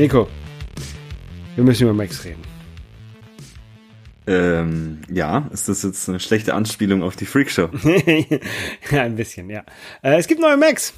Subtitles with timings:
[0.00, 0.28] Nico,
[1.56, 2.40] wir müssen über Max reden.
[4.26, 7.68] Ähm, ja, ist das jetzt eine schlechte Anspielung auf die Freakshow?
[8.90, 9.62] ja, ein bisschen, ja.
[10.00, 10.94] Äh, es gibt neue Macs.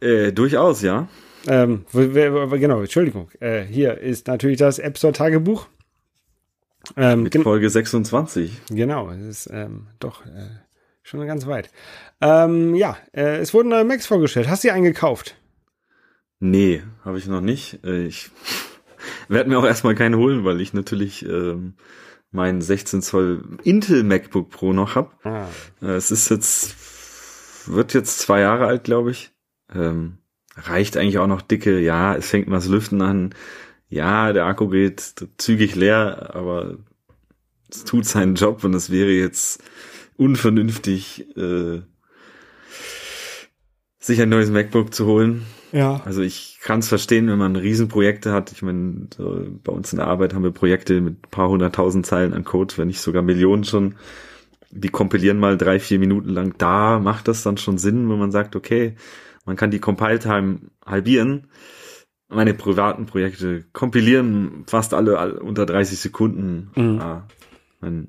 [0.00, 1.08] Äh, durchaus, ja.
[1.46, 3.30] Ähm, genau, Entschuldigung.
[3.38, 5.66] Äh, hier ist natürlich das App Store Tagebuch.
[6.96, 8.62] Ähm, Mit Folge 26.
[8.70, 10.48] Genau, es ist ähm, doch äh,
[11.02, 11.68] schon ganz weit.
[12.22, 14.48] Ähm, ja, äh, es wurden neue Macs vorgestellt.
[14.48, 15.36] Hast du die eingekauft?
[16.40, 17.84] Nee, habe ich noch nicht.
[17.84, 18.30] Äh, ich
[19.28, 21.74] werde mir auch erstmal keine holen, weil ich natürlich ähm,
[22.30, 25.24] meinen 16 Zoll Intel MacBook Pro noch hab.
[25.24, 25.48] Ah.
[25.82, 26.76] Äh, es ist jetzt,
[27.68, 29.32] wird jetzt zwei Jahre alt, glaube ich.
[29.74, 30.18] Ähm,
[30.56, 31.80] reicht eigentlich auch noch dicke.
[31.80, 33.34] Ja, es fängt mal das Lüften an.
[33.88, 36.78] Ja, der Akku geht zügig leer, aber
[37.70, 39.62] es tut seinen Job und es wäre jetzt
[40.16, 41.82] unvernünftig, äh,
[43.98, 45.46] sich ein neues MacBook zu holen.
[45.72, 46.00] Ja.
[46.04, 48.52] Also ich kann es verstehen, wenn man Riesenprojekte hat.
[48.52, 52.32] Ich meine, so bei uns in der Arbeit haben wir Projekte mit paar hunderttausend Zeilen
[52.32, 53.96] an Code, wenn nicht sogar Millionen schon.
[54.70, 56.54] Die kompilieren mal drei, vier Minuten lang.
[56.58, 58.96] Da macht das dann schon Sinn, wenn man sagt, okay,
[59.44, 61.48] man kann die Compile-Time halbieren.
[62.28, 66.70] Meine privaten Projekte kompilieren fast alle, unter 30 Sekunden.
[66.76, 67.00] Mhm.
[67.00, 67.26] Ah,
[67.80, 68.08] man,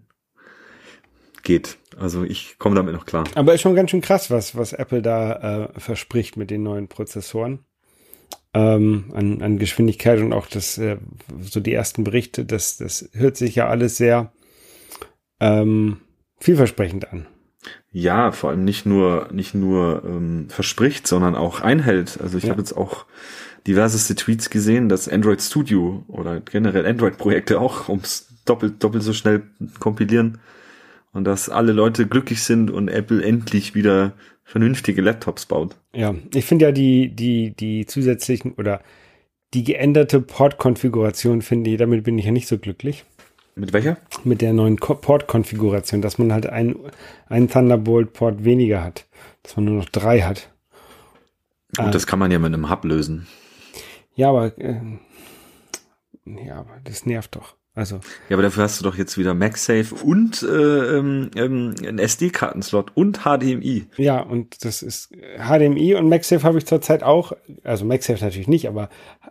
[1.44, 1.78] geht.
[2.00, 3.26] Also ich komme damit noch klar.
[3.36, 6.88] Aber ist schon ganz schön krass, was, was Apple da äh, verspricht mit den neuen
[6.88, 7.60] Prozessoren.
[8.54, 10.98] Ähm, an, an Geschwindigkeit und auch das, äh,
[11.40, 14.32] so die ersten Berichte, das, das hört sich ja alles sehr
[15.40, 15.98] ähm,
[16.40, 17.28] vielversprechend an.
[17.92, 22.20] Ja, vor allem nicht nur, nicht nur ähm, verspricht, sondern auch einhält.
[22.22, 22.52] Also ich ja.
[22.52, 23.06] habe jetzt auch
[23.68, 29.44] diverseste Tweets gesehen, dass Android Studio oder generell Android-Projekte auch ums doppelt, doppelt so schnell
[29.80, 30.40] kompilieren
[31.14, 34.14] und dass alle Leute glücklich sind und Apple endlich wieder
[34.44, 35.76] vernünftige Laptops baut.
[35.94, 38.82] Ja, ich finde ja die, die, die zusätzlichen oder
[39.54, 43.06] die geänderte Port-Konfiguration finde ich, damit bin ich ja nicht so glücklich.
[43.56, 43.98] Mit welcher?
[44.24, 46.78] Mit der neuen Port-Konfiguration, dass man halt einen,
[47.28, 49.06] einen Thunderbolt-Port weniger hat.
[49.44, 50.50] Dass man nur noch drei hat.
[51.76, 53.28] Gut, äh, das kann man ja mit einem Hub lösen.
[54.16, 54.80] Ja, aber, äh,
[56.26, 57.56] ja, aber das nervt doch.
[57.80, 58.02] Also.
[58.28, 62.92] Ja, aber dafür hast du doch jetzt wieder MagSafe und äh, ähm, ähm ein SD-Kartenslot
[62.94, 63.86] und HDMI.
[63.96, 67.32] Ja, und das ist HDMI und MagSafe habe ich zurzeit auch,
[67.64, 68.90] also MagSafe natürlich nicht, aber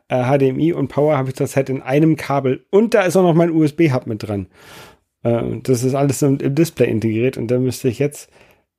[0.09, 3.35] äh, HDMI und Power habe ich zurzeit in einem Kabel und da ist auch noch
[3.35, 4.47] mein USB-Hub mit dran.
[5.25, 8.31] Äh, das ist alles im, im Display integriert und da müsste ich jetzt,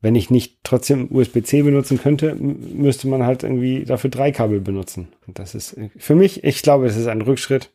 [0.02, 5.10] wenn ich nicht trotzdem USB-C benutzen könnte, müsste man halt irgendwie dafür drei Kabel benutzen.
[5.28, 7.70] Und das ist für mich, ich glaube, es ist ein Rückschritt.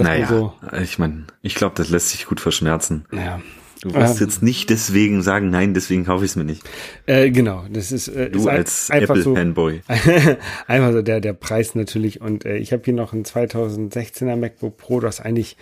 [0.00, 3.04] Naja, so ich meine, ich glaube, das lässt sich gut verschmerzen.
[3.12, 3.40] Ja.
[3.80, 6.62] Du wirst ähm, jetzt nicht deswegen sagen, nein, deswegen kaufe ich es mir nicht.
[7.06, 9.82] Äh, genau, das ist äh, du ist als Apple-Fanboy.
[9.86, 10.36] So,
[10.66, 12.20] einfach so der der Preis natürlich.
[12.20, 15.56] Und äh, ich habe hier noch ein 2016er MacBook Pro, das eigentlich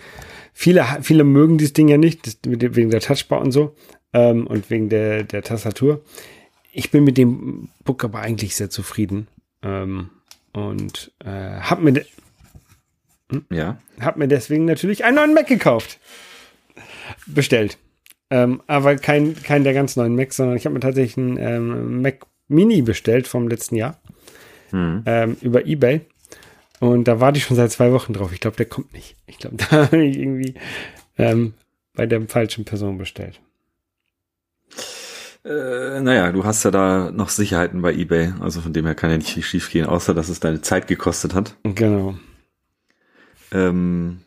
[0.51, 3.75] viele viele mögen dieses Ding ja nicht das, wegen der Touchbar und so
[4.13, 6.01] ähm, und wegen der der Tastatur.
[6.73, 9.27] Ich bin mit dem Book aber eigentlich sehr zufrieden
[9.61, 10.09] ähm,
[10.53, 12.05] und äh, habe mir?
[13.49, 13.77] Ja.
[13.99, 15.99] Hab mir deswegen natürlich einen neuen Mac gekauft.
[17.25, 17.77] Bestellt.
[18.29, 22.01] Ähm, aber kein, kein der ganz neuen Macs, sondern ich habe mir tatsächlich einen ähm,
[22.01, 23.99] Mac Mini bestellt vom letzten Jahr.
[24.71, 25.03] Mhm.
[25.05, 26.01] Ähm, über Ebay.
[26.79, 28.31] Und da warte ich schon seit zwei Wochen drauf.
[28.33, 29.15] Ich glaube, der kommt nicht.
[29.25, 30.55] Ich glaube, da habe ich irgendwie
[31.17, 31.53] ähm,
[31.95, 33.39] bei der falschen Person bestellt.
[35.43, 38.33] Äh, naja, du hast ja da noch Sicherheiten bei eBay.
[38.39, 40.87] Also von dem her kann ja nicht viel schief gehen, außer dass es deine Zeit
[40.87, 41.55] gekostet hat.
[41.63, 42.15] Genau.
[43.51, 44.21] Ähm,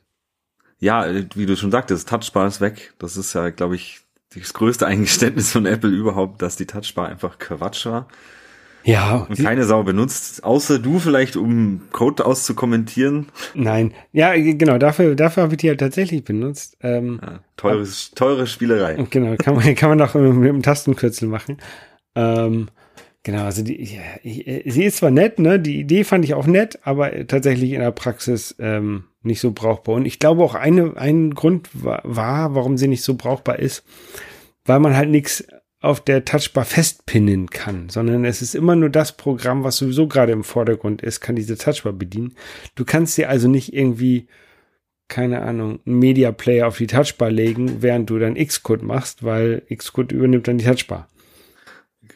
[0.79, 2.95] ja, wie du schon sagtest, Touchbar ist weg.
[2.99, 4.01] Das ist ja, glaube ich,
[4.35, 8.09] das größte Eingeständnis von Apple überhaupt, dass die Touchbar einfach Quatsch war.
[8.83, 9.27] Ja.
[9.29, 13.27] Und keine Sau benutzt, außer du vielleicht, um Code auszukommentieren.
[13.53, 13.93] Nein.
[14.13, 16.79] Ja, genau, dafür, dafür habe ich die halt tatsächlich benutzt.
[16.81, 18.95] Ähm, ja, teures, teure Spielerei.
[19.11, 21.59] Genau, kann man, kann man auch mit dem Tastenkürzel machen.
[22.15, 22.69] Ähm,
[23.23, 25.61] Genau, also die, sie ist zwar nett, ne?
[25.61, 29.97] Die Idee fand ich auch nett, aber tatsächlich in der Praxis ähm, nicht so brauchbar.
[29.97, 33.85] Und ich glaube auch eine, ein Grund war, war, warum sie nicht so brauchbar ist,
[34.65, 35.45] weil man halt nichts
[35.81, 40.33] auf der Touchbar festpinnen kann, sondern es ist immer nur das Programm, was sowieso gerade
[40.33, 42.35] im Vordergrund ist, kann diese Touchbar bedienen.
[42.75, 44.29] Du kannst dir also nicht irgendwie,
[45.09, 49.63] keine Ahnung, einen Media Player auf die Touchbar legen, während du dann Xcode machst, weil
[49.75, 51.09] Xcode übernimmt dann die Touchbar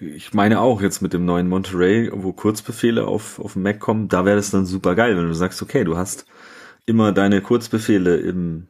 [0.00, 4.24] ich meine auch jetzt mit dem neuen Monterey, wo Kurzbefehle auf, auf Mac kommen, da
[4.24, 6.26] wäre das dann super geil, wenn du sagst, okay, du hast
[6.86, 8.68] immer deine Kurzbefehle im,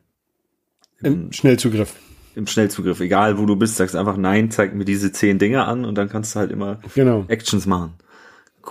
[1.00, 1.94] im, im Schnellzugriff.
[2.34, 5.84] Im Schnellzugriff, egal wo du bist, sagst einfach nein, zeig mir diese zehn Dinge an
[5.84, 7.24] und dann kannst du halt immer genau.
[7.28, 7.94] Actions machen.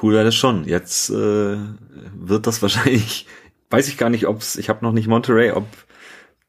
[0.01, 0.65] cool wäre das schon.
[0.65, 1.57] Jetzt äh,
[2.15, 3.27] wird das wahrscheinlich,
[3.69, 5.67] weiß ich gar nicht, ob's, ich habe noch nicht Monterey, ob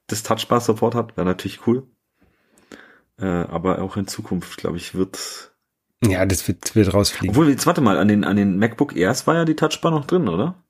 [0.06, 1.86] das Touchbar Support hat, wäre natürlich cool.
[3.18, 5.52] Äh, aber auch in Zukunft, glaube ich, wird.
[6.02, 7.30] Ja, das wird, wird rausfliegen.
[7.30, 10.04] Obwohl, jetzt warte mal, an den, an den MacBook Airs war ja die Touchbar noch
[10.04, 10.62] drin, oder?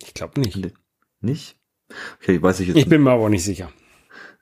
[0.00, 0.72] Ich glaube nicht.
[1.22, 1.56] Nicht?
[2.20, 3.70] Okay, weiß ich jetzt Ich bin mir aber auch nicht sicher.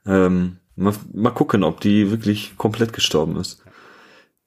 [0.05, 3.63] Ähm, mal, mal gucken, ob die wirklich komplett gestorben ist.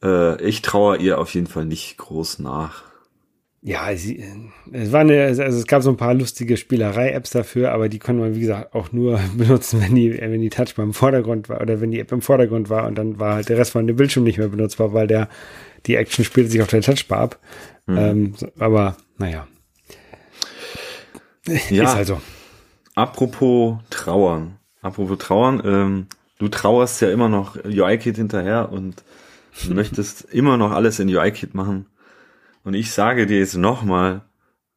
[0.03, 2.83] Äh, ich traue ihr auf jeden Fall nicht groß nach.
[3.67, 4.23] Ja, sie,
[4.73, 8.21] es war eine, also es gab so ein paar lustige Spielerei-Apps dafür, aber die konnte
[8.21, 11.81] man, wie gesagt, auch nur benutzen, wenn die, wenn die Touchbar im Vordergrund war oder
[11.81, 14.25] wenn die App im Vordergrund war und dann war halt der Rest von dem Bildschirm
[14.25, 15.31] nicht mehr benutzbar, weil der,
[15.87, 17.41] die Action spielte sich auf der Touchbar ab.
[17.87, 17.97] Mhm.
[17.97, 19.47] Ähm, aber, naja.
[21.47, 21.85] Ja.
[21.85, 22.21] Ist also.
[22.95, 24.57] Apropos Trauern.
[24.83, 26.07] Apropos Trauern, ähm,
[26.39, 29.03] du trauerst ja immer noch UI-Kit hinterher und
[29.69, 31.87] möchtest immer noch alles in UI-Kit machen.
[32.65, 34.23] Und ich sage dir jetzt nochmal,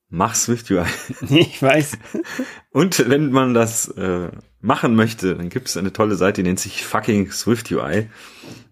[0.10, 0.86] mach Swift UI.
[1.30, 1.98] Ich weiß.
[2.72, 4.30] Und wenn man das äh,
[4.62, 8.10] machen möchte, dann gibt es eine tolle Seite, die nennt sich fucking Swift UI.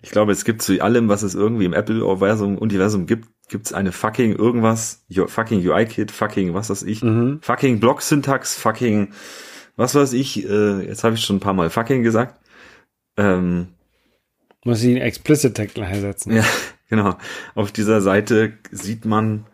[0.01, 3.73] Ich glaube, es gibt zu allem, was es irgendwie im Apple-Universum Universum gibt, gibt es
[3.73, 7.39] eine fucking irgendwas, fucking UI-Kit, fucking was weiß ich, mhm.
[7.41, 9.09] fucking Block-Syntax, fucking
[9.75, 12.39] was weiß ich, äh, jetzt habe ich schon ein paar Mal fucking gesagt.
[13.17, 13.67] Ähm,
[14.63, 16.33] Muss ich einen Explicit Tag setzen.
[16.33, 16.43] Ja,
[16.89, 17.17] genau.
[17.55, 19.45] Auf dieser Seite sieht man,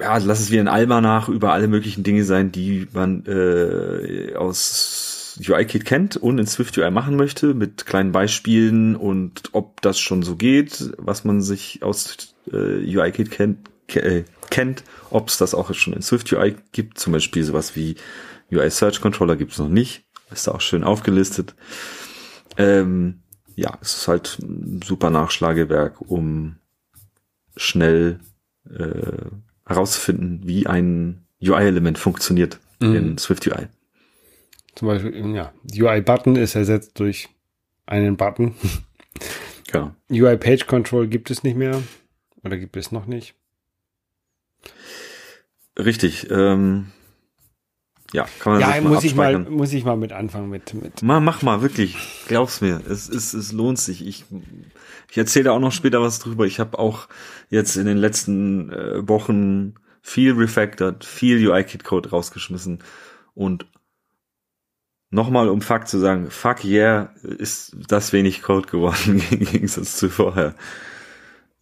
[0.00, 5.38] ja, lass es wie ein Almanach über alle möglichen Dinge sein, die man äh, aus
[5.46, 10.22] UI-Kit kennt und in Swift UI machen möchte, mit kleinen Beispielen und ob das schon
[10.22, 15.72] so geht, was man sich aus äh, UI-Kit kennt, äh, kennt, ob es das auch
[15.74, 17.96] schon in Swift UI gibt, zum Beispiel sowas wie
[18.52, 21.54] UI Search Controller gibt es noch nicht, ist da auch schön aufgelistet.
[22.56, 23.22] Ähm,
[23.54, 26.56] ja, es ist halt ein super Nachschlagewerk, um
[27.56, 28.20] schnell
[28.68, 29.30] äh,
[29.68, 32.94] herauszufinden, wie ein UI-Element funktioniert mhm.
[32.94, 33.66] in Swift UI.
[34.74, 37.28] Zum Beispiel, ja, UI-Button ist ersetzt durch
[37.86, 38.54] einen Button.
[39.74, 39.94] Ja.
[40.10, 41.82] UI-Page-Control gibt es nicht mehr.
[42.42, 43.34] Oder gibt es noch nicht?
[45.78, 46.30] Richtig.
[46.30, 46.86] Ähm,
[48.12, 50.72] ja, kann man ja, sich mal muss ich mal muss ich mal mit anfangen mit
[50.74, 51.02] mit.
[51.02, 51.96] Mal mach mal wirklich,
[52.26, 54.06] glaub's mir, es es, es lohnt sich.
[54.06, 54.24] Ich
[55.10, 56.46] ich erzähle auch noch später was drüber.
[56.46, 57.08] Ich habe auch
[57.50, 62.82] jetzt in den letzten äh, Wochen viel refactored, viel UI-Kit Code rausgeschmissen
[63.34, 63.66] und
[65.10, 70.08] nochmal um Fakt zu sagen, fuck yeah, ist das wenig Code geworden im Gegensatz zu
[70.08, 70.54] vorher.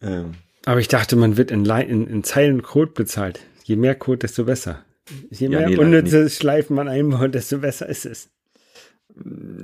[0.01, 0.33] Ähm.
[0.65, 3.39] Aber ich dachte, man wird in, in, in Zeilen Code bezahlt.
[3.63, 4.83] Je mehr Code, desto besser.
[5.29, 8.29] Je mehr ja, nee, unnütze Schleifen man einbaut, desto besser ist es.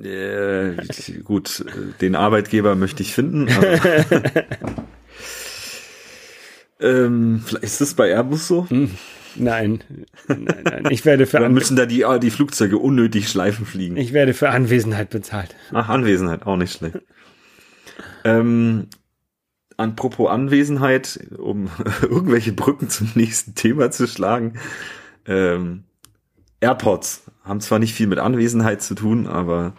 [0.04, 0.76] Äh,
[1.24, 1.64] gut,
[2.02, 3.48] den Arbeitgeber möchte ich finden.
[6.80, 8.68] ähm, vielleicht ist das bei Airbus so?
[8.70, 8.90] Hm,
[9.36, 9.84] nein,
[10.28, 10.88] nein, nein.
[10.90, 13.96] Ich werde für Dann müssen da die, die Flugzeuge unnötig Schleifen fliegen.
[13.98, 15.56] Ich werde für Anwesenheit bezahlt.
[15.72, 16.98] Ach, Anwesenheit, auch nicht schlecht.
[18.24, 18.88] ähm,
[19.78, 21.70] apropos Anwesenheit, um
[22.02, 24.60] irgendwelche Brücken zum nächsten Thema zu schlagen.
[25.26, 25.84] Ähm,
[26.60, 29.74] AirPods haben zwar nicht viel mit Anwesenheit zu tun, aber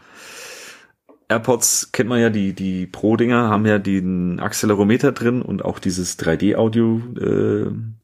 [1.28, 6.18] AirPods kennt man ja, die, die Pro-Dinger haben ja den Accelerometer drin und auch dieses
[6.18, 7.94] 3D-Audio äh, mhm.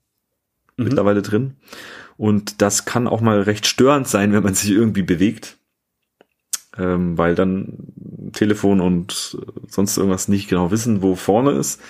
[0.77, 1.57] mittlerweile drin.
[2.17, 5.59] Und das kann auch mal recht störend sein, wenn man sich irgendwie bewegt.
[6.79, 11.81] Ähm, weil dann Telefon und sonst irgendwas nicht genau wissen, wo vorne ist.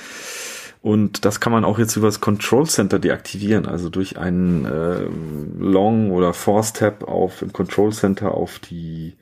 [0.82, 5.06] Und das kann man auch jetzt über das Control Center deaktivieren, also durch einen äh,
[5.58, 9.16] Long- oder Force-Tab auf im Control Center auf die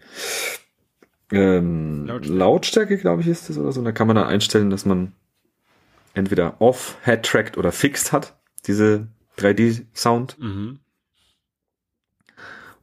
[1.33, 3.81] ähm, Lautstärke, Lautstärke glaube ich, ist das oder so.
[3.81, 5.13] Und da kann man dann einstellen, dass man
[6.15, 10.39] entweder off, head tracked oder fixed hat, diese 3D-Sound.
[10.39, 10.79] Mhm.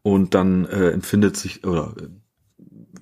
[0.01, 2.07] Und dann äh, empfindet sich oder äh,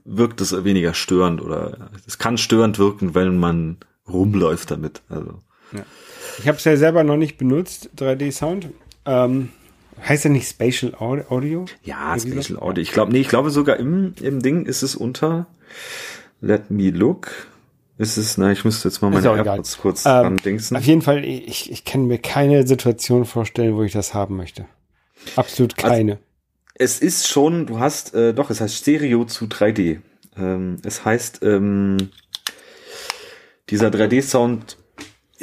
[0.06, 3.78] wirkt es weniger störend oder es kann störend wirken, wenn man
[4.08, 5.02] rumläuft damit.
[5.10, 5.40] Also
[5.74, 5.86] ja.
[6.40, 8.70] Ich habe es ja selber noch nicht benutzt, 3D-Sound.
[9.06, 9.50] Ähm,
[10.02, 11.66] heißt ja nicht Spatial Audio?
[11.84, 12.60] Ja, Spatial?
[12.60, 12.82] Audio.
[12.82, 15.48] Ich glaube, nee, ich glaube sogar im, im Ding ist es unter
[16.42, 17.48] Let me look.
[17.98, 20.76] Ist es, na, ich müsste jetzt mal meine AirPods kurz ähm, dingsen.
[20.76, 24.66] Auf jeden Fall, ich, ich kann mir keine Situation vorstellen, wo ich das haben möchte.
[25.36, 26.12] Absolut also, keine.
[26.14, 26.24] Also,
[26.76, 30.00] es ist schon, du hast, äh, doch, es heißt Stereo zu 3D.
[30.36, 32.10] Ähm, es heißt, ähm,
[33.70, 34.78] dieser 3D-Sound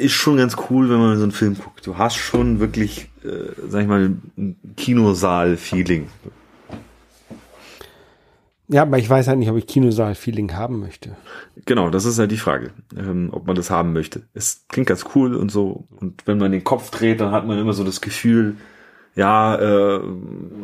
[0.01, 1.85] ist schon ganz cool, wenn man so einen Film guckt.
[1.85, 6.07] Du hast schon wirklich, äh, sag ich mal, ein Kinosaal-Feeling.
[8.67, 11.17] Ja, aber ich weiß halt nicht, ob ich Kinosaal-Feeling haben möchte.
[11.65, 14.23] Genau, das ist halt die Frage, ähm, ob man das haben möchte.
[14.33, 15.87] Es klingt ganz cool und so.
[15.99, 18.55] Und wenn man den Kopf dreht, dann hat man immer so das Gefühl,
[19.13, 20.01] ja, äh,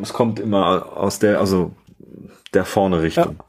[0.02, 1.74] es kommt immer aus der, also
[2.54, 3.36] der vorne Richtung.
[3.38, 3.46] Ja.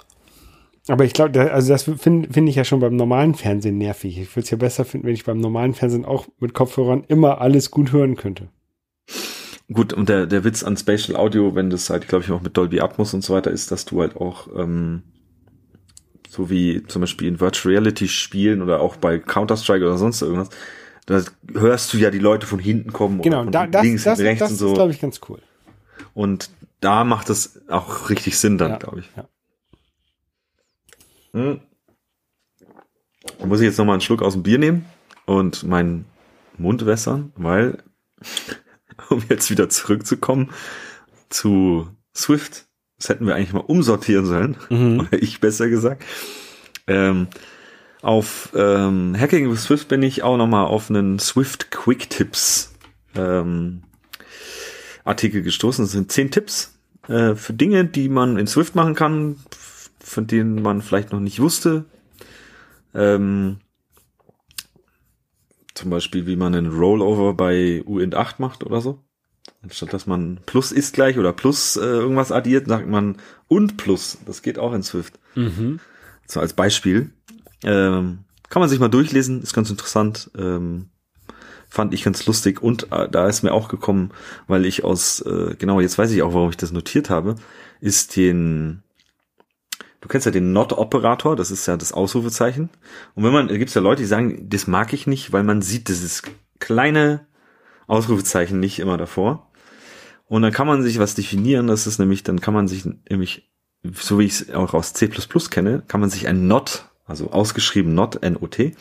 [0.89, 4.19] Aber ich glaube, also das finde find ich ja schon beim normalen Fernsehen nervig.
[4.19, 7.41] Ich würde es ja besser finden, wenn ich beim normalen Fernsehen auch mit Kopfhörern immer
[7.41, 8.49] alles gut hören könnte.
[9.71, 12.57] Gut, und der, der Witz an Spatial Audio, wenn das halt, glaube ich, auch mit
[12.57, 15.03] Dolby Atmos und so weiter ist, dass du halt auch, ähm,
[16.27, 20.49] so wie zum Beispiel in Virtual Reality Spielen oder auch bei Counter-Strike oder sonst irgendwas,
[21.05, 24.19] da hörst du ja die Leute von hinten kommen genau, oder da, das, links das,
[24.19, 24.69] und rechts das und so.
[24.69, 25.41] ist, glaube ich, ganz cool.
[26.15, 29.11] Und da macht es auch richtig Sinn dann, Ja, glaube ich.
[29.17, 29.29] ja.
[31.39, 31.61] Hm.
[33.39, 34.85] Da muss ich jetzt noch mal einen Schluck aus dem Bier nehmen
[35.27, 36.07] und meinen
[36.57, 37.83] Mund wässern, weil,
[39.11, 40.51] um jetzt wieder zurückzukommen
[41.29, 42.67] zu Swift,
[42.99, 45.01] das hätten wir eigentlich mal umsortieren sollen, Mhm.
[45.01, 46.05] oder ich besser gesagt.
[46.87, 47.29] Ähm,
[48.03, 52.75] auf ähm, Hacking with Swift bin ich auch noch mal auf einen Swift Quick Tips
[53.15, 53.83] ähm,
[55.05, 55.85] Artikel gestoßen.
[55.85, 56.79] Das sind zehn Tipps
[57.09, 59.37] äh, für Dinge, die man in Swift machen kann,
[60.09, 61.85] von denen man vielleicht noch nicht wusste.
[62.95, 63.59] Ähm,
[65.75, 69.05] zum Beispiel, wie man einen Rollover bei UINT 8 macht oder so.
[69.63, 73.17] Anstatt dass man Plus ist gleich oder Plus äh, irgendwas addiert, sagt man
[73.49, 74.19] und Plus.
[74.27, 75.19] Das geht auch in Swift.
[75.35, 75.81] Mhm.
[76.27, 77.11] So als Beispiel.
[77.65, 80.31] Ähm, kann man sich mal durchlesen, ist ganz interessant.
[80.37, 80.91] Ähm,
[81.69, 84.11] fand ich ganz lustig und äh, da ist mir auch gekommen,
[84.47, 87.35] weil ich aus, äh, genau, jetzt weiß ich auch, warum ich das notiert habe,
[87.81, 88.83] ist den,
[90.01, 92.71] du kennst ja den Not-Operator, das ist ja das Ausrufezeichen.
[93.15, 95.63] Und wenn man, da gibt's ja Leute, die sagen, das mag ich nicht, weil man
[95.63, 96.23] sieht dieses
[96.59, 97.27] kleine
[97.87, 99.51] Ausrufezeichen nicht immer davor.
[100.27, 103.51] Und dann kann man sich was definieren, das ist nämlich, dann kann man sich nämlich,
[103.95, 107.95] so wie ich es auch aus C++ kenne, kann man sich ein Not, also ausgeschrieben
[107.95, 108.77] Not, N-O-T,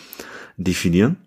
[0.57, 1.17] definieren.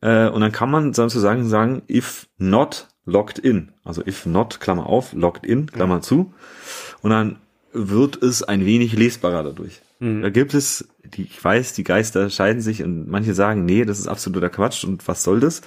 [0.00, 3.72] Äh, und dann kann man sozusagen sagen, if not logged in.
[3.82, 6.32] Also if not, Klammer auf, logged in, Klammer zu.
[7.02, 7.38] Und dann
[7.72, 9.82] wird es ein wenig lesbarer dadurch.
[9.98, 13.98] Da gibt es, die, ich weiß, die Geister scheiden sich und manche sagen, nee, das
[13.98, 15.62] ist absoluter Quatsch und was soll das?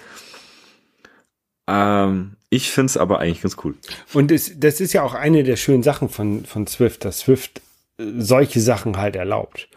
[1.68, 3.76] Ähm, ich find's aber eigentlich ganz cool.
[4.14, 7.62] Und es, das ist ja auch eine der schönen Sachen von, von Swift, dass Swift
[7.98, 9.68] äh, solche Sachen halt erlaubt.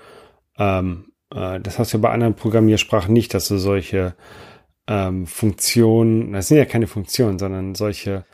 [0.58, 4.14] Ähm, äh, das hast du ja bei anderen Programmiersprachen nicht, dass du solche
[4.86, 8.26] ähm, Funktionen, das sind ja keine Funktionen, sondern solche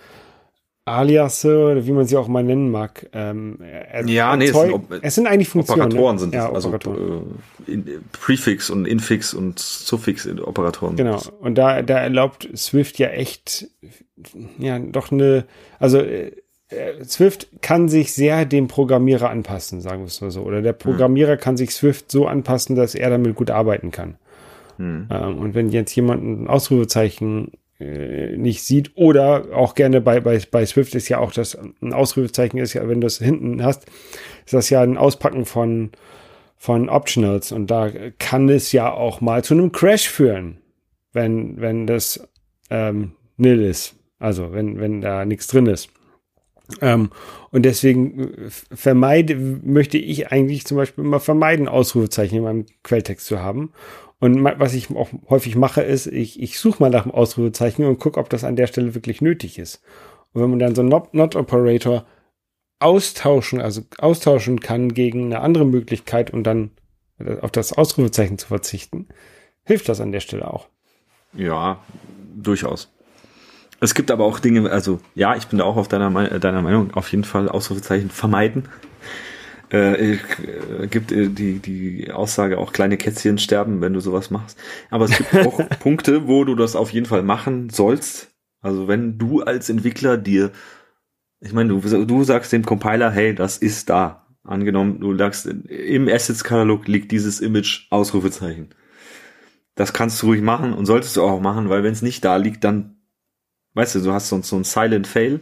[0.90, 3.08] Aliasse oder wie man sie auch mal nennen mag.
[3.12, 5.82] Ähm, er, Ja, nee, es sind es sind eigentlich Funktionen.
[5.82, 6.20] Operatoren ne?
[6.20, 7.40] sind ja, also Operatoren.
[7.66, 10.96] äh, in, Prefix und Infix und Suffix in Operatoren.
[10.96, 11.20] Genau.
[11.40, 13.68] Und da, da erlaubt Swift ja echt,
[14.58, 15.44] ja, doch eine,
[15.78, 16.32] also äh,
[16.68, 20.42] äh, Swift kann sich sehr dem Programmierer anpassen, sagen wir es mal so.
[20.42, 24.16] Oder der Programmierer kann sich Swift so anpassen, dass er damit gut arbeiten kann.
[24.76, 25.08] Hm.
[25.10, 30.66] Ähm, und wenn jetzt jemand ein Ausrufezeichen nicht sieht oder auch gerne bei, bei, bei
[30.66, 33.86] Swift ist ja auch das, ein Ausrufezeichen ist ja, wenn du es hinten hast,
[34.44, 35.92] ist das ja ein Auspacken von,
[36.56, 40.58] von Optionals und da kann es ja auch mal zu einem Crash führen,
[41.12, 42.28] wenn, wenn das
[42.70, 43.94] ähm, nil ist.
[44.18, 45.90] Also wenn, wenn da nichts drin ist.
[46.80, 47.10] Ähm,
[47.50, 53.26] und deswegen äh, vermeide, möchte ich eigentlich zum Beispiel immer vermeiden, Ausrufezeichen in meinem Quelltext
[53.26, 53.72] zu haben.
[54.20, 58.00] Und was ich auch häufig mache, ist, ich, ich suche mal nach dem Ausrufezeichen und
[58.00, 59.80] gucke, ob das an der Stelle wirklich nötig ist.
[60.32, 62.04] Und wenn man dann so einen Not- Not-Operator
[62.80, 66.72] austauschen, also austauschen kann gegen eine andere Möglichkeit und dann
[67.40, 69.08] auf das Ausrufezeichen zu verzichten,
[69.64, 70.68] hilft das an der Stelle auch.
[71.32, 71.80] Ja,
[72.36, 72.92] durchaus.
[73.80, 76.10] Es gibt aber auch Dinge, also ja, ich bin da auch auf deiner,
[76.40, 78.68] deiner Meinung, auf jeden Fall Ausrufezeichen vermeiden.
[79.70, 80.18] Äh, äh,
[80.90, 84.58] gibt äh, die, die Aussage, auch kleine Kätzchen sterben, wenn du sowas machst.
[84.90, 88.30] Aber es gibt auch Punkte, wo du das auf jeden Fall machen sollst.
[88.60, 90.52] Also wenn du als Entwickler dir,
[91.40, 94.26] ich meine, du, du sagst dem Compiler, hey, das ist da.
[94.42, 98.70] Angenommen, du sagst, im Assets-Katalog liegt dieses Image, Ausrufezeichen.
[99.74, 102.36] Das kannst du ruhig machen und solltest du auch machen, weil wenn es nicht da
[102.36, 102.96] liegt, dann,
[103.74, 105.40] weißt du, du hast so, so ein Silent Fail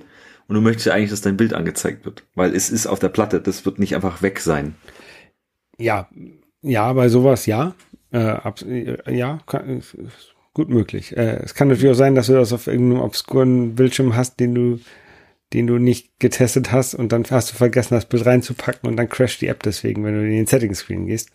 [0.49, 3.09] und du möchtest ja eigentlich, dass dein Bild angezeigt wird, weil es ist auf der
[3.09, 4.75] Platte, das wird nicht einfach weg sein.
[5.79, 6.09] Ja,
[6.63, 7.75] ja, bei sowas ja.
[8.13, 9.83] Äh, äh, ja, kann,
[10.55, 11.17] gut möglich.
[11.17, 14.55] Äh, es kann natürlich auch sein, dass du das auf irgendeinem obskuren Bildschirm hast, den
[14.55, 14.81] du,
[15.53, 19.09] den du nicht getestet hast und dann hast du vergessen, das Bild reinzupacken und dann
[19.09, 21.31] crasht die App deswegen, wenn du in den Settings-Screen gehst.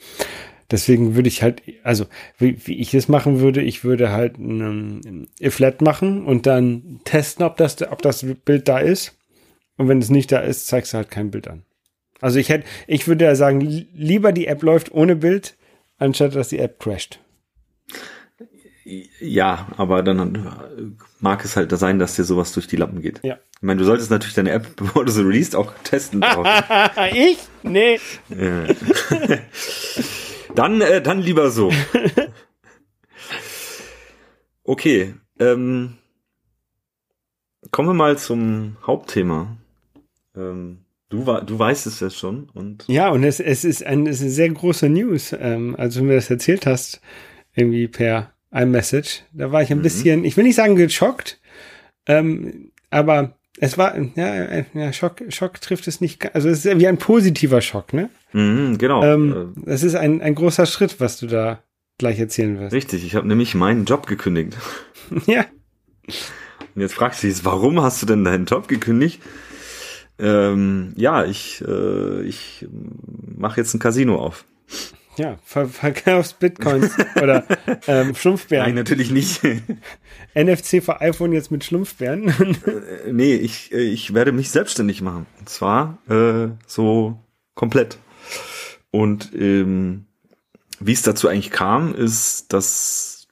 [0.72, 2.06] Deswegen würde ich halt, also
[2.38, 7.46] wie, wie ich es machen würde, ich würde halt ein If-Let machen und dann testen,
[7.46, 9.18] ob das, ob das Bild da ist.
[9.78, 11.64] Und wenn es nicht da ist, zeigst du halt kein Bild an.
[12.22, 15.58] Also ich hätte, ich würde ja sagen, lieber die App läuft ohne Bild,
[15.98, 17.20] anstatt dass die App crasht.
[19.20, 23.20] Ja, aber dann mag es halt sein, dass dir sowas durch die Lappen geht.
[23.24, 23.38] Ja.
[23.56, 26.24] Ich meine, du solltest natürlich deine App, bevor du sie released, auch testen.
[27.14, 27.38] ich?
[27.64, 28.00] Nee.
[30.56, 31.72] dann, äh, dann lieber so.
[34.64, 35.16] Okay.
[35.40, 35.98] Ähm,
[37.72, 39.58] kommen wir mal zum Hauptthema.
[40.36, 42.50] Ähm, du, du weißt es ja schon.
[42.54, 45.36] Und ja, und es, es, ist ein, es ist eine sehr große News.
[45.38, 47.02] Ähm, als du mir das erzählt hast,
[47.54, 49.84] irgendwie per iMessage, da war ich ein mhm.
[49.84, 51.42] bisschen, ich will nicht sagen geschockt,
[52.06, 56.88] ähm, aber es war, ja, ja, Schock, Schock trifft es nicht, also es ist wie
[56.88, 58.10] ein positiver Schock, ne?
[58.34, 59.04] Mhm, genau.
[59.04, 61.62] Ähm, es ist ein, ein großer Schritt, was du da
[62.00, 62.74] gleich erzählen wirst.
[62.74, 64.58] Richtig, ich habe nämlich meinen Job gekündigt.
[65.28, 65.46] ja.
[66.74, 69.22] Und jetzt fragst du dich, warum hast du denn deinen Job gekündigt?
[70.18, 72.68] Ähm, ja, ich, äh, ich
[73.38, 74.44] mache jetzt ein Casino auf.
[75.18, 77.46] Ja, ver verkaufst Bitcoins oder
[77.88, 78.68] ähm, Schlumpfbären.
[78.68, 79.42] Nein, natürlich nicht.
[80.36, 82.30] NFC für iPhone jetzt mit Schlumpfbären?
[82.30, 85.26] äh, nee, ich, äh, ich werde mich selbstständig machen.
[85.40, 87.20] Und zwar äh, so
[87.56, 87.98] komplett.
[88.92, 90.06] Und ähm,
[90.80, 93.28] wie es dazu eigentlich kam, ist, dass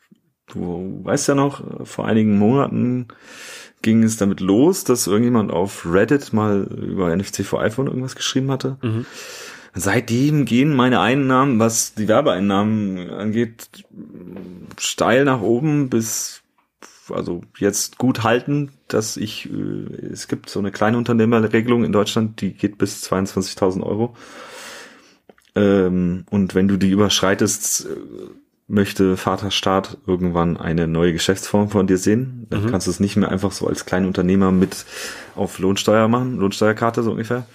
[0.48, 3.08] du weißt ja noch, vor einigen Monaten
[3.82, 8.52] ging es damit los, dass irgendjemand auf Reddit mal über NFC für iPhone irgendwas geschrieben
[8.52, 8.78] hatte.
[8.82, 9.06] Mhm.
[9.74, 13.70] Seitdem gehen meine Einnahmen, was die Werbeeinnahmen angeht,
[14.78, 16.42] steil nach oben bis
[17.12, 22.40] also jetzt gut halten, dass ich äh, es gibt so eine kleine Unternehmerregelung in Deutschland,
[22.42, 24.16] die geht bis 22.000 Euro.
[25.56, 27.90] Ähm, und wenn du die überschreitest, äh,
[28.70, 32.46] möchte Vaterstaat irgendwann eine neue Geschäftsform von dir sehen.
[32.52, 32.72] Dann mhm.
[32.72, 34.86] kannst du es nicht mehr einfach so als Kleinunternehmer mit
[35.36, 37.48] auf Lohnsteuer machen, Lohnsteuerkarte so ungefähr,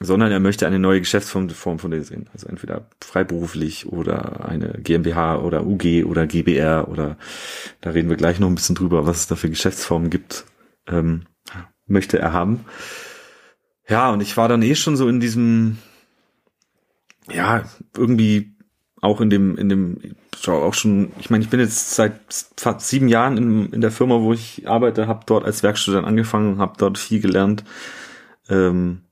[0.00, 2.28] sondern er möchte eine neue Geschäftsform von dir sehen.
[2.32, 7.16] Also entweder freiberuflich oder eine GmbH oder UG oder GBR oder
[7.82, 10.46] da reden wir gleich noch ein bisschen drüber, was es da für Geschäftsformen gibt,
[10.88, 11.26] ähm,
[11.86, 12.64] möchte er haben.
[13.88, 15.78] Ja, und ich war dann eh schon so in diesem
[17.32, 17.64] ja,
[17.96, 18.54] irgendwie
[19.00, 19.98] auch in dem, in dem,
[20.46, 22.20] auch schon, ich meine, ich bin jetzt seit
[22.56, 26.58] fast sieben Jahren in, in der Firma, wo ich arbeite, habe dort als Werkstudent angefangen,
[26.58, 27.64] habe dort viel gelernt.
[28.48, 29.02] Ähm,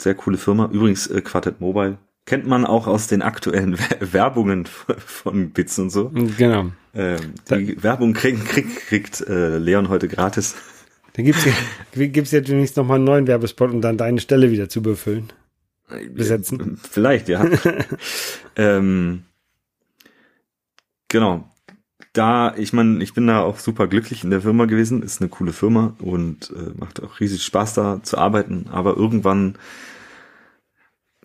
[0.00, 0.68] sehr coole Firma.
[0.72, 1.98] Übrigens, äh, Quartet Mobile.
[2.24, 6.10] Kennt man auch aus den aktuellen Werbungen von Bits und so.
[6.10, 6.72] Genau.
[6.94, 10.54] Ähm, die da, Werbung kriegt, kriegt, kriegt äh, Leon heute gratis.
[11.12, 11.52] Dann gibt's ja,
[12.06, 15.32] gibt's ja demnächst nochmal einen neuen Werbespot, um dann deine Stelle wieder zu befüllen
[16.10, 16.78] besetzen.
[16.82, 17.48] Vielleicht, ja.
[18.56, 19.24] ähm,
[21.08, 21.52] genau.
[22.16, 25.28] Da, ich meine, ich bin da auch super glücklich in der Firma gewesen, ist eine
[25.28, 29.56] coole Firma und äh, macht auch riesig Spaß da zu arbeiten, aber irgendwann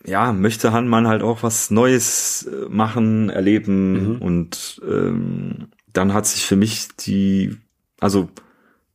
[0.05, 4.21] ja, möchte man halt auch was Neues äh, machen, erleben mhm.
[4.21, 7.57] und ähm, dann hat sich für mich die,
[7.99, 8.29] also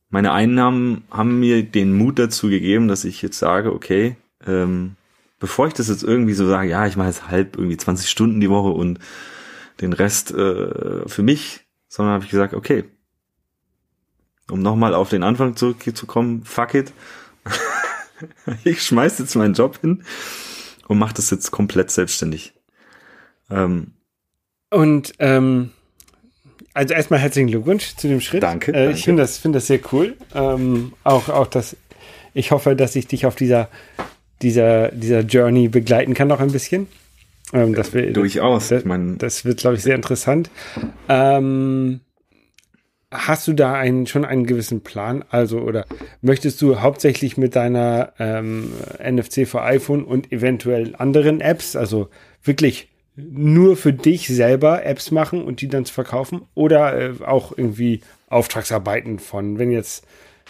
[0.09, 4.95] meine Einnahmen haben mir den Mut dazu gegeben, dass ich jetzt sage, okay, ähm,
[5.39, 8.39] bevor ich das jetzt irgendwie so sage, ja, ich mache jetzt halb irgendwie 20 Stunden
[8.39, 8.99] die Woche und
[9.81, 11.66] den Rest äh, für mich,
[11.97, 12.85] sondern habe ich gesagt, okay,
[14.49, 16.93] um nochmal auf den Anfang zurückzukommen, fuck it.
[18.63, 20.03] ich schmeiß jetzt meinen Job hin
[20.87, 22.53] und mache das jetzt komplett selbstständig.
[23.49, 23.93] Ähm,
[24.69, 25.71] und ähm,
[26.73, 28.43] also erstmal herzlichen Glückwunsch zu dem Schritt.
[28.43, 28.73] Danke.
[28.73, 30.15] Äh, ich finde das, finde das sehr cool.
[30.35, 31.75] Ähm, auch, auch das,
[32.35, 33.69] ich hoffe, dass ich dich auf dieser
[34.41, 36.87] dieser, dieser Journey begleiten kann noch ein bisschen.
[37.53, 38.69] Ähm, das wir, Durchaus.
[38.69, 38.83] Das,
[39.17, 40.49] das wird, glaube ich, sehr interessant.
[41.07, 42.01] Ähm,
[43.11, 45.23] hast du da einen, schon einen gewissen Plan?
[45.29, 45.85] Also, oder
[46.21, 52.09] möchtest du hauptsächlich mit deiner ähm, NFC für iPhone und eventuell anderen Apps, also
[52.43, 56.41] wirklich nur für dich selber Apps machen und die dann zu verkaufen?
[56.53, 60.05] Oder äh, auch irgendwie Auftragsarbeiten von, wenn jetzt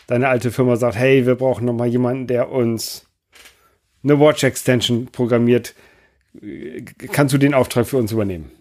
[0.07, 3.05] deine alte Firma sagt, hey, wir brauchen noch mal jemanden, der uns
[4.03, 5.75] eine Watch Extension programmiert,
[7.11, 8.51] kannst du den Auftrag für uns übernehmen?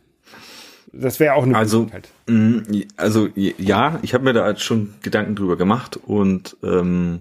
[0.92, 2.08] Das wäre auch eine also, Möglichkeit.
[2.26, 2.60] Mm,
[2.96, 7.20] also ja, ich habe mir da schon Gedanken drüber gemacht und ähm,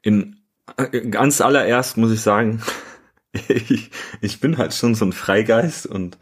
[0.00, 0.36] in
[0.76, 2.62] äh, ganz allererst muss ich sagen,
[3.48, 6.18] ich, ich bin halt schon so ein Freigeist und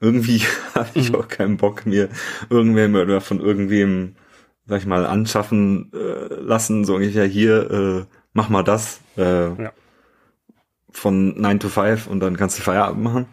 [0.00, 0.42] irgendwie
[0.74, 1.16] habe ich mhm.
[1.16, 2.08] auch keinen Bock mir
[2.50, 4.16] irgendwem oder von irgendwem,
[4.66, 9.00] sag ich mal, anschaffen äh, lassen, so ungefähr hier, äh, mach mal das.
[9.16, 9.72] Äh, ja
[10.96, 13.26] von 9 to 5 und dann kannst du Feierabend machen,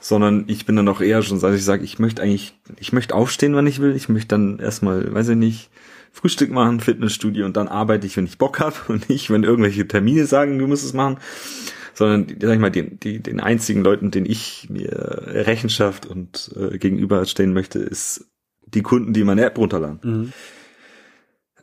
[0.00, 3.14] sondern ich bin dann auch eher schon, dass ich sage, ich möchte eigentlich, ich möchte
[3.14, 5.70] aufstehen, wann ich will, ich möchte dann erstmal, weiß ich nicht,
[6.12, 9.88] Frühstück machen, Fitnessstudio und dann arbeite ich, wenn ich Bock habe und nicht, wenn irgendwelche
[9.88, 11.16] Termine sagen, du musst es machen,
[11.94, 16.78] sondern, sag ich mal, den, die, den einzigen Leuten, den ich mir Rechenschaft und äh,
[16.78, 18.26] gegenüberstellen möchte, ist
[18.66, 20.00] die Kunden, die meine App runterladen.
[20.02, 20.32] Mhm.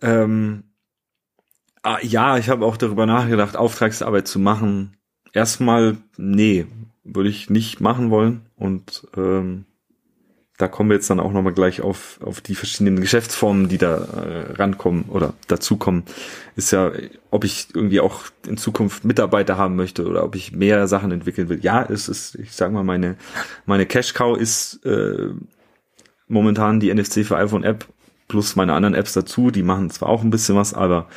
[0.02, 0.63] Ähm,
[1.84, 4.96] ah, ja, ich habe auch darüber nachgedacht, Auftragsarbeit zu machen.
[5.34, 6.66] Erstmal, nee,
[7.04, 9.66] würde ich nicht machen wollen und ähm,
[10.58, 13.98] da kommen wir jetzt dann auch nochmal gleich auf, auf die verschiedenen Geschäftsformen, die da
[13.98, 16.04] äh, rankommen oder dazukommen.
[16.56, 16.92] Ist ja,
[17.30, 21.48] ob ich irgendwie auch in Zukunft Mitarbeiter haben möchte oder ob ich mehr Sachen entwickeln
[21.50, 21.60] will.
[21.62, 23.18] Ja, es ist, ich sag mal, meine,
[23.68, 25.30] meine Cash Cow ist äh,
[26.28, 27.86] momentan die NFC für iPhone App
[28.28, 29.52] plus meine anderen Apps dazu.
[29.52, 31.08] Die machen zwar auch ein bisschen was, aber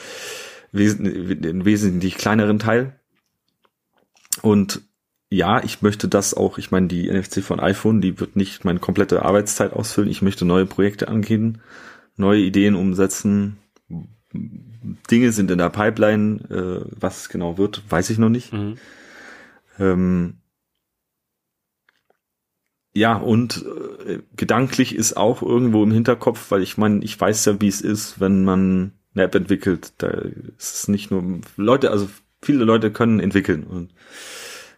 [0.75, 3.00] einen wesentlich kleineren Teil.
[4.43, 4.83] Und
[5.31, 8.81] ja, ich möchte das auch, ich meine, die NFC von iPhone, die wird nicht meine
[8.81, 10.11] komplette Arbeitszeit ausfüllen.
[10.11, 11.61] Ich möchte neue Projekte angehen,
[12.17, 13.59] neue Ideen umsetzen.
[14.33, 16.41] Dinge sind in der Pipeline.
[16.51, 18.53] Äh, was es genau wird, weiß ich noch nicht.
[18.53, 18.77] Mhm.
[19.79, 20.41] Ähm,
[22.93, 23.65] ja, und
[24.05, 27.81] äh, gedanklich ist auch irgendwo im Hinterkopf, weil ich meine, ich weiß ja, wie es
[27.81, 29.93] ist, wenn man eine App entwickelt.
[29.99, 32.09] Da ist es nicht nur Leute, also
[32.43, 33.93] viele Leute können entwickeln und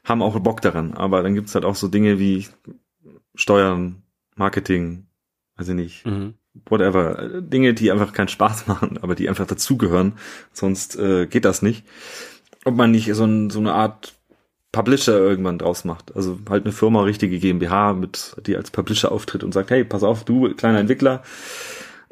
[0.05, 0.95] haben auch Bock daran.
[0.95, 2.47] Aber dann gibt's halt auch so Dinge wie
[3.35, 4.03] Steuern,
[4.37, 5.07] Marketing,
[5.57, 6.35] weiß ich nicht, mhm.
[6.67, 7.41] whatever.
[7.41, 10.15] Dinge, die einfach keinen Spaß machen, aber die einfach dazugehören.
[10.53, 11.85] Sonst äh, geht das nicht.
[12.65, 14.15] Ob man nicht so, ein, so eine Art
[14.71, 16.17] Publisher irgendwann draus macht.
[16.17, 20.03] Also halt eine Firma, richtige GmbH, mit die als Publisher auftritt und sagt, hey, pass
[20.03, 21.23] auf, du kleiner Entwickler,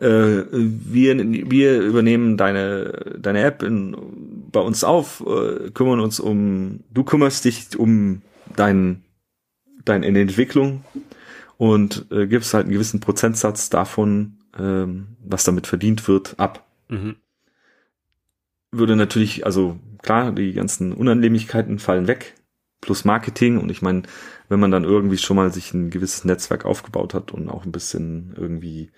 [0.00, 1.18] äh, wir,
[1.50, 3.94] wir übernehmen deine, deine App in,
[4.52, 8.22] bei uns auf, äh, kümmern uns um, du kümmerst dich um
[8.56, 9.04] dein,
[9.84, 10.84] deine Entwicklung
[11.56, 16.66] und äh, gibst halt einen gewissen Prozentsatz davon, ähm, was damit verdient wird, ab.
[16.88, 17.16] Mhm.
[18.72, 22.34] Würde natürlich, also klar, die ganzen Unannehmlichkeiten fallen weg,
[22.80, 24.02] plus Marketing und ich meine,
[24.48, 27.72] wenn man dann irgendwie schon mal sich ein gewisses Netzwerk aufgebaut hat und auch ein
[27.72, 28.90] bisschen irgendwie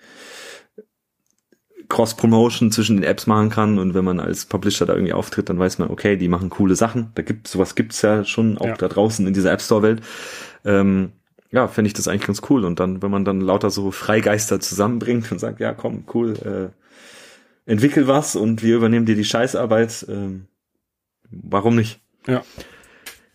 [1.89, 5.59] Cross-Promotion zwischen den Apps machen kann und wenn man als Publisher da irgendwie auftritt, dann
[5.59, 7.11] weiß man, okay, die machen coole Sachen.
[7.15, 8.75] Da gibt sowas gibt's ja schon auch ja.
[8.75, 10.01] da draußen in dieser App Store Welt.
[10.65, 11.11] Ähm,
[11.51, 12.65] ja, fände ich das eigentlich ganz cool.
[12.65, 16.33] Und dann, wenn man dann lauter so Freigeister zusammenbringt und sagt, ja, komm, cool,
[17.65, 20.39] äh, entwickel was und wir übernehmen dir die Scheißarbeit, äh,
[21.29, 22.01] warum nicht?
[22.27, 22.43] Ja.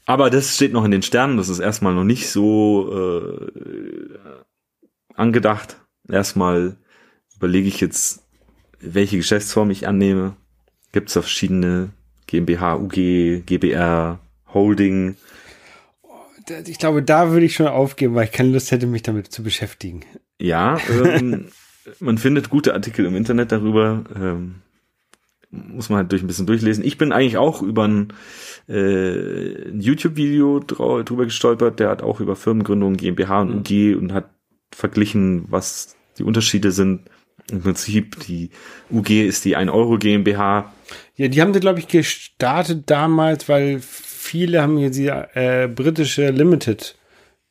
[0.04, 4.18] Aber das steht noch in den Sternen, das ist erstmal noch nicht so äh,
[5.14, 5.76] angedacht.
[6.08, 6.76] Erstmal
[7.36, 8.26] überlege ich jetzt,
[8.80, 10.36] welche Geschäftsform ich annehme.
[10.92, 11.90] Gibt es verschiedene
[12.26, 14.20] GmbH, UG, GBR,
[14.52, 15.16] Holding.
[16.66, 19.42] Ich glaube, da würde ich schon aufgeben, weil ich keine Lust hätte, mich damit zu
[19.42, 20.04] beschäftigen.
[20.40, 21.48] Ja, ähm,
[22.00, 24.04] man findet gute Artikel im Internet darüber.
[24.16, 24.62] Ähm,
[25.50, 26.84] muss man halt durch ein bisschen durchlesen.
[26.84, 28.12] Ich bin eigentlich auch über ein,
[28.68, 31.80] äh, ein YouTube-Video drüber gestolpert.
[31.80, 34.30] Der hat auch über Firmengründung GmbH und UG und hat
[34.72, 37.10] verglichen, was die Unterschiede sind
[37.50, 38.50] im Prinzip die
[38.90, 40.72] UG ist die 1 Euro GmbH.
[41.16, 46.30] Ja, die haben sie, glaube ich, gestartet damals, weil viele haben hier die äh, britische
[46.30, 46.96] Limited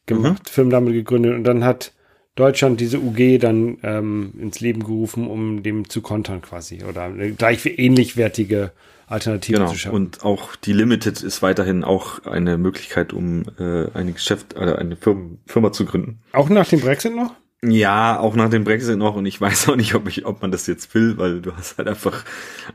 [0.05, 0.49] gemacht, mhm.
[0.49, 1.93] Firmen damit gegründet und dann hat
[2.36, 7.31] Deutschland diese UG dann ähm, ins Leben gerufen, um dem zu kontern quasi oder eine
[7.31, 8.71] gleich ähnlichwertige
[9.07, 9.69] Alternative genau.
[9.71, 9.95] zu schaffen.
[9.95, 14.79] Und auch die Limited ist weiterhin auch eine Möglichkeit, um äh, ein Geschäft oder äh,
[14.79, 16.19] eine Firma, Firma zu gründen.
[16.31, 17.33] Auch nach dem Brexit noch?
[17.63, 20.51] Ja, auch nach dem Brexit noch und ich weiß auch nicht, ob ich, ob man
[20.51, 22.23] das jetzt will, weil du hast halt einfach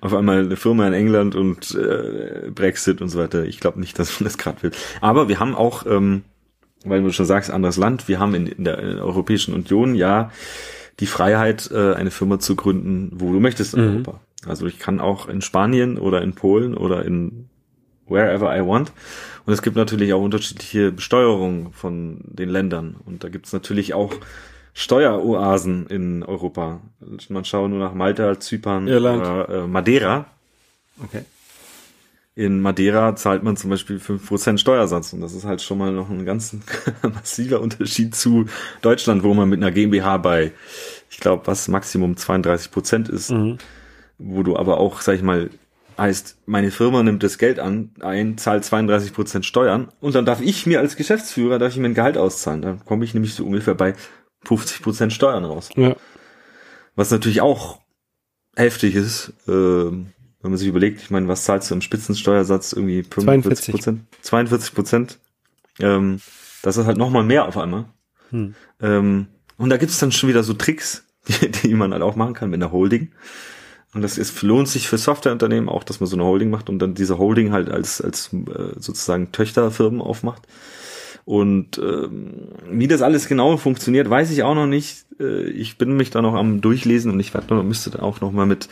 [0.00, 3.44] auf einmal eine Firma in England und äh, Brexit und so weiter.
[3.44, 4.72] Ich glaube nicht, dass man das gerade will.
[5.00, 6.24] Aber wir haben auch, ähm,
[6.84, 9.94] weil du schon sagst, anderes Land, wir haben in, in, der, in der Europäischen Union
[9.94, 10.32] ja
[10.98, 13.96] die Freiheit, äh, eine Firma zu gründen, wo du möchtest in mhm.
[13.98, 14.20] Europa.
[14.46, 17.48] Also ich kann auch in Spanien oder in Polen oder in
[18.08, 18.92] wherever I want.
[19.46, 22.96] Und es gibt natürlich auch unterschiedliche Besteuerungen von den Ländern.
[23.04, 24.12] Und da gibt es natürlich auch
[24.74, 26.80] Steueroasen in Europa.
[27.28, 29.20] Man schaue nur nach Malta, Zypern Irland.
[29.20, 30.26] oder äh, Madeira.
[31.02, 31.24] Okay.
[32.34, 36.08] In Madeira zahlt man zum Beispiel 5% Steuersatz und das ist halt schon mal noch
[36.08, 36.56] ein ganz
[37.02, 38.46] massiver Unterschied zu
[38.80, 40.52] Deutschland, wo man mit einer GmbH bei,
[41.10, 43.58] ich glaube, was Maximum 32% ist, mhm.
[44.16, 45.50] wo du aber auch, sag ich mal,
[45.98, 50.64] heißt, meine Firma nimmt das Geld an, ein, zahlt 32% Steuern und dann darf ich
[50.64, 52.62] mir als Geschäftsführer, darf ich mir ein Gehalt auszahlen.
[52.62, 53.94] Dann komme ich nämlich so ungefähr bei
[54.44, 55.70] 50 Prozent Steuern raus.
[55.76, 55.96] Ja.
[56.94, 57.80] Was natürlich auch
[58.56, 59.52] heftig ist, äh,
[60.42, 62.72] wenn man sich überlegt, ich meine, was zahlst du im Spitzensteuersatz?
[62.72, 64.00] Irgendwie 45 Prozent?
[64.22, 65.18] 42 Prozent.
[65.78, 66.20] Ähm,
[66.62, 67.86] das ist halt nochmal mehr auf einmal.
[68.30, 68.54] Hm.
[68.80, 69.26] Ähm,
[69.56, 72.34] und da gibt es dann schon wieder so Tricks, die, die man halt auch machen
[72.34, 73.12] kann mit einer Holding.
[73.94, 76.78] Und das ist, lohnt sich für Softwareunternehmen auch, dass man so eine Holding macht und
[76.78, 80.42] dann diese Holding halt als, als äh, sozusagen Töchterfirmen aufmacht.
[81.24, 85.06] Und ähm, wie das alles genau funktioniert, weiß ich auch noch nicht.
[85.20, 88.32] Äh, ich bin mich da noch am Durchlesen und ich werde, müsste da auch noch
[88.32, 88.68] mal mit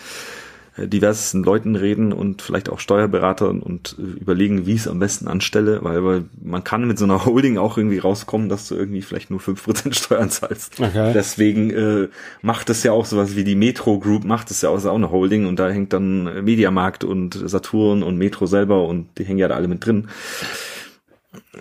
[0.77, 4.99] äh, diversen Leuten reden und vielleicht auch Steuerberatern und äh, überlegen, wie ich es am
[4.99, 8.75] besten anstelle, weil, weil man kann mit so einer Holding auch irgendwie rauskommen, dass du
[8.75, 10.81] irgendwie vielleicht nur fünf Prozent Steuern zahlst.
[10.81, 11.13] Okay.
[11.15, 12.09] Deswegen äh,
[12.43, 14.97] macht es ja auch sowas wie die Metro Group, macht es ja auch, ist auch
[14.97, 19.39] eine Holding und da hängt dann Mediamarkt und Saturn und Metro selber und die hängen
[19.39, 20.09] ja da alle mit drin.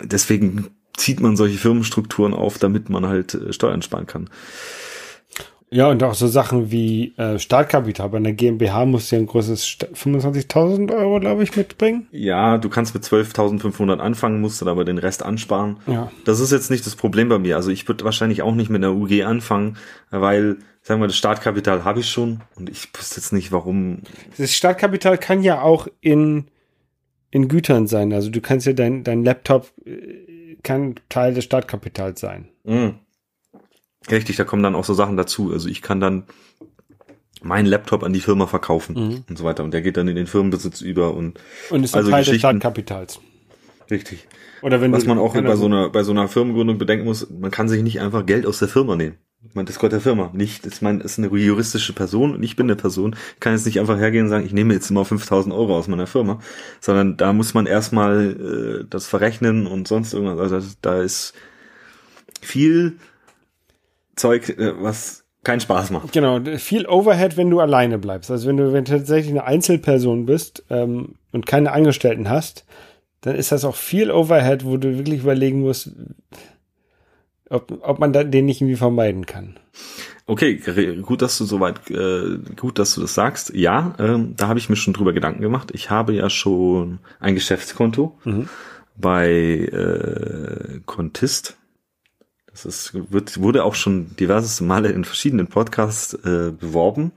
[0.02, 4.28] Deswegen zieht man solche Firmenstrukturen auf, damit man halt äh, Steuern sparen kann.
[5.72, 8.08] Ja, und auch so Sachen wie äh, Startkapital.
[8.08, 12.08] Bei einer GmbH musst du ja ein großes 25.000 Euro, glaube ich, mitbringen.
[12.10, 15.76] Ja, du kannst mit 12.500 anfangen, musst dann aber den Rest ansparen.
[15.86, 16.10] Ja.
[16.24, 17.54] Das ist jetzt nicht das Problem bei mir.
[17.54, 19.76] Also ich würde wahrscheinlich auch nicht mit einer UG anfangen,
[20.10, 23.98] weil, sagen wir, das Startkapital habe ich schon und ich wüsste jetzt nicht, warum.
[24.38, 26.46] Das Startkapital kann ja auch in,
[27.30, 28.12] in Gütern sein.
[28.12, 30.29] Also du kannst ja dein, dein Laptop äh,
[30.62, 32.48] kann Teil des Startkapitals sein.
[32.64, 32.94] Mhm.
[34.10, 35.52] Richtig, da kommen dann auch so Sachen dazu.
[35.52, 36.24] Also ich kann dann
[37.42, 39.24] meinen Laptop an die Firma verkaufen mhm.
[39.28, 39.64] und so weiter.
[39.64, 41.38] Und der geht dann in den Firmenbesitz über und,
[41.70, 43.20] und ist also Teil des Startkapitals.
[43.90, 44.26] Richtig.
[44.62, 47.50] Oder wenn Was man auch bei so einer, bei so einer Firmengründung bedenken muss, man
[47.50, 49.16] kann sich nicht einfach Geld aus der Firma nehmen.
[49.54, 50.30] Das gehört der Firma.
[50.34, 53.16] Nicht, ich meine, ist eine juristische Person und ich bin eine Person.
[53.34, 55.88] Ich kann jetzt nicht einfach hergehen und sagen, ich nehme jetzt immer 5000 Euro aus
[55.88, 56.40] meiner Firma,
[56.80, 60.52] sondern da muss man erstmal äh, das verrechnen und sonst irgendwas.
[60.52, 61.32] Also da ist
[62.42, 62.98] viel
[64.14, 66.12] Zeug, äh, was keinen Spaß macht.
[66.12, 68.30] Genau, viel Overhead, wenn du alleine bleibst.
[68.30, 72.66] Also wenn du, wenn du tatsächlich eine Einzelperson bist ähm, und keine Angestellten hast,
[73.22, 75.92] dann ist das auch viel Overhead, wo du wirklich überlegen musst,
[77.50, 79.58] ob, ob man den nicht irgendwie vermeiden kann.
[80.26, 80.60] Okay,
[81.02, 83.52] gut, dass du soweit, äh, gut, dass du das sagst.
[83.54, 85.70] Ja, ähm, da habe ich mir schon drüber Gedanken gemacht.
[85.74, 88.48] Ich habe ja schon ein Geschäftskonto mhm.
[88.96, 91.56] bei äh, Contist
[92.50, 97.12] das ist, wird, wurde auch schon diverse Male in verschiedenen Podcasts äh, beworben.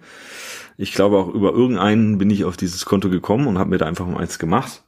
[0.78, 3.86] Ich glaube auch über irgendeinen bin ich auf dieses Konto gekommen und habe mir da
[3.86, 4.84] einfach mal eins gemacht.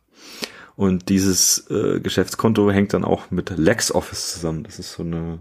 [0.76, 4.64] Und dieses äh, Geschäftskonto hängt dann auch mit LexOffice zusammen.
[4.64, 5.40] Das ist so eine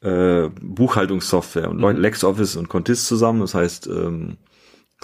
[0.00, 2.00] äh, Buchhaltungssoftware und mhm.
[2.00, 3.40] LexOffice und Contist zusammen.
[3.40, 4.38] Das heißt, ähm,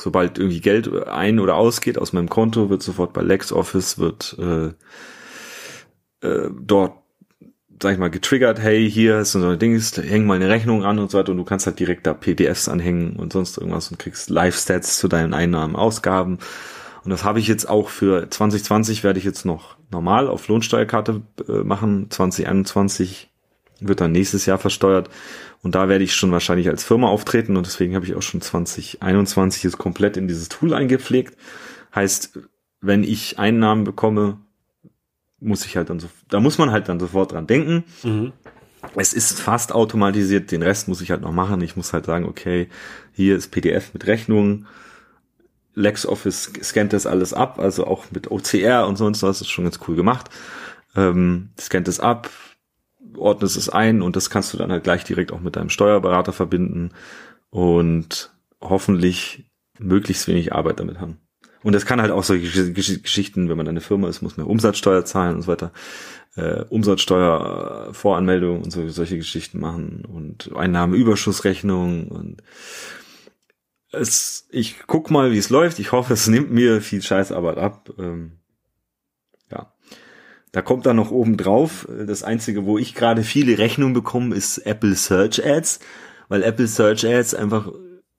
[0.00, 4.72] sobald irgendwie Geld ein- oder ausgeht aus meinem Konto, wird sofort bei LexOffice wird äh,
[6.27, 7.05] äh, dort
[7.83, 10.98] sag ich mal, getriggert, hey, hier ist so ein Ding, häng mal eine Rechnung an
[10.98, 13.98] und so weiter und du kannst halt direkt da PDFs anhängen und sonst irgendwas und
[13.98, 16.38] kriegst Live-Stats zu deinen Einnahmen, Ausgaben.
[17.04, 21.22] Und das habe ich jetzt auch für 2020 werde ich jetzt noch normal auf Lohnsteuerkarte
[21.48, 22.10] äh, machen.
[22.10, 23.30] 2021
[23.80, 25.10] wird dann nächstes Jahr versteuert.
[25.62, 28.40] Und da werde ich schon wahrscheinlich als Firma auftreten und deswegen habe ich auch schon
[28.40, 31.36] 2021 jetzt komplett in dieses Tool eingepflegt.
[31.94, 32.38] Heißt,
[32.80, 34.38] wenn ich Einnahmen bekomme,
[35.40, 37.84] muss ich halt dann so, da muss man halt dann sofort dran denken.
[38.02, 38.32] Mhm.
[38.96, 41.60] Es ist fast automatisiert, den Rest muss ich halt noch machen.
[41.62, 42.68] Ich muss halt sagen, okay,
[43.12, 44.66] hier ist PDF mit Rechnungen.
[45.74, 49.80] LexOffice scannt das alles ab, also auch mit OCR und sonst was, ist schon ganz
[49.88, 50.30] cool gemacht.
[50.96, 52.30] Ähm, scannt es ab,
[53.16, 56.32] ordnet es ein und das kannst du dann halt gleich direkt auch mit deinem Steuerberater
[56.32, 56.90] verbinden
[57.50, 61.18] und hoffentlich möglichst wenig Arbeit damit haben.
[61.62, 65.04] Und das kann halt auch solche Geschichten, wenn man eine Firma ist, muss man Umsatzsteuer
[65.06, 65.72] zahlen und so weiter.
[66.37, 72.42] Äh, Umsatzsteuer, Voranmeldung und so, solche Geschichten machen und Einnahmeüberschussrechnung und
[73.98, 75.78] es, ich guck mal, wie es läuft.
[75.78, 77.90] Ich hoffe, es nimmt mir viel Scheißarbeit ab.
[77.98, 78.38] Ähm,
[79.50, 79.72] ja.
[80.52, 81.88] Da kommt dann noch oben drauf.
[82.07, 85.80] Das einzige, wo ich gerade viele Rechnungen bekomme, ist Apple Search Ads,
[86.28, 87.70] weil Apple Search Ads einfach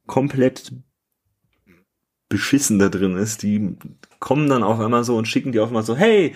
[0.06, 0.72] komplett
[2.30, 3.78] beschissen da drin ist, die
[4.20, 6.36] kommen dann auf einmal so und schicken dir auf einmal so, hey,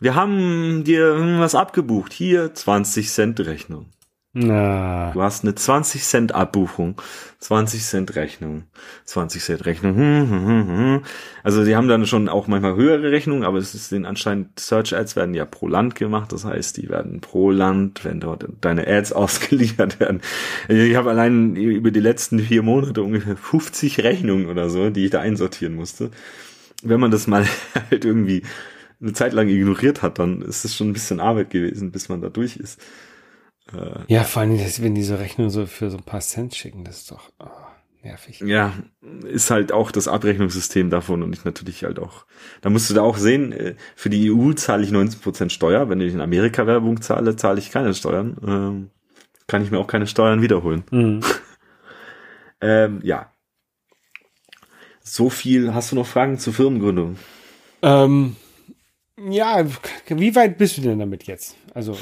[0.00, 3.90] wir haben dir was abgebucht, hier 20 Cent Rechnung.
[4.36, 5.12] Na.
[5.12, 7.00] Du hast eine 20 Cent Abbuchung,
[7.38, 8.64] 20 Cent Rechnung,
[9.04, 9.94] 20 Cent Rechnung.
[9.94, 11.02] Hm, hm, hm, hm.
[11.44, 14.92] Also die haben dann schon auch manchmal höhere Rechnungen, aber es ist den anscheinend Search
[14.92, 16.32] Ads werden ja pro Land gemacht.
[16.32, 20.20] Das heißt, die werden pro Land, wenn dort deine Ads ausgeliefert werden.
[20.68, 25.10] Ich habe allein über die letzten vier Monate ungefähr 50 Rechnungen oder so, die ich
[25.12, 26.10] da einsortieren musste.
[26.82, 27.46] Wenn man das mal
[27.90, 28.42] halt irgendwie
[29.00, 32.20] eine Zeit lang ignoriert hat, dann ist es schon ein bisschen Arbeit gewesen, bis man
[32.20, 32.80] da durch ist.
[33.72, 36.98] Äh, ja, vor allem, wenn diese Rechnung so für so ein paar Cent schicken, das
[36.98, 37.46] ist doch oh,
[38.02, 38.40] nervig.
[38.40, 38.74] Ja,
[39.24, 42.26] ist halt auch das Abrechnungssystem davon und ich natürlich halt auch.
[42.60, 45.88] Da musst du da auch sehen, äh, für die EU zahle ich 19% Steuer.
[45.88, 48.36] Wenn ich in Amerika Werbung zahle, zahle ich keine Steuern.
[48.46, 48.90] Ähm,
[49.46, 50.84] kann ich mir auch keine Steuern wiederholen.
[50.90, 51.20] Mhm.
[52.60, 53.30] ähm, ja.
[55.02, 55.74] So viel.
[55.74, 57.18] Hast du noch Fragen zur Firmengründung?
[57.82, 58.36] Ähm,
[59.16, 59.64] ja,
[60.08, 61.56] wie weit bist du denn damit jetzt?
[61.72, 61.96] Also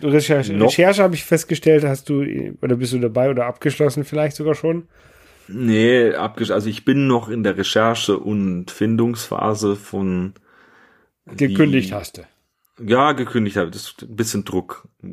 [0.00, 2.24] Recherche, Recherche habe ich festgestellt, hast du
[2.62, 4.88] oder bist du dabei oder abgeschlossen vielleicht sogar schon?
[5.48, 10.34] Nee, abgesch also ich bin noch in der Recherche und Findungsphase von
[11.26, 12.22] gekündigt wie, hast du.
[12.80, 13.70] Ja, gekündigt habe.
[13.70, 14.88] Das ist ein bisschen Druck.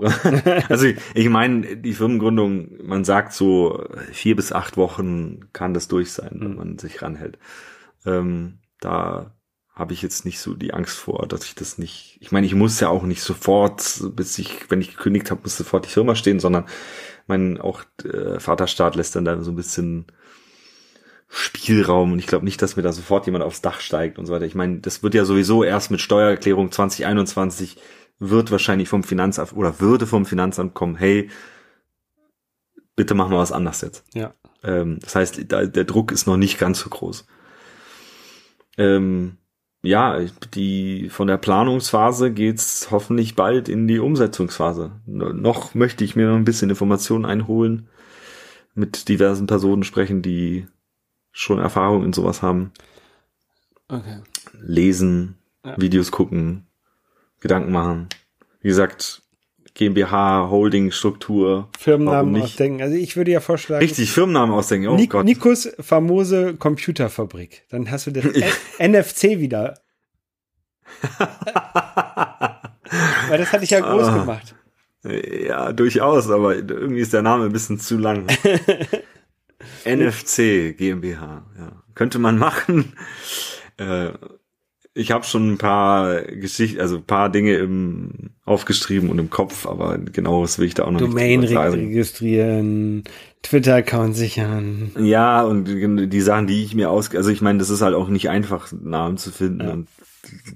[0.69, 5.88] also ich, ich meine, die Firmengründung, man sagt so vier bis acht Wochen kann das
[5.88, 6.58] durch sein, wenn mhm.
[6.58, 7.38] man sich ranhält.
[8.06, 9.36] Ähm, da
[9.73, 12.17] habe ich jetzt nicht so die Angst vor, dass ich das nicht.
[12.19, 15.57] Ich meine, ich muss ja auch nicht sofort, bis ich, wenn ich gekündigt habe, muss
[15.57, 16.65] sofort die Firma stehen, sondern
[17.27, 20.07] mein auch äh, Vaterstaat lässt dann da so ein bisschen
[21.29, 24.34] Spielraum und ich glaube nicht, dass mir da sofort jemand aufs Dach steigt und so
[24.34, 24.45] weiter.
[24.45, 27.77] Ich meine, das wird ja sowieso erst mit Steuererklärung 2021
[28.19, 31.29] wird wahrscheinlich vom Finanzamt oder würde vom Finanzamt kommen, hey,
[32.97, 34.03] bitte machen wir was anders jetzt.
[34.13, 34.34] Ja.
[34.63, 37.25] Ähm, das heißt, da, der Druck ist noch nicht ganz so groß.
[38.77, 39.38] Ähm,
[39.84, 40.20] ja,
[40.54, 44.91] die von der Planungsphase geht's hoffentlich bald in die Umsetzungsphase.
[45.06, 47.88] Noch möchte ich mir noch ein bisschen Informationen einholen,
[48.76, 50.67] mit diversen Personen sprechen, die
[51.32, 52.72] schon Erfahrung in sowas haben.
[53.88, 54.22] Okay.
[54.54, 55.80] Lesen, ja.
[55.80, 56.67] Videos gucken,
[57.39, 58.08] Gedanken machen.
[58.62, 59.20] Wie gesagt,
[59.73, 61.69] GmbH, Holding, Struktur.
[61.79, 62.81] Firmennamen ausdenken.
[62.81, 63.81] Also ich würde ja vorschlagen.
[63.81, 64.88] Richtig, Firmennamen ausdenken.
[64.88, 65.25] Oh Nik Gott.
[65.25, 67.63] Nikos famose Computerfabrik.
[67.69, 68.25] Dann hast du das
[68.79, 69.75] NFC wieder.
[73.29, 74.17] Weil das hatte ich ja groß ah.
[74.17, 74.55] gemacht.
[75.03, 78.27] Ja, durchaus, aber irgendwie ist der Name ein bisschen zu lang.
[79.86, 81.84] NFC GmbH, ja.
[81.95, 82.93] Könnte man machen.
[83.77, 84.12] Äh,
[84.93, 89.65] ich habe schon ein paar Geschichten, also ein paar Dinge im, aufgeschrieben und im Kopf,
[89.65, 91.73] aber genau was will ich da auch noch Domain nicht sagen.
[91.73, 93.04] registrieren,
[93.41, 94.91] Twitter-Account sichern.
[94.99, 98.10] Ja, und die Sachen, die ich mir aus, also ich meine, das ist halt auch
[98.10, 99.71] nicht einfach, Namen zu finden ja.
[99.71, 99.88] und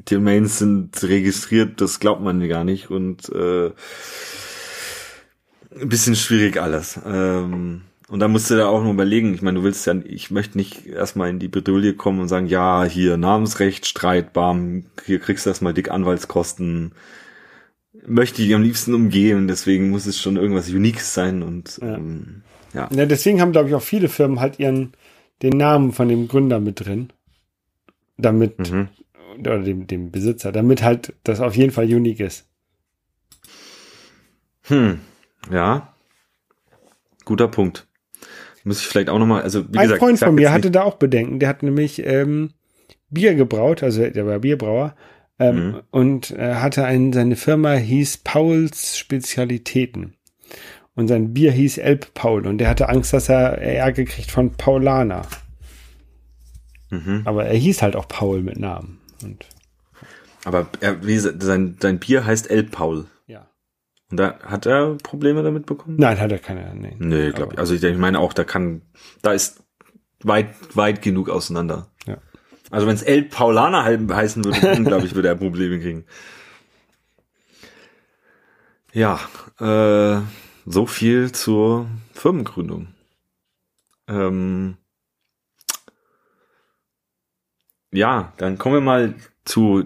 [0.10, 3.72] Domains sind registriert, das glaubt man gar nicht und äh,
[5.80, 7.00] ein bisschen schwierig alles.
[7.06, 10.30] Ähm, und da musst du da auch noch überlegen, ich meine, du willst ja, ich
[10.30, 15.20] möchte nicht erstmal in die Bredouille kommen und sagen, ja, hier Namensrecht, Streit, bam, hier
[15.20, 16.94] kriegst du erstmal dick Anwaltskosten.
[18.06, 21.96] Möchte ich am liebsten umgehen, deswegen muss es schon irgendwas Uniques sein und ja.
[21.96, 22.90] Ähm, ja.
[22.94, 23.06] ja.
[23.06, 24.94] Deswegen haben, glaube ich, auch viele Firmen halt ihren
[25.42, 27.12] den Namen von dem Gründer mit drin.
[28.18, 28.90] Damit, mhm.
[29.40, 32.48] oder dem, dem Besitzer, damit halt das auf jeden Fall unique ist.
[34.64, 35.00] Hm,
[35.52, 35.94] ja.
[37.26, 37.88] Guter Punkt.
[38.66, 39.94] Muss ich vielleicht auch nochmal, also wie Ein gesagt.
[39.94, 41.40] Ein Freund von mir hatte da auch Bedenken.
[41.40, 42.50] Der hat nämlich ähm,
[43.10, 44.96] Bier gebraut, also der war Bierbrauer.
[45.38, 45.82] Ähm, mhm.
[45.92, 50.16] Und äh, hatte einen, seine Firma hieß Pauls Spezialitäten.
[50.96, 52.48] Und sein Bier hieß Elb Paul.
[52.48, 55.24] Und der hatte Angst, dass er Ärger kriegt von Paulaner.
[56.90, 57.22] Mhm.
[57.26, 59.00] Aber er hieß halt auch Paul mit Namen.
[59.24, 59.46] Und
[60.44, 63.06] aber er, wie, sein, sein Bier heißt Elb Paul.
[64.16, 65.98] Und da hat er Probleme damit bekommen?
[66.00, 66.74] Nein, hat er keine.
[66.74, 67.60] Nee, nee glaube ich.
[67.60, 68.82] Also ich, ich meine auch, da kann,
[69.22, 69.62] da ist
[70.24, 71.92] weit, weit genug auseinander.
[72.08, 72.20] Ja.
[72.72, 76.06] Also wenn es El Paulaner heißen würde, glaube ich, würde er Probleme kriegen.
[78.94, 79.20] Ja,
[79.60, 80.22] äh,
[80.66, 82.88] so viel zur Firmengründung.
[84.08, 84.78] Ähm,
[87.92, 89.86] ja, dann kommen wir mal zu,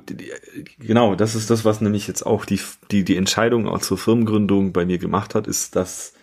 [0.79, 2.59] genau, das ist das, was nämlich jetzt auch die,
[2.91, 6.13] die, die Entscheidung auch zur Firmengründung bei mir gemacht hat, ist, dass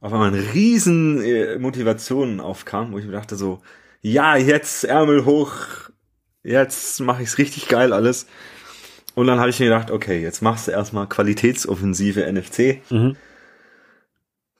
[0.00, 3.60] auf einmal eine riesen äh, Motivation aufkam, wo ich mir dachte so,
[4.00, 5.54] ja, jetzt Ärmel hoch,
[6.42, 8.26] jetzt mache ich's richtig geil alles.
[9.14, 12.80] Und dann habe ich mir gedacht, okay, jetzt machst du erstmal qualitätsoffensive NFC.
[12.90, 13.16] Mhm.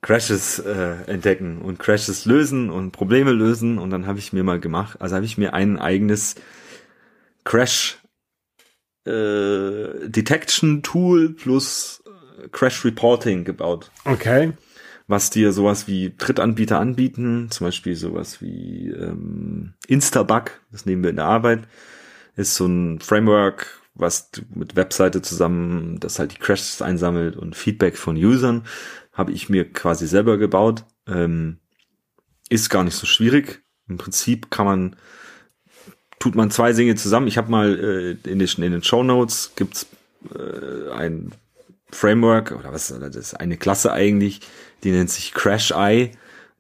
[0.03, 4.59] Crashes äh, entdecken und Crashes lösen und Probleme lösen und dann habe ich mir mal
[4.59, 6.35] gemacht, also habe ich mir ein eigenes
[7.45, 8.02] Crash
[9.05, 13.91] äh, Detection Tool plus äh, Crash Reporting gebaut.
[14.05, 14.53] Okay.
[15.09, 21.11] Was dir sowas wie Drittanbieter anbieten, zum Beispiel sowas wie ähm, Instabug, das nehmen wir
[21.11, 21.67] in der Arbeit,
[22.37, 27.99] ist so ein Framework, was mit Webseite zusammen, das halt die Crashes einsammelt und Feedback
[27.99, 28.65] von Usern,
[29.13, 30.85] habe ich mir quasi selber gebaut.
[31.07, 31.59] Ähm,
[32.49, 33.63] ist gar nicht so schwierig.
[33.89, 34.97] Im Prinzip kann man
[36.23, 37.27] tut man zwei Dinge zusammen.
[37.27, 37.77] Ich habe mal
[38.25, 39.89] äh, in, den, in den Show Notes gibt's
[40.33, 41.33] äh, ein
[41.91, 44.39] Framework oder was das ist eine Klasse eigentlich,
[44.85, 46.13] die nennt sich Crash Eye.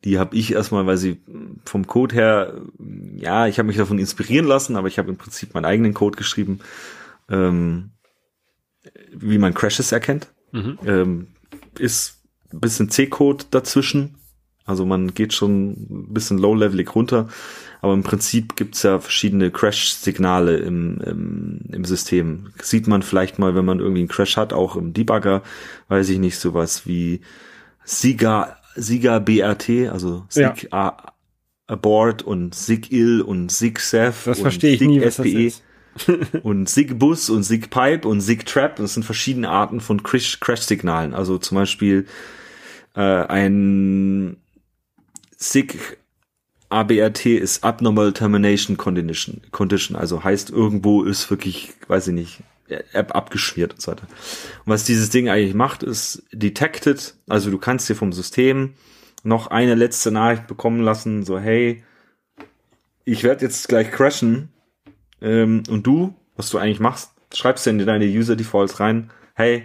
[0.02, 1.20] Die habe ich erstmal, weil sie
[1.64, 2.54] vom Code her,
[3.14, 6.16] ja, ich habe mich davon inspirieren lassen, aber ich habe im Prinzip meinen eigenen Code
[6.16, 6.58] geschrieben,
[7.30, 7.90] ähm,
[9.12, 10.26] wie man Crashes erkennt.
[10.50, 10.78] Mhm.
[10.84, 11.26] Ähm,
[11.78, 12.16] ist
[12.52, 14.16] ein bisschen C-Code dazwischen,
[14.64, 17.28] Also man geht schon ein bisschen low-levelig runter,
[17.82, 22.52] aber im Prinzip gibt's ja verschiedene Crash-Signale im, im, im System.
[22.62, 25.42] Sieht man vielleicht mal, wenn man irgendwie einen Crash hat, auch im Debugger,
[25.88, 27.22] weiß ich nicht, sowas wie
[27.84, 30.96] Siga, Siga BRT, also Sig ja.
[31.66, 35.64] Abort und Sig Ill und Sig Seth das verstehe ich Sig nie, was ist.
[36.44, 41.14] und Sig Bus und Sig Pipe und Sig Trap, das sind verschiedene Arten von Crash-Signalen.
[41.14, 42.06] Also zum Beispiel
[42.94, 44.36] äh, ein
[45.36, 45.98] SIG
[46.72, 52.42] ABRT ist Abnormal Termination Condition, Condition, also heißt irgendwo ist wirklich, weiß ich nicht,
[52.92, 54.06] App abgeschmiert und so weiter.
[54.64, 58.74] Und was dieses Ding eigentlich macht, ist detected, also du kannst dir vom System
[59.22, 61.84] noch eine letzte Nachricht bekommen lassen, so hey,
[63.04, 64.48] ich werde jetzt gleich crashen
[65.20, 69.64] ähm, und du, was du eigentlich machst, schreibst du in deine User Defaults rein, hey,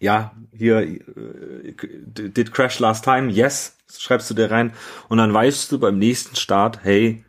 [0.00, 1.74] ja, hier, äh,
[2.06, 3.30] did crash last time?
[3.30, 4.72] Yes, schreibst du dir rein.
[5.08, 7.24] Und dann weißt du beim nächsten Start, hey,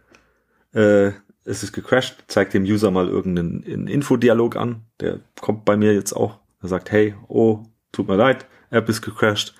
[0.73, 1.11] äh,
[1.45, 4.83] es ist gecrashed, zeig dem User mal irgendeinen Infodialog an.
[4.99, 6.39] Der kommt bei mir jetzt auch.
[6.61, 9.55] Er sagt, hey, oh, tut mir leid, App ist gecrashed.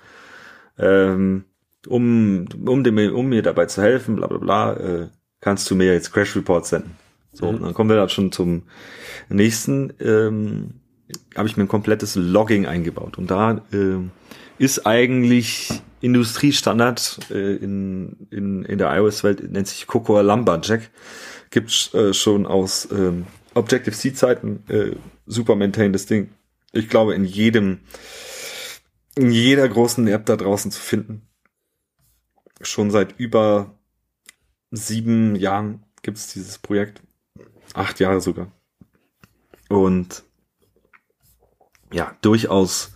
[0.78, 1.44] Ähm,
[1.88, 5.08] um, um, dem, um mir dabei zu helfen, bla bla bla, äh,
[5.40, 6.96] kannst du mir jetzt Crash Report senden.
[7.32, 7.62] So, mhm.
[7.62, 8.64] dann kommen wir da schon zum
[9.28, 9.92] nächsten.
[10.00, 10.80] Ähm,
[11.36, 13.18] habe ich mir ein komplettes Logging eingebaut.
[13.18, 13.98] Und da äh,
[14.58, 20.90] ist eigentlich Industriestandard äh, in, in, in der iOS-Welt, nennt sich Cocoa Lumberjack.
[21.50, 24.96] Gibt's äh, schon aus ähm, Objective-C-Zeiten äh,
[25.26, 26.30] super maintained Ding.
[26.72, 27.80] Ich glaube, in jedem,
[29.16, 31.22] in jeder großen App da draußen zu finden.
[32.60, 33.74] Schon seit über
[34.70, 37.02] sieben Jahren gibt's dieses Projekt.
[37.74, 38.52] Acht Jahre sogar.
[39.68, 40.24] Und
[41.92, 42.92] ja, durchaus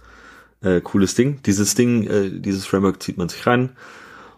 [0.63, 1.41] äh, cooles Ding.
[1.45, 3.71] Dieses Ding, äh, dieses Framework zieht man sich rein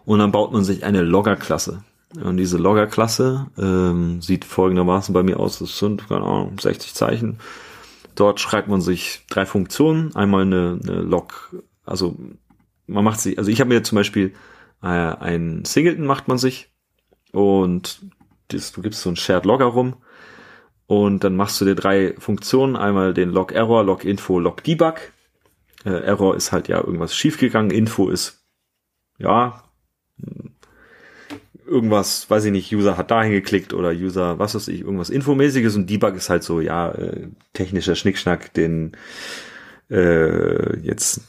[0.05, 1.83] und dann baut man sich eine Logger-Klasse.
[2.15, 7.39] Und diese Logger-Klasse ähm, sieht folgendermaßen bei mir aus, das sind, keine Ahnung, 60 Zeichen.
[8.15, 10.15] Dort schreibt man sich drei Funktionen.
[10.15, 11.53] Einmal eine, eine Log,
[11.85, 12.17] also
[12.87, 14.33] man macht sich, also ich habe mir zum Beispiel
[14.81, 16.71] äh, ein Singleton macht man sich
[17.31, 18.01] und
[18.47, 19.97] das, du gibst so ein Shared Logger rum
[20.87, 22.75] und dann machst du dir drei Funktionen.
[22.75, 24.95] Einmal den Log Error, Log Info, Log Debug.
[25.85, 27.71] Äh, Error ist halt ja irgendwas schiefgegangen.
[27.71, 28.43] Info ist,
[29.19, 29.63] ja,
[31.67, 35.75] irgendwas, weiß ich nicht, User hat dahin geklickt oder User, was weiß ich, irgendwas Infomäßiges
[35.75, 38.93] und Debug ist halt so, ja, äh, technischer Schnickschnack, den
[39.89, 41.21] äh, jetzt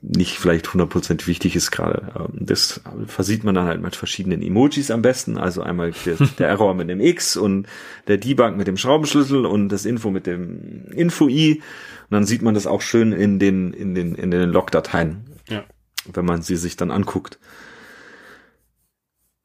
[0.00, 2.12] nicht vielleicht 100% wichtig ist gerade.
[2.16, 5.36] Ähm, das versieht man dann halt mit verschiedenen Emojis am besten.
[5.36, 7.66] Also einmal der, der Error mit dem X und
[8.06, 11.54] der Debug mit dem Schraubenschlüssel und das Info mit dem Info-I.
[11.54, 11.62] Und
[12.10, 15.24] dann sieht man das auch schön in den, in den, in den Log-Dateien.
[15.48, 15.64] Ja.
[16.12, 17.38] Wenn man sie sich dann anguckt.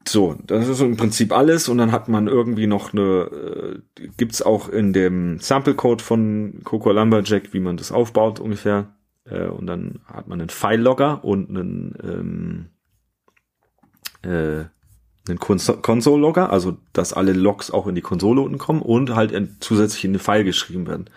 [0.07, 4.41] So, das ist im Prinzip alles und dann hat man irgendwie noch eine, äh, gibt's
[4.41, 8.93] auch in dem Sample-Code von Coco Lumberjack, wie man das aufbaut ungefähr
[9.25, 12.69] äh, und dann hat man einen File-Logger und einen, ähm,
[14.29, 14.65] äh,
[15.29, 20.03] einen Console-Logger, also dass alle Logs auch in die Konsole unten kommen und halt zusätzlich
[20.05, 21.09] in den File geschrieben werden.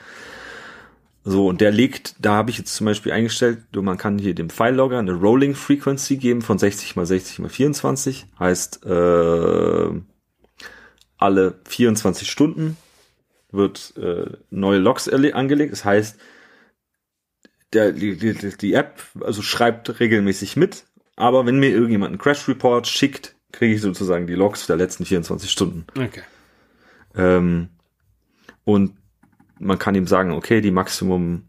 [1.28, 4.48] So, und der legt, da habe ich jetzt zum Beispiel eingestellt, man kann hier dem
[4.48, 8.26] File-Logger eine Rolling Frequency geben von 60 mal 60 mal 24.
[8.38, 9.90] Heißt, äh,
[11.18, 12.76] alle 24 Stunden
[13.50, 15.72] wird äh, neue Logs angelegt.
[15.72, 16.16] Das heißt,
[17.76, 22.48] der, die, die, die App also schreibt regelmäßig mit, aber wenn mir irgendjemand einen Crash
[22.48, 25.86] Report schickt, kriege ich sozusagen die Logs der letzten 24 Stunden.
[25.96, 26.22] Okay.
[27.14, 27.68] Ähm,
[28.64, 28.94] und
[29.58, 31.48] man kann ihm sagen, okay, die Maximum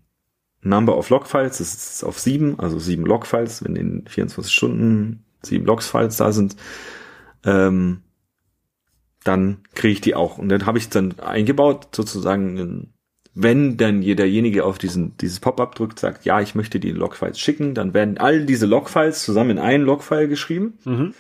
[0.62, 5.66] Number of Logfiles das ist auf sieben, also sieben Logfiles, wenn in 24 Stunden sieben
[5.66, 6.56] Logs-Files da sind,
[7.44, 8.04] ähm,
[9.24, 10.38] dann kriege ich die auch.
[10.38, 12.94] Und dann habe ich dann eingebaut, sozusagen einen
[13.40, 17.76] wenn dann derjenige auf diesen, dieses Pop-up drückt, sagt, ja, ich möchte die Logfiles schicken,
[17.76, 21.14] dann werden all diese Logfiles zusammen in einen Logfile geschrieben, mhm.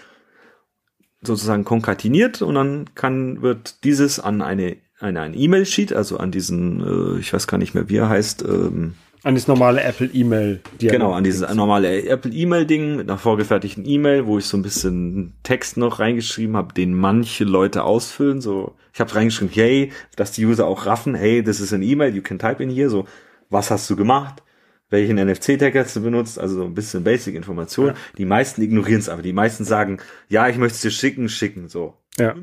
[1.21, 6.81] sozusagen konkatiniert und dann kann, wird dieses an eine, eine, ein E-Mail-Sheet, also an diesen,
[6.81, 8.95] äh, ich weiß gar nicht mehr, wie er heißt, ähm,
[9.27, 10.61] an das normale Apple E-Mail.
[10.79, 15.33] Genau, an dieses normale Apple E-Mail-Ding mit einer vorgefertigten E-Mail, wo ich so ein bisschen
[15.43, 18.39] Text noch reingeschrieben habe, den manche Leute ausfüllen.
[18.39, 22.15] So, ich habe reingeschrieben, hey, dass die User auch raffen, hey, this is an E-Mail,
[22.15, 22.89] you can type in here.
[22.89, 23.05] So,
[23.49, 24.43] was hast du gemacht?
[24.89, 26.39] Welchen NFC-Tag hast du benutzt?
[26.39, 27.87] Also so ein bisschen Basic-Information.
[27.87, 27.93] Ja.
[28.17, 29.23] Die meisten ignorieren es aber.
[29.23, 29.97] Die meisten sagen,
[30.29, 31.67] ja, ich möchte es dir schicken, schicken.
[31.67, 31.95] So.
[32.17, 32.35] Ja.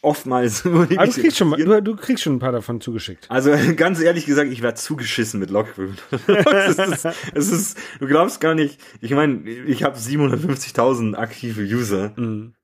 [0.00, 0.64] Oftmals.
[0.66, 3.26] Aber du kriegst, schon, du, du, kriegst schon ein paar davon zugeschickt.
[3.30, 5.98] Also ganz ehrlich gesagt, ich werde zugeschissen mit Logwürfeln.
[6.46, 8.80] es, ist, es ist, du glaubst gar nicht.
[9.00, 12.12] Ich meine, ich habe 750.000 aktive User.
[12.16, 12.54] Mhm.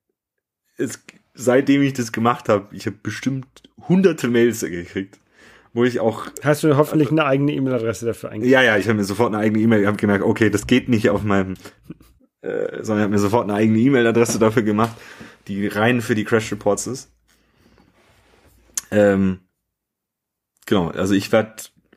[0.77, 1.01] Es,
[1.35, 3.47] seitdem ich das gemacht habe, ich habe bestimmt
[3.89, 5.19] hunderte Mails gekriegt
[5.73, 6.27] wo ich auch.
[6.43, 8.53] Hast du hoffentlich eine eigene E-Mail-Adresse dafür eingegeben?
[8.53, 10.89] Ja, ja, ich habe mir sofort eine eigene E-Mail, ich habe gemerkt, okay, das geht
[10.89, 11.55] nicht auf meinem,
[12.43, 14.97] äh, sondern ich habe mir sofort eine eigene E-Mail-Adresse dafür gemacht,
[15.47, 17.13] die rein für die Crash Reports ist.
[18.91, 19.41] Ähm,
[20.67, 21.55] genau, also ich werde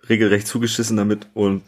[0.09, 1.63] regelrecht zugeschissen damit und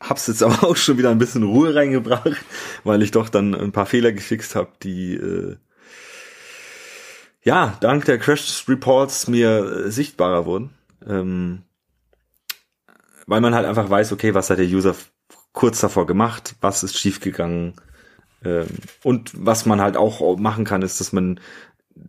[0.00, 2.44] hab's jetzt aber auch schon wieder ein bisschen Ruhe reingebracht,
[2.84, 5.56] weil ich doch dann ein paar Fehler gefixt habe, die äh,
[7.42, 10.70] ja dank der Crash Reports mir äh, sichtbarer wurden.
[11.06, 11.62] Ähm,
[13.26, 14.94] weil man halt einfach weiß, okay, was hat der User
[15.52, 17.74] kurz davor gemacht, was ist schiefgegangen.
[18.44, 18.66] Ähm,
[19.02, 21.38] und was man halt auch machen kann, ist, dass man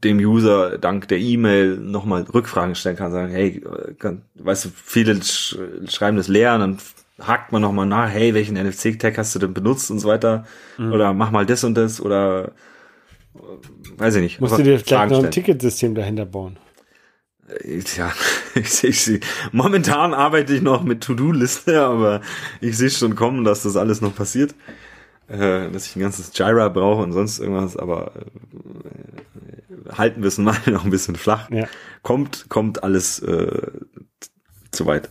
[0.03, 3.63] dem User dank der E-Mail nochmal Rückfragen stellen kann, sagen, hey,
[3.99, 6.77] kann, weißt du, viele sch schreiben das leer und dann
[7.19, 10.45] hakt man nochmal nach, hey, welchen NFC-Tag hast du denn benutzt und so weiter,
[10.77, 10.91] mhm.
[10.91, 12.51] oder mach mal das und das, oder
[13.97, 14.41] weiß ich nicht.
[14.41, 16.57] Musst du dir vielleicht noch ein Ticketsystem dahinter bauen?
[17.97, 18.11] ja,
[18.55, 19.19] ich, ich,
[19.51, 22.21] momentan arbeite ich noch mit To-Do-Liste, aber
[22.61, 24.55] ich sehe schon kommen, dass das alles noch passiert.
[25.31, 30.37] Äh, dass ich ein ganzes Jira brauche und sonst irgendwas, aber äh, halten wir es
[30.37, 31.49] mal noch ein bisschen flach.
[31.49, 31.67] Ja.
[32.01, 33.71] Kommt, kommt alles äh,
[34.71, 35.09] zu weit.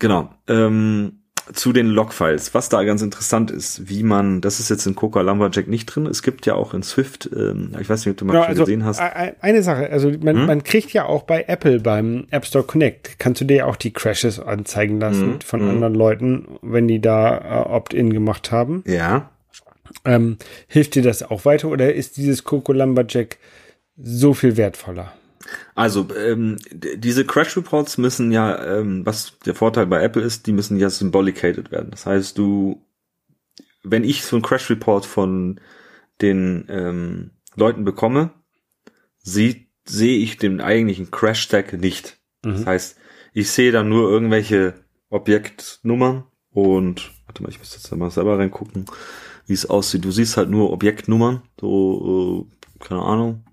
[0.00, 0.34] Genau.
[0.48, 1.21] Ähm,
[1.52, 5.20] zu den Logfiles, was da ganz interessant ist, wie man, das ist jetzt in Coca
[5.20, 8.24] Lumberjack nicht drin, es gibt ja auch in Swift, ähm, ich weiß nicht, ob du
[8.24, 9.00] mal ja, also, gesehen hast.
[9.00, 10.46] Eine Sache, also man, hm?
[10.46, 13.76] man kriegt ja auch bei Apple beim App Store Connect, kannst du dir ja auch
[13.76, 15.70] die Crashes anzeigen lassen hm, von hm.
[15.70, 18.84] anderen Leuten, wenn die da äh, Opt-in gemacht haben.
[18.86, 19.30] Ja.
[20.04, 20.38] Ähm,
[20.68, 23.38] hilft dir das auch weiter oder ist dieses Coco Lumberjack
[23.96, 25.12] so viel wertvoller?
[25.74, 30.52] Also ähm, diese Crash Reports müssen ja, ähm, was der Vorteil bei Apple ist, die
[30.52, 31.90] müssen ja symbolicated werden.
[31.90, 32.82] Das heißt, du,
[33.82, 35.60] wenn ich so einen Crash Report von
[36.20, 38.30] den ähm, Leuten bekomme,
[39.18, 42.18] sehe seh ich den eigentlichen Crash Tag nicht.
[42.44, 42.52] Mhm.
[42.52, 42.96] Das heißt,
[43.32, 44.74] ich sehe dann nur irgendwelche
[45.10, 48.86] Objektnummern und warte mal, ich muss jetzt mal selber reingucken,
[49.46, 50.04] wie es aussieht.
[50.04, 53.44] Du siehst halt nur Objektnummern, so äh, keine Ahnung,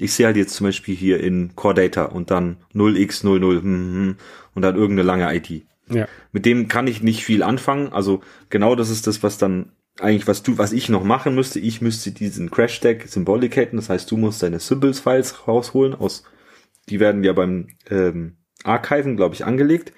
[0.00, 4.16] ich sehe halt jetzt zum Beispiel hier in Core Data und dann 0x00 hm, hm,
[4.54, 5.64] und dann irgendeine lange ID.
[5.90, 6.06] Ja.
[6.32, 7.92] Mit dem kann ich nicht viel anfangen.
[7.92, 8.20] Also
[8.50, 11.58] genau das ist das, was dann eigentlich, was du, was ich noch machen müsste.
[11.60, 13.76] Ich müsste diesen Crash Tag symbolicaten.
[13.76, 16.24] Das heißt, du musst deine Symbols Files rausholen aus,
[16.88, 19.92] die werden ja beim ähm, Archiven, glaube ich, angelegt.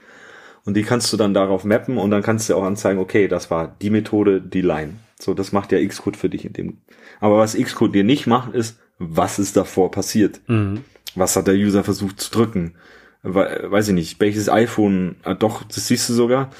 [0.64, 3.50] Und die kannst du dann darauf mappen und dann kannst du auch anzeigen, okay, das
[3.50, 4.94] war die Methode, die Line.
[5.18, 6.78] So, das macht ja Xcode für dich in dem.
[7.18, 10.40] Aber was Xcode dir nicht macht, ist, was ist davor passiert?
[10.46, 10.84] Mhm.
[11.16, 12.74] Was hat der User versucht zu drücken?
[13.22, 16.50] Weiß ich nicht, welches iPhone, ah, doch, das siehst du sogar.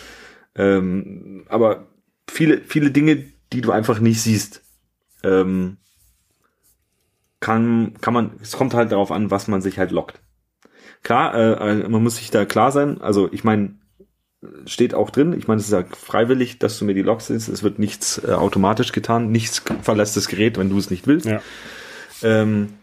[0.57, 1.87] Ähm, aber
[2.29, 4.63] viele, viele Dinge, die du einfach nicht siehst,
[5.23, 5.77] ähm,
[7.41, 10.21] kann, kann man, es kommt halt darauf an, was man sich halt lockt.
[11.03, 13.75] Klar, äh, man muss sich da klar sein, also ich meine,
[14.67, 17.49] steht auch drin, ich meine, es ist ja freiwillig, dass du mir die Logs siehst,
[17.49, 21.27] es wird nichts äh, automatisch getan, nichts verlässt das Gerät, wenn du es nicht willst.
[21.27, 21.41] Ja
[22.23, 22.75] ähm,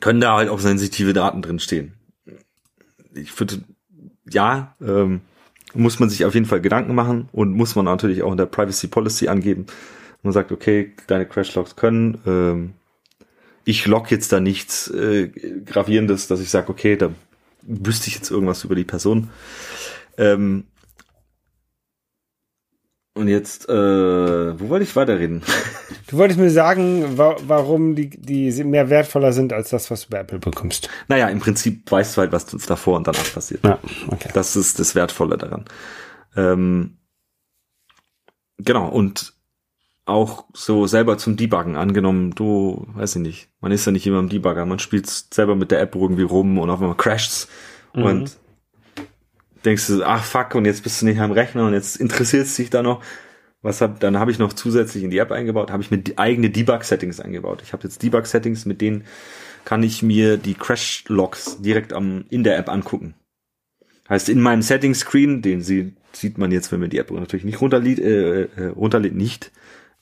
[0.00, 1.94] können da halt auch sensitive Daten drin stehen.
[3.14, 3.62] Ich finde,
[4.28, 5.20] ja, ähm,
[5.74, 8.46] muss man sich auf jeden Fall Gedanken machen und muss man natürlich auch in der
[8.46, 9.66] Privacy Policy angeben.
[10.22, 12.18] Man sagt, okay, deine Crashlogs können.
[12.26, 12.72] Ähm,
[13.64, 15.28] ich log jetzt da nichts äh,
[15.64, 17.10] gravierendes, dass ich sage, okay, da
[17.62, 19.30] wüsste ich jetzt irgendwas über die Person.
[20.16, 20.64] Ähm,
[23.20, 23.72] und jetzt, äh,
[24.60, 25.42] wo wollte ich weiterreden?
[26.06, 30.10] Du wolltest mir sagen, wa warum die, die mehr wertvoller sind als das, was du
[30.10, 30.88] bei Apple bekommst.
[31.06, 33.62] Naja, im Prinzip weißt du halt, was davor und danach passiert.
[33.62, 34.28] Ja, okay.
[34.34, 35.66] Das ist das Wertvolle daran.
[36.34, 36.98] Ähm,
[38.58, 39.34] genau, und
[40.04, 44.18] auch so selber zum Debuggen angenommen, du, weiß ich nicht, man ist ja nicht immer
[44.18, 47.46] im Debugger, man spielt selber mit der App irgendwie rum und auf einmal crasht's
[47.94, 48.02] mhm.
[48.02, 48.36] und
[49.64, 52.56] denkst du, ach fuck, und jetzt bist du nicht am Rechner und jetzt interessiert es
[52.56, 53.02] dich da noch.
[53.62, 56.48] Was hab, dann habe ich noch zusätzlich in die App eingebaut, habe ich mir eigene
[56.48, 57.60] Debug-Settings eingebaut.
[57.62, 59.04] Ich habe jetzt Debug-Settings, mit denen
[59.66, 63.14] kann ich mir die Crash-Logs direkt am, in der App angucken.
[64.08, 67.60] Heißt, in meinem Settings-Screen, den sie, sieht man jetzt, wenn man die App natürlich nicht
[67.60, 69.52] runterlädt, äh, äh, runterlädt nicht,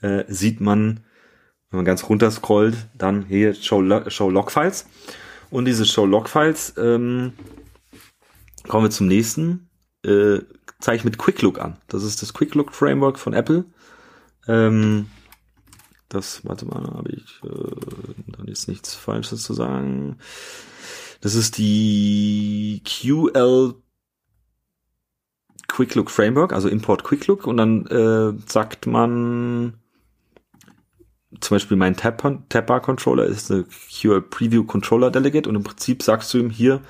[0.02, 1.00] äh, sieht man,
[1.70, 4.86] wenn man ganz runter scrollt, dann hier Show, Show Log-Files.
[5.50, 7.32] Und diese Show Log-Files ähm,
[8.66, 9.68] Kommen wir zum nächsten.
[10.04, 10.40] Äh,
[10.80, 11.76] zeige ich mit Quick Look an.
[11.88, 13.64] Das ist das Quick Look Framework von Apple.
[14.46, 15.06] Ähm,
[16.08, 17.74] Das, warte mal, habe ich äh,
[18.28, 20.18] dann ist nichts Falsches zu sagen.
[21.20, 23.74] Das ist die QL
[25.68, 29.74] Quick Look Framework, also Import Quick Look und dann äh, sagt man
[31.40, 36.32] zum Beispiel mein Tabbar Controller ist eine QL Preview Controller Delegate und im Prinzip sagst
[36.32, 36.80] du ihm hier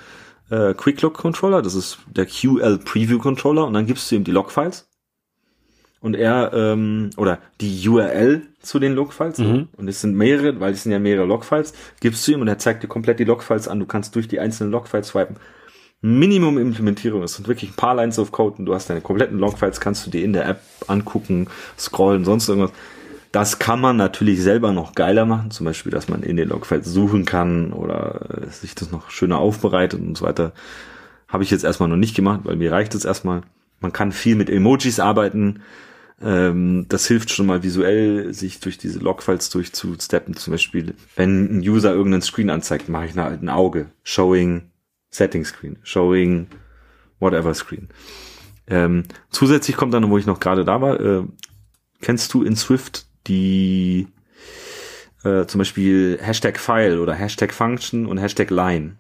[0.51, 4.24] äh, Quick Look Controller, das ist der QL Preview Controller und dann gibst du ihm
[4.24, 4.88] die Logfiles
[6.01, 9.68] und er ähm, oder die URL zu den Logfiles mhm.
[9.76, 12.59] und es sind mehrere, weil es sind ja mehrere Logfiles, gibst du ihm und er
[12.59, 13.80] zeigt dir komplett die Logfiles an.
[13.80, 15.36] Du kannst durch die einzelnen Logfiles swipen.
[16.01, 19.38] Minimum Implementierung, es sind wirklich ein paar Lines of Code und du hast deine kompletten
[19.38, 22.72] Logfiles, kannst du dir in der App angucken, scrollen, sonst irgendwas.
[23.32, 26.86] Das kann man natürlich selber noch geiler machen, zum Beispiel, dass man in den Logfiles
[26.86, 30.52] suchen kann oder äh, sich das noch schöner aufbereitet und so weiter.
[31.28, 33.42] Habe ich jetzt erstmal noch nicht gemacht, weil mir reicht es erstmal.
[33.80, 35.60] Man kann viel mit Emojis arbeiten.
[36.22, 40.34] Ähm, das hilft schon mal visuell, sich durch diese Logfiles durchzusteppen.
[40.34, 43.90] Zum Beispiel, wenn ein User irgendeinen Screen anzeigt, mache ich halt ein Auge.
[44.02, 44.70] Showing
[45.10, 46.48] Setting Screen, Showing
[47.20, 47.88] whatever Screen.
[48.66, 51.22] Ähm, zusätzlich kommt dann, wo ich noch gerade da war, äh,
[52.00, 54.08] kennst du in Swift die
[55.24, 58.96] äh, zum Beispiel Hashtag File oder Hashtag Function und Hashtag Line?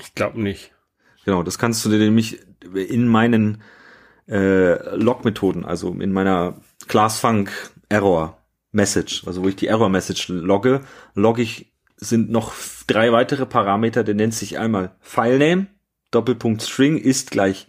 [0.00, 0.72] Ich glaube nicht.
[1.24, 2.40] Genau, das kannst du dir nämlich
[2.74, 3.62] in meinen
[4.28, 7.50] äh, Log-Methoden, also in meiner ClassFunk
[7.88, 8.42] Error
[8.72, 10.82] Message, also wo ich die Error Message logge,
[11.14, 12.52] logge ich sind noch
[12.86, 15.68] drei weitere Parameter, der nennt sich einmal FileName,
[16.10, 17.68] Doppelpunkt String ist gleich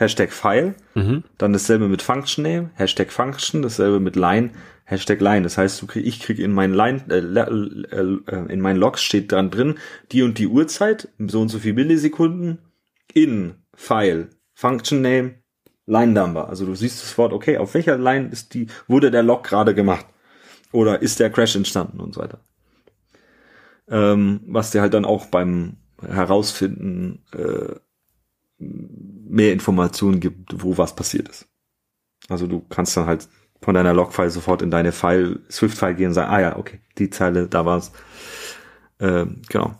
[0.00, 1.24] Hashtag File, mhm.
[1.36, 4.50] dann dasselbe mit Function Name, Hashtag Function, dasselbe mit Line,
[4.84, 5.42] Hashtag Line.
[5.42, 9.30] Das heißt, du krieg, ich kriege in meinen Line, äh, äh, in meinen Logs steht
[9.30, 9.78] dran drin,
[10.10, 12.60] die und die Uhrzeit, so und so viel Millisekunden,
[13.12, 15.34] in File, Function Name,
[15.84, 16.48] Line Number.
[16.48, 19.74] Also du siehst das Wort, okay, auf welcher Line ist die, wurde der Log gerade
[19.74, 20.06] gemacht?
[20.72, 22.40] Oder ist der Crash entstanden und so weiter.
[23.88, 27.74] Ähm, was dir halt dann auch beim Herausfinden äh,
[29.30, 31.48] mehr Informationen gibt, wo was passiert ist.
[32.28, 33.28] Also du kannst dann halt
[33.62, 37.10] von deiner Logfile sofort in deine File, Swift-File gehen und sagen, ah ja, okay, die
[37.10, 37.92] Zeile, da war's.
[38.98, 39.74] Ähm, genau.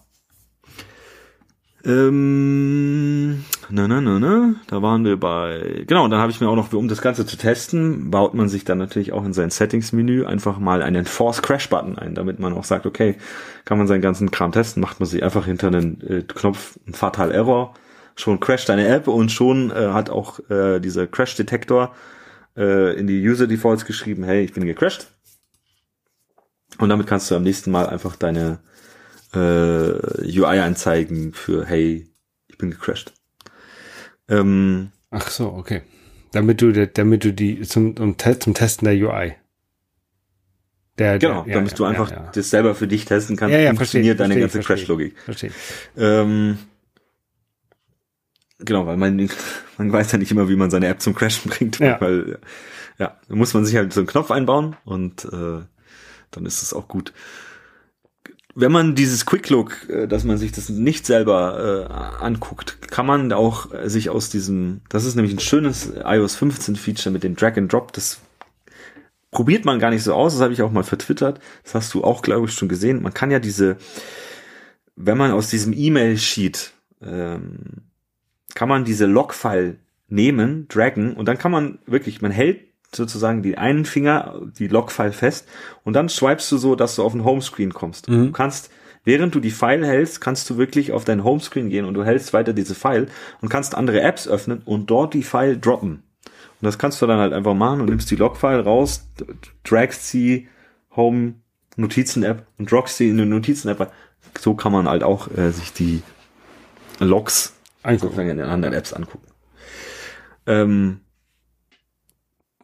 [1.83, 6.49] Ähm, na, na, na, na, da waren wir bei, genau, und dann habe ich mir
[6.51, 9.49] auch noch, um das Ganze zu testen, baut man sich dann natürlich auch in sein
[9.49, 13.17] Settings-Menü einfach mal einen Force-Crash-Button ein, damit man auch sagt, okay,
[13.65, 16.93] kann man seinen ganzen Kram testen, macht man sich einfach hinter einen äh, Knopf, ein
[16.93, 17.73] Fatal Error,
[18.21, 21.95] schon crasht deine App und schon äh, hat auch äh, dieser Crash-Detektor
[22.57, 25.09] äh, in die User-Defaults geschrieben, hey, ich bin gecrashed.
[26.79, 28.61] Und damit kannst du am nächsten Mal einfach deine
[29.35, 32.09] äh, UI-Anzeigen für hey,
[32.49, 33.13] ich bin gecrashed.
[34.29, 35.83] Ähm, Ach so, okay.
[36.33, 39.35] Damit du, damit du die zum, um, zum Testen der UI.
[40.99, 42.31] Der, genau, der, damit ja, du einfach ja, ja.
[42.33, 45.19] das selber für dich testen kannst, ja, ja, funktioniert verstehe, deine ganze Crash-Logik.
[45.19, 45.51] Verstehe.
[45.97, 46.59] Ähm,
[48.65, 49.29] genau, weil man,
[49.79, 52.01] man weiß ja nicht immer, wie man seine App zum Crashen bringt, ja.
[52.01, 52.39] weil
[52.99, 55.61] ja, da muss man sich halt so einen Knopf einbauen und äh,
[56.31, 57.13] dann ist es auch gut
[58.55, 63.07] wenn man dieses Quick Look, äh, dass man sich das nicht selber äh, anguckt, kann
[63.07, 67.37] man auch sich aus diesem, das ist nämlich ein schönes iOS 15 Feature mit dem
[67.37, 68.21] Drag and Drop, das
[69.31, 72.03] probiert man gar nicht so aus, das habe ich auch mal vertwittert, das hast du
[72.03, 73.03] auch, glaube ich, schon gesehen.
[73.03, 73.77] Man kann ja diese,
[74.97, 77.83] wenn man aus diesem E-Mail-Sheet, ähm,
[78.55, 79.79] kann man diese Log-File
[80.09, 82.61] nehmen, draggen und dann kann man wirklich, man hält
[82.95, 85.49] sozusagen die einen Finger, die Logfile fest
[85.85, 88.09] und dann swipest du so, dass du auf den Homescreen kommst.
[88.09, 88.27] Mhm.
[88.27, 88.71] Du kannst,
[89.05, 92.33] während du die File hältst, kannst du wirklich auf dein Homescreen gehen und du hältst
[92.33, 93.09] weiter diese File
[93.41, 96.03] und kannst andere Apps öffnen und dort die File droppen.
[96.25, 99.09] Und das kannst du dann halt einfach machen und nimmst die Logfile raus,
[99.65, 100.49] dragst sie
[100.95, 101.35] Home
[101.77, 103.93] Notizen App und droppst sie in eine Notizen App.
[104.39, 106.03] So kann man halt auch äh, sich die
[106.99, 108.21] Logs angucken.
[108.21, 109.27] in den anderen Apps angucken.
[110.47, 111.01] Ähm,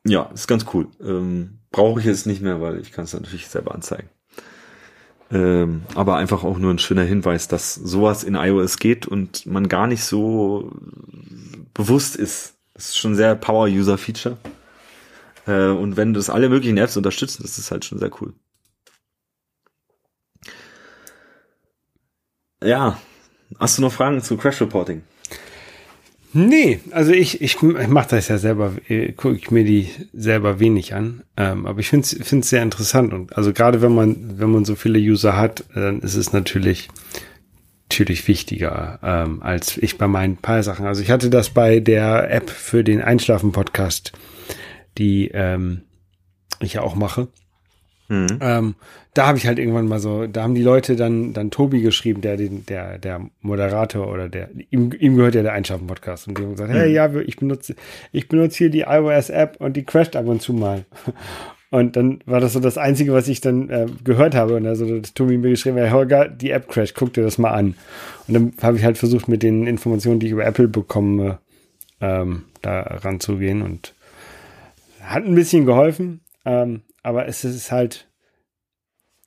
[0.07, 0.89] ja, ist ganz cool.
[1.01, 4.09] Ähm, Brauche ich jetzt nicht mehr, weil ich kann es natürlich selber anzeigen.
[5.31, 9.69] Ähm, aber einfach auch nur ein schöner Hinweis, dass sowas in iOS geht und man
[9.69, 10.71] gar nicht so
[11.75, 12.55] bewusst ist.
[12.75, 14.37] Das ist schon sehr Power-User-Feature.
[15.47, 18.35] Äh, und wenn das alle möglichen Apps unterstützen, das ist halt schon sehr cool.
[22.63, 22.99] Ja,
[23.59, 25.03] hast du noch Fragen zu Crash Reporting?
[26.39, 30.61] Nee, also ich, ich, ich mache das ja selber, äh, gucke ich mir die selber
[30.61, 31.23] wenig an.
[31.39, 33.15] Ähm, aber ich finde es sehr interessant.
[33.15, 36.89] Und also gerade wenn man, wenn man so viele User hat, dann ist es natürlich,
[37.89, 40.85] natürlich wichtiger ähm, als ich bei meinen paar Sachen.
[40.85, 44.13] Also ich hatte das bei der App für den Einschlafen-Podcast,
[44.99, 45.85] die ähm,
[46.61, 47.29] ich ja auch mache.
[48.09, 48.39] Mhm.
[48.41, 48.75] Ähm,
[49.15, 52.21] da habe ich halt irgendwann mal so, da haben die Leute dann, dann Tobi geschrieben,
[52.21, 56.43] der den, der, der Moderator oder der, ihm, ihm gehört ja der Einschaffen-Podcast und die
[56.43, 56.77] haben gesagt, mhm.
[56.77, 57.75] hey, ja, ich benutze,
[58.13, 60.85] ich benutze hier die iOS-App und die crasht ab und zu mal.
[61.69, 64.55] Und dann war das so das Einzige, was ich dann äh, gehört habe.
[64.55, 67.51] Und also das Tobi mir geschrieben, hey Holger, die App crasht, guck dir das mal
[67.51, 67.75] an.
[68.29, 71.39] Und dann habe ich halt versucht, mit den Informationen, die ich über Apple bekomme,
[72.01, 73.95] ähm, da ranzugehen und
[75.03, 76.21] hat ein bisschen geholfen.
[76.45, 78.11] Ähm, aber es ist halt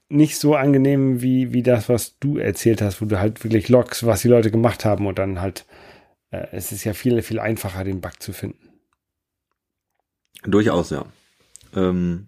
[0.09, 4.05] nicht so angenehm wie, wie das, was du erzählt hast, wo du halt wirklich logs,
[4.05, 5.65] was die Leute gemacht haben und dann halt,
[6.31, 8.81] äh, es ist ja viel, viel einfacher, den Bug zu finden.
[10.43, 11.05] Durchaus, ja.
[11.73, 12.27] Ähm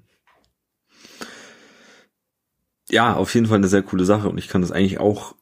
[2.90, 5.36] ja, auf jeden Fall eine sehr coole Sache und ich kann das eigentlich auch,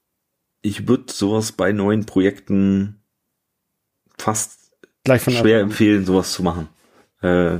[0.63, 3.03] ich würde sowas bei neuen Projekten
[4.17, 4.71] fast
[5.05, 6.67] schwer empfehlen, sowas zu machen.
[7.21, 7.59] Äh,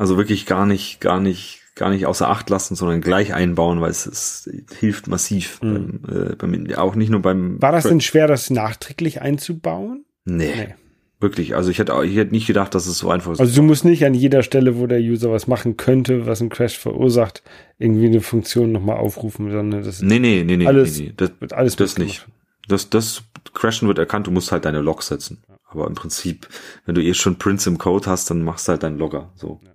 [0.00, 3.90] also wirklich gar nicht, gar nicht, gar nicht außer Acht lassen, sondern gleich einbauen, weil
[3.90, 5.60] es, es hilft massiv.
[5.60, 6.00] Mhm.
[6.02, 7.60] Beim, äh, beim, auch nicht nur beim.
[7.60, 10.06] War das denn schwer, das nachträglich einzubauen?
[10.24, 10.54] Nee.
[10.56, 10.74] nee.
[11.20, 13.40] Wirklich, also ich hätte, ich hätte nicht gedacht, dass es so einfach ist.
[13.40, 16.48] Also du musst nicht an jeder Stelle, wo der User was machen könnte, was einen
[16.48, 17.42] Crash verursacht,
[17.78, 21.12] irgendwie eine Funktion nochmal aufrufen, sondern das nee, nee, nee, nee, alles, nee, nee.
[21.14, 22.26] Das, wird alles das nicht.
[22.68, 25.42] Das, das Crashen wird erkannt, du musst halt deine Logs setzen.
[25.68, 26.48] Aber im Prinzip,
[26.86, 29.30] wenn du eh schon Prints im Code hast, dann machst du halt deinen Logger.
[29.34, 29.60] So.
[29.62, 29.70] Ja.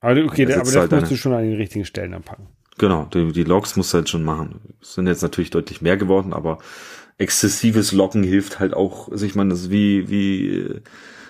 [0.00, 2.48] Aber okay, der, aber das halt musst du schon an den richtigen Stellen anpacken.
[2.78, 4.76] Genau, die, die Logs musst du halt schon machen.
[4.80, 6.58] Es sind jetzt natürlich deutlich mehr geworden, aber
[7.18, 10.80] exzessives Loggen hilft halt auch, also ich meine, das ist wie, wie,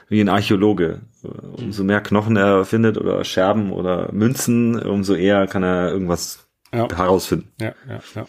[0.08, 1.00] wie ein Archäologe.
[1.22, 6.88] Umso mehr Knochen er findet oder Scherben oder Münzen, umso eher kann er irgendwas ja.
[6.94, 7.50] herausfinden.
[7.60, 8.26] Ja, ja, ja.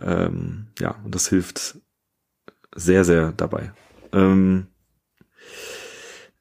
[0.00, 1.78] Ähm, ja, und das hilft
[2.74, 3.72] sehr, sehr dabei.
[4.12, 4.68] Ähm,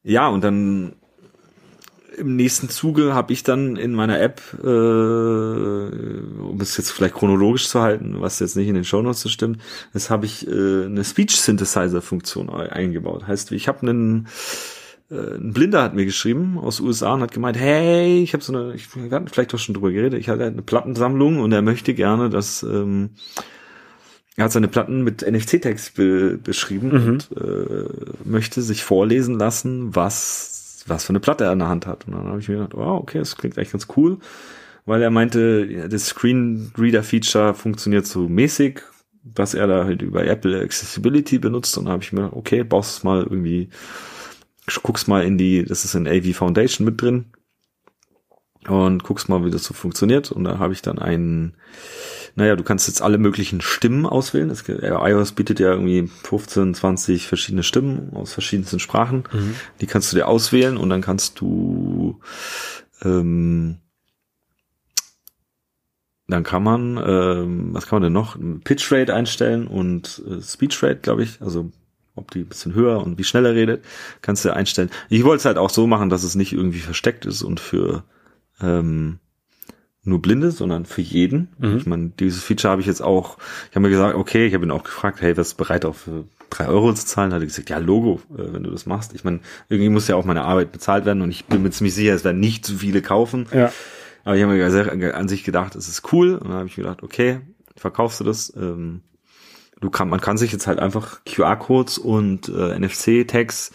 [0.04, 0.96] ja, und dann
[2.22, 7.68] im nächsten Zuge habe ich dann in meiner App, äh, um es jetzt vielleicht chronologisch
[7.68, 9.60] zu halten, was jetzt nicht in den Shownotes so stimmt,
[9.92, 13.28] das habe ich äh, eine Speech Synthesizer Funktion eingebaut.
[13.28, 14.28] Heißt, ich habe einen
[15.10, 18.54] äh, ein Blinder hat mir geschrieben aus USA und hat gemeint, hey, ich habe so
[18.54, 21.62] eine, ich, wir hatten vielleicht doch schon drüber geredet, ich hatte eine Plattensammlung und er
[21.62, 23.12] möchte gerne, dass ähm,
[24.38, 27.10] er hat seine Platten mit NFC-Text be beschrieben mhm.
[27.10, 27.86] und äh,
[28.24, 30.51] möchte sich vorlesen lassen, was
[30.88, 32.08] was für eine Platte er in der Hand hat.
[32.08, 34.20] Und dann habe ich mir gedacht, wow, okay, das klingt eigentlich ganz cool,
[34.86, 38.82] weil er meinte, das Screenreader-Feature funktioniert so mäßig,
[39.24, 41.78] was er da halt über Apple Accessibility benutzt.
[41.78, 43.70] Und dann habe ich mir gedacht, okay, baust es mal irgendwie,
[44.84, 47.26] guckst mal in die, das ist in AV Foundation mit drin
[48.68, 50.32] und guckst mal, wie das so funktioniert.
[50.32, 51.56] Und da habe ich dann einen
[52.36, 54.50] naja, du kannst jetzt alle möglichen Stimmen auswählen.
[54.50, 59.24] Es, iOS bietet ja irgendwie 15, 20 verschiedene Stimmen aus verschiedensten Sprachen.
[59.32, 59.56] Mhm.
[59.82, 62.20] Die kannst du dir auswählen und dann kannst du
[63.04, 63.78] ähm,
[66.28, 68.38] dann kann man, ähm, was kann man denn noch?
[68.64, 71.42] Pitch Rate einstellen und äh, Speech Rate, glaube ich.
[71.42, 71.72] Also
[72.16, 73.84] ob die ein bisschen höher und wie schneller redet,
[74.22, 74.90] kannst du einstellen.
[75.10, 78.04] Ich wollte es halt auch so machen, dass es nicht irgendwie versteckt ist und für
[78.62, 79.20] ähm,
[80.04, 81.50] nur Blinde, sondern für jeden.
[81.60, 81.78] Mhm.
[81.78, 83.38] Ich meine, dieses Feature habe ich jetzt auch,
[83.70, 86.26] ich habe mir gesagt, okay, ich habe ihn auch gefragt, hey, was bereit auch für
[86.50, 87.34] drei Euro zu zahlen?
[87.34, 89.14] Hat er gesagt, ja, Logo, äh, wenn du das machst.
[89.14, 89.40] Ich meine,
[89.70, 92.24] irgendwie muss ja auch meine Arbeit bezahlt werden und ich bin mir ziemlich sicher, es
[92.24, 93.48] werden nicht zu viele kaufen.
[93.54, 93.72] Ja.
[94.24, 96.36] Aber ich habe mir an sich gedacht, es ist cool.
[96.36, 97.42] Und dann habe ich mir gedacht, okay,
[97.76, 98.54] verkaufst du das?
[98.56, 99.02] Ähm,
[99.80, 103.72] du kann, man kann sich jetzt halt einfach QR-Codes und äh, NFC-Tags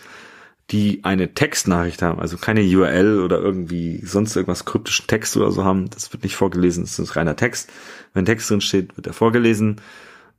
[0.70, 5.64] die eine Textnachricht haben, also keine URL oder irgendwie sonst irgendwas kryptischen Text oder so
[5.64, 5.88] haben.
[5.90, 7.70] Das wird nicht vorgelesen, das ist reiner Text.
[8.14, 9.80] Wenn Text drin steht, wird er vorgelesen.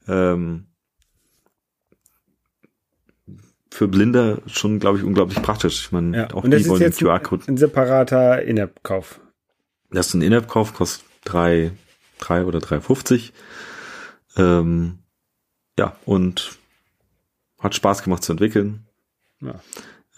[0.07, 0.65] Ähm,
[3.71, 5.85] für Blinde schon, glaube ich, unglaublich praktisch.
[5.85, 6.33] Ich meine, ja.
[6.33, 7.43] auch Und die wollen jetzt QR-Code.
[7.47, 9.21] Ein separater In-App-Kauf.
[9.91, 11.71] Das ist ein In-App-Kauf, kostet drei,
[12.19, 13.31] drei oder 3,50.
[14.35, 14.99] Ähm,
[15.77, 16.57] ja, und
[17.59, 18.87] hat Spaß gemacht zu entwickeln.
[19.41, 19.61] Ja.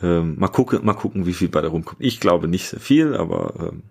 [0.01, 2.01] Ähm, mal gucken, mal gucken, wie viel bei der rumkommt.
[2.01, 3.83] Ich glaube nicht sehr viel, aber ähm,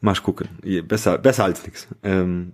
[0.00, 0.48] mal gucken.
[0.86, 1.88] Besser, besser als nichts.
[2.02, 2.52] Ähm,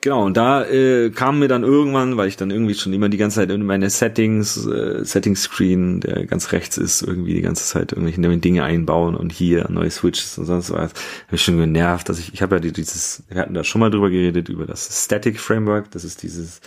[0.00, 3.16] genau, und da äh, kam mir dann irgendwann, weil ich dann irgendwie schon immer die
[3.16, 7.92] ganze Zeit in meine Settings, äh, Settings-Screen, der ganz rechts ist, irgendwie die ganze Zeit
[7.92, 10.92] irgendwelche neuen Dinge einbauen und hier neue Switches und sonst was,
[11.26, 13.90] habe ich schon genervt, dass ich, ich habe ja dieses, wir hatten da schon mal
[13.90, 16.60] drüber geredet, über das Static Framework, das ist dieses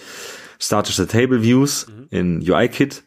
[0.57, 2.07] statische Table Views mhm.
[2.11, 3.03] in UIKit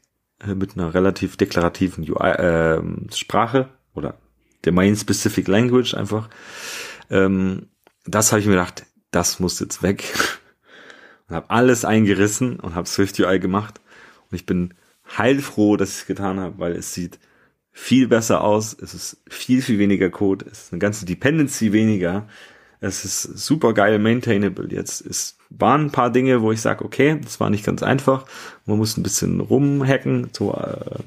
[0.47, 2.82] mit einer relativ deklarativen UI, äh,
[3.12, 4.18] Sprache oder
[4.62, 6.28] Domain-Specific Language einfach.
[7.11, 7.68] Ähm,
[8.05, 10.05] das habe ich mir gedacht, das muss jetzt weg.
[11.28, 13.80] und habe alles eingerissen und habe Swift UI gemacht.
[14.30, 14.74] Und ich bin
[15.16, 17.18] heilfroh, dass ich es getan habe, weil es sieht
[17.70, 22.26] viel besser aus, es ist viel, viel weniger Code, es ist eine ganze Dependency weniger,
[22.80, 24.68] es ist super geil maintainable.
[24.70, 28.27] Jetzt es waren ein paar Dinge, wo ich sage, okay, das war nicht ganz einfach,
[28.67, 31.01] man muss ein bisschen rumhacken, so äh,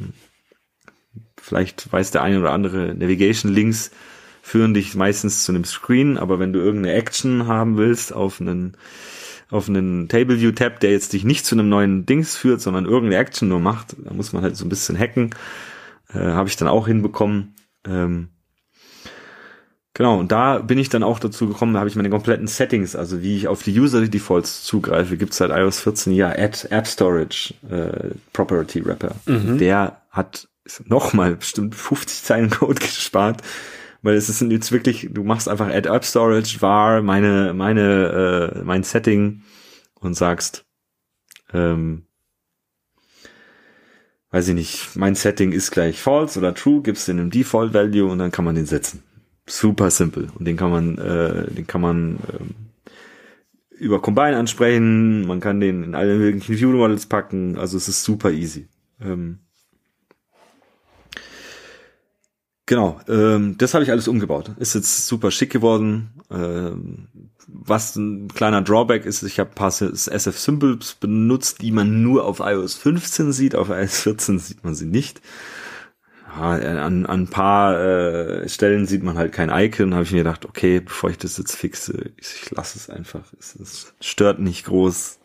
[1.42, 3.92] vielleicht weiß der eine oder andere Navigation Links
[4.42, 8.76] führen dich meistens zu einem Screen, aber wenn du irgendeine Action haben willst auf einen
[9.52, 12.86] auf einen Table View Tab, der jetzt dich nicht zu einem neuen Dings führt, sondern
[12.86, 15.36] irgendeine Action nur macht, da muss man halt so ein bisschen hacken.
[16.14, 17.56] Äh, Habe ich dann auch hinbekommen.
[17.86, 18.30] Ähm,
[20.02, 22.95] genau, und da bin ich dann auch dazu gekommen, da habe ich meine kompletten Settings,
[22.95, 26.88] also wie ich auf die User Defaults zugreife, gibt's seit iOS 14 ja Add App
[26.88, 29.14] Storage äh, Property Wrapper.
[29.28, 29.60] Mhm.
[29.60, 30.47] Der hat
[30.86, 33.43] nochmal bestimmt 50 Zeilen Code gespart,
[34.02, 38.64] weil es ist jetzt wirklich, du machst einfach Add App Storage var meine meine äh,
[38.64, 39.43] mein Setting
[39.99, 40.66] und sagst
[41.54, 42.08] ähm,
[44.32, 48.10] weiß ich nicht, mein Setting ist gleich false oder true, gibst den im Default Value
[48.10, 49.04] und dann kann man den setzen.
[49.52, 52.56] Super simpel und den kann man äh, den kann man ähm,
[53.72, 58.04] über Combine ansprechen, man kann den in alle möglichen View Models packen, also es ist
[58.04, 58.68] super easy.
[59.02, 59.39] Ähm,
[62.72, 64.52] Genau, ähm, das habe ich alles umgebaut.
[64.58, 66.12] Ist jetzt super schick geworden.
[66.32, 67.10] Ähm,
[67.45, 72.39] was ein kleiner Drawback ist, ich habe ein paar SF-Symbols benutzt, die man nur auf
[72.39, 75.20] iOS 15 sieht, auf iOS 14 sieht man sie nicht.
[76.34, 80.45] An, an ein paar äh, Stellen sieht man halt kein Icon, habe ich mir gedacht,
[80.45, 83.23] okay, bevor ich das jetzt fixe, ich, ich lasse es einfach.
[83.39, 85.19] Es, es stört nicht groß.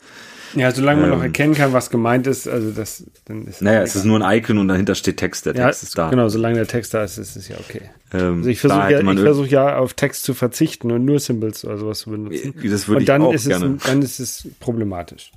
[0.54, 3.82] Ja, solange man ähm, noch erkennen kann, was gemeint ist, also das, dann ist Naja,
[3.82, 6.10] es ist nur ein Icon und dahinter steht Text, der Text ja, ist da.
[6.10, 7.82] Genau, solange der Text da ist, ist es ja okay.
[8.12, 11.64] Ähm, also ich versuche ja, ich versuch ja auf Text zu verzichten und nur Symbols
[11.64, 12.54] oder sowas zu benutzen.
[12.64, 13.76] Das würde und dann ich auch ist gerne.
[13.76, 15.32] Es, dann ist es problematisch.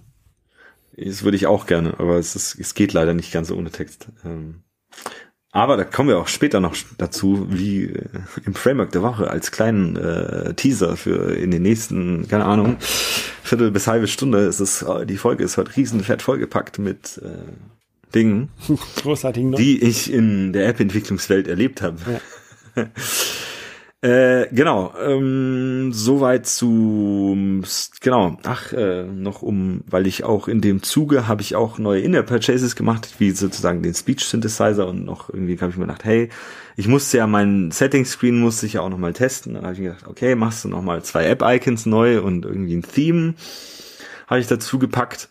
[0.96, 4.08] Das würde ich auch gerne, aber es, ist, es geht leider nicht ganz ohne Text.
[4.26, 4.64] Ähm,
[5.52, 8.04] aber da kommen wir auch später noch dazu, wie äh,
[8.46, 12.78] im Framework der Woche als kleinen äh, Teaser für in den nächsten, keine Ahnung,
[13.44, 18.14] Viertel bis halbe Stunde ist es, äh, die Folge ist heute riesenfett vollgepackt mit äh,
[18.14, 18.50] Dingen,
[19.02, 21.98] Großartigen, die ich in der App-Entwicklungswelt erlebt habe.
[22.76, 22.86] Ja.
[24.02, 27.64] Äh, genau, ähm, soweit zu,
[28.00, 32.00] genau, ach, äh, noch um, weil ich auch in dem Zuge habe ich auch neue
[32.00, 36.06] Inner Purchases gemacht, wie sozusagen den Speech Synthesizer und noch irgendwie habe ich mir gedacht,
[36.06, 36.30] hey,
[36.78, 39.80] ich musste ja meinen Setting Screen musste ich ja auch nochmal testen, dann habe ich
[39.82, 43.34] mir gedacht, okay, machst du nochmal zwei App Icons neu und irgendwie ein Theme
[44.28, 45.28] habe ich dazu gepackt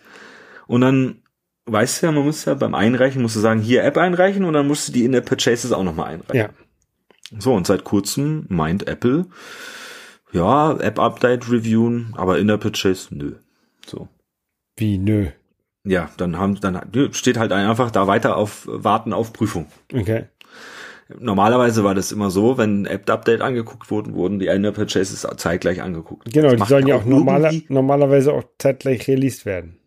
[0.67, 1.23] und dann
[1.65, 4.53] weißt du ja, man muss ja beim Einreichen, musst du sagen, hier App einreichen und
[4.53, 6.37] dann musst du die Inner Purchases auch nochmal einreichen.
[6.37, 6.68] Ja.
[7.39, 9.27] So, und seit kurzem meint Apple,
[10.33, 13.35] ja, App-Update reviewen, aber in der Purchase, nö.
[13.87, 14.09] So.
[14.77, 15.29] Wie, nö?
[15.85, 16.81] Ja, dann haben, dann
[17.13, 19.67] steht halt einfach da weiter auf Warten auf Prüfung.
[19.93, 20.25] Okay.
[21.19, 26.31] Normalerweise war das immer so, wenn App-Update angeguckt wurden, wurden die Ender Purchases zeitgleich angeguckt.
[26.33, 29.79] Genau, die sollen ja auch normaler, normalerweise auch zeitgleich released werden.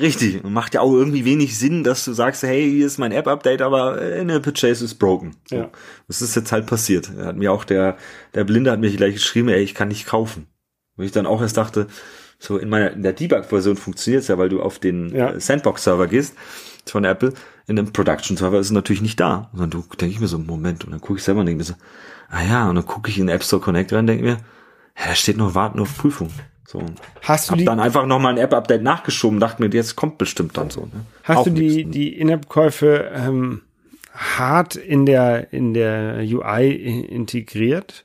[0.00, 0.44] Richtig.
[0.44, 3.62] Und macht ja auch irgendwie wenig Sinn, dass du sagst, hey, hier ist mein App-Update,
[3.62, 5.36] aber in der Purchase ist broken.
[5.48, 5.56] So.
[5.56, 5.70] Ja.
[6.08, 7.10] Das ist jetzt halt passiert.
[7.16, 7.96] Er hat mir auch der,
[8.34, 10.46] der Blinde hat mir gleich geschrieben, ey, ich kann nicht kaufen.
[10.96, 11.86] Und ich dann auch erst dachte,
[12.38, 15.38] so in meiner, in der Debug-Version funktioniert es ja, weil du auf den ja.
[15.38, 16.34] Sandbox-Server gehst
[16.86, 17.32] von Apple.
[17.66, 19.50] In dem Production-Server ist es natürlich nicht da.
[19.52, 21.64] Und dann denke ich mir so, Moment, und dann gucke ich selber und denke mir
[21.64, 21.74] so,
[22.28, 24.38] ah ja, und dann gucke ich in App Store Connect rein und denke mir,
[24.98, 26.30] ja, da steht noch Warten auf Prüfung.
[26.66, 26.82] So.
[27.22, 30.56] Hast du Hab die, dann einfach nochmal ein App-Update nachgeschoben, dachte mir, jetzt kommt bestimmt
[30.56, 30.82] dann so.
[30.82, 31.04] Ne?
[31.22, 33.62] Hast Auch du die, die In-App-Käufe ähm,
[34.12, 38.04] hart in der, in der UI integriert?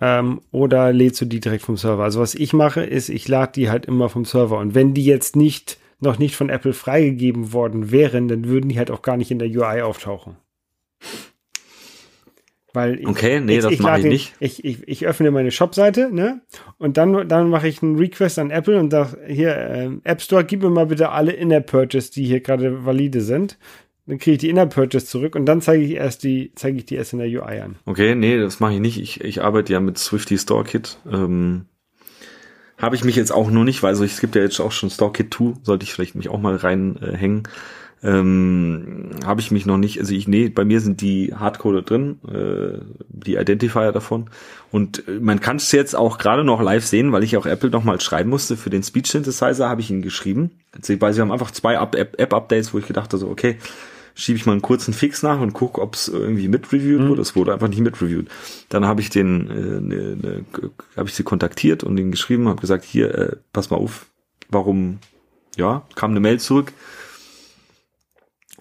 [0.00, 2.02] Ähm, oder lädst du die direkt vom Server?
[2.02, 4.58] Also was ich mache, ist, ich lade die halt immer vom Server.
[4.58, 8.78] Und wenn die jetzt nicht, noch nicht von Apple freigegeben worden wären, dann würden die
[8.78, 10.36] halt auch gar nicht in der UI auftauchen.
[12.74, 14.34] Weil ich, okay, nee, ich, das mache ich nicht.
[14.40, 16.40] Ich, ich, ich öffne meine Shop-Seite, ne?
[16.78, 20.44] Und dann, dann mache ich einen Request an Apple und sage, hier, äh, App Store,
[20.44, 23.58] gib mir mal bitte alle Inner-Purchase, die hier gerade valide sind.
[24.06, 26.96] Dann kriege ich die Inner-Purchase zurück und dann zeige ich erst die, zeige ich die
[26.96, 27.76] erst in der UI an.
[27.84, 29.00] Okay, nee, das mache ich nicht.
[29.00, 30.98] Ich, ich arbeite ja mit Swifty Store Kit.
[31.10, 31.66] Ähm,
[32.78, 34.90] Habe ich mich jetzt auch nur nicht, weil also es gibt ja jetzt auch schon
[34.90, 37.42] Store Kit 2, sollte ich vielleicht mich auch mal reinhängen.
[37.44, 37.48] Äh,
[38.04, 42.18] ähm, habe ich mich noch nicht, also ich, nee, bei mir sind die Hardcode drin,
[42.26, 44.28] äh, die Identifier davon.
[44.72, 47.70] Und äh, man kann es jetzt auch gerade noch live sehen, weil ich auch Apple
[47.70, 48.56] noch mal schreiben musste.
[48.56, 50.50] Für den Speech Synthesizer habe ich ihn geschrieben.
[50.98, 53.58] Weil sie haben einfach zwei App-Updates, wo ich gedacht habe, so, okay,
[54.14, 57.08] schiebe ich mal einen kurzen Fix nach und gucke, ob es irgendwie mitreviewt mhm.
[57.08, 57.22] wurde.
[57.22, 58.28] Es wurde einfach nicht mitreviewt.
[58.68, 60.44] Dann habe ich den, äh, ne, ne,
[60.96, 64.06] habe ich sie kontaktiert und den geschrieben, habe gesagt, hier, äh, pass mal auf,
[64.48, 64.98] warum,
[65.56, 66.72] ja, kam eine Mail zurück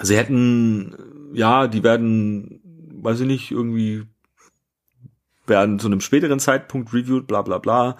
[0.03, 0.95] sie hätten,
[1.33, 2.61] ja, die werden
[3.03, 4.03] weiß ich nicht, irgendwie
[5.47, 7.97] werden zu einem späteren Zeitpunkt reviewed, bla bla bla.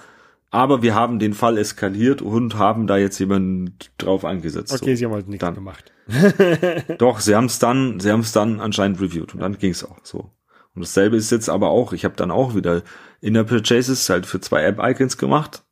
[0.52, 4.74] Aber wir haben den Fall eskaliert und haben da jetzt jemanden drauf angesetzt.
[4.74, 5.00] Okay, so.
[5.00, 5.56] sie haben halt nichts dann.
[5.56, 5.94] gemacht.
[6.98, 9.86] Doch, sie haben es dann, sie haben es dann anscheinend reviewed und dann ging es
[9.86, 10.32] auch so.
[10.76, 12.84] Und dasselbe ist jetzt aber auch, ich habe dann auch wieder
[13.22, 15.64] Inner Purchases halt für zwei App-Icons gemacht.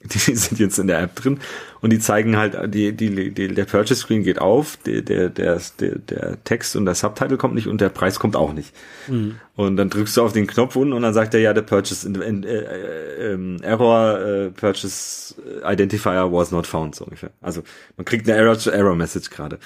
[0.04, 1.40] Die sind jetzt in der App drin
[1.80, 5.60] und die zeigen halt, die, die, die, der Purchase Screen geht auf, der, der, der,
[5.80, 8.72] der Text und der Subtitle kommt nicht und der Preis kommt auch nicht.
[9.08, 9.36] Mhm.
[9.56, 12.06] Und dann drückst du auf den Knopf unten und dann sagt er ja, der Purchase
[12.06, 15.34] in, in, äh, äh, Error äh, Purchase
[15.64, 17.30] Identifier was not found, so ungefähr.
[17.40, 17.64] Also
[17.96, 19.58] man kriegt eine Error Error Message gerade.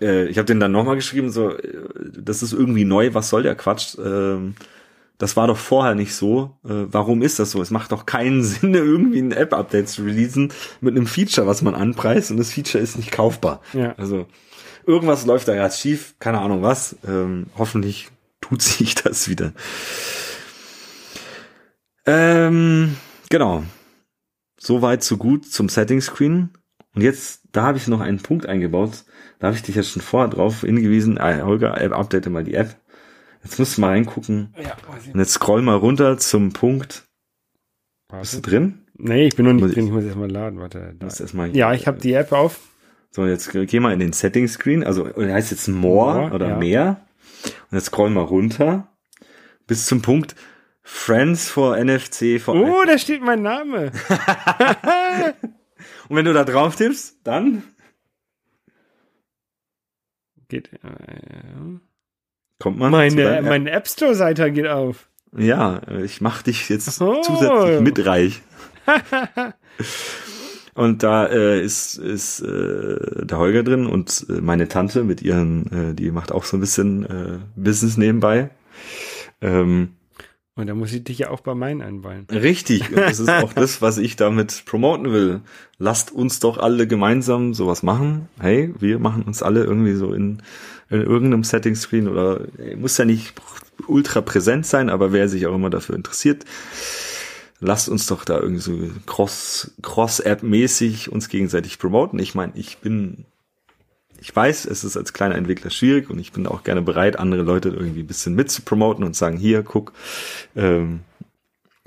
[0.00, 1.72] Äh, ich habe den dann nochmal geschrieben, so, äh,
[2.18, 3.96] das ist irgendwie neu, was soll der Quatsch?
[3.98, 4.54] Ähm,
[5.18, 6.56] das war doch vorher nicht so.
[6.64, 7.62] Äh, warum ist das so?
[7.62, 11.74] Es macht doch keinen Sinn, irgendwie ein App-Update zu releasen mit einem Feature, was man
[11.74, 13.60] anpreist und das Feature ist nicht kaufbar.
[13.72, 13.94] Ja.
[13.96, 14.26] Also
[14.86, 16.96] irgendwas läuft da ja schief, keine Ahnung was.
[17.06, 18.08] Ähm, hoffentlich
[18.40, 19.52] tut sich das wieder.
[22.04, 22.96] Ähm,
[23.30, 23.64] genau.
[24.58, 26.50] Soweit so gut zum Setting Screen.
[26.94, 29.04] Und jetzt, da habe ich noch einen Punkt eingebaut.
[29.38, 31.18] Da habe ich dich jetzt schon vorher drauf hingewiesen.
[31.18, 32.76] Ah, Holger, update mal die App.
[33.46, 34.52] Jetzt musst du mal reingucken.
[34.60, 34.76] Ja,
[35.12, 37.04] Und jetzt scroll mal runter zum Punkt.
[38.08, 38.22] Warte.
[38.22, 38.84] Bist du drin?
[38.98, 39.86] Nee, ich bin noch nicht drin.
[39.86, 40.58] Ich muss erstmal laden.
[40.58, 40.96] Warte.
[41.00, 42.58] Erstmal ja, ich habe die App auf.
[43.12, 44.82] So, jetzt geh mal in den Settings Screen.
[44.82, 46.56] Also, heißt jetzt More, More oder ja.
[46.56, 47.06] mehr.
[47.70, 48.88] Und jetzt scroll mal runter.
[49.68, 50.34] Bis zum Punkt
[50.82, 53.92] Friends for NFC for Oh, da steht mein Name.
[56.08, 57.62] Und wenn du da drauf tippst, dann
[60.48, 61.85] geht äh,
[62.58, 62.90] Kommt man?
[62.90, 65.08] Meine, meine App Store Seite geht auf.
[65.36, 67.20] Ja, ich mach dich jetzt oh.
[67.22, 68.42] zusätzlich mitreich.
[70.74, 75.90] und da äh, ist ist äh, der Holger drin und äh, meine Tante mit ihren,
[75.90, 78.50] äh, die macht auch so ein bisschen äh, Business nebenbei.
[79.42, 79.96] Ähm,
[80.54, 82.26] und da muss ich dich ja auch bei meinen einweihen.
[82.32, 85.42] Richtig, und das ist auch das, was ich damit promoten will.
[85.76, 88.28] Lasst uns doch alle gemeinsam sowas machen.
[88.40, 90.42] Hey, wir machen uns alle irgendwie so in
[90.88, 93.34] in irgendeinem Setting-Screen oder muss ja nicht
[93.86, 96.44] ultra präsent sein, aber wer sich auch immer dafür interessiert,
[97.60, 102.18] lasst uns doch da irgendwie so Cross, Cross-App-mäßig uns gegenseitig promoten.
[102.18, 103.24] Ich meine, ich bin,
[104.20, 107.42] ich weiß, es ist als kleiner Entwickler schwierig und ich bin auch gerne bereit, andere
[107.42, 109.92] Leute irgendwie ein bisschen mitzupromoten und sagen, hier, guck,
[110.54, 111.00] ähm,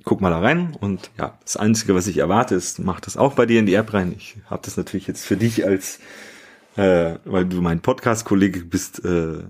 [0.04, 3.34] guck mal da rein und ja, das Einzige, was ich erwarte, ist, mach das auch
[3.34, 4.14] bei dir in die App rein.
[4.18, 6.00] Ich habe das natürlich jetzt für dich als
[6.80, 9.44] äh, weil du mein Podcast-Kollege bist, äh,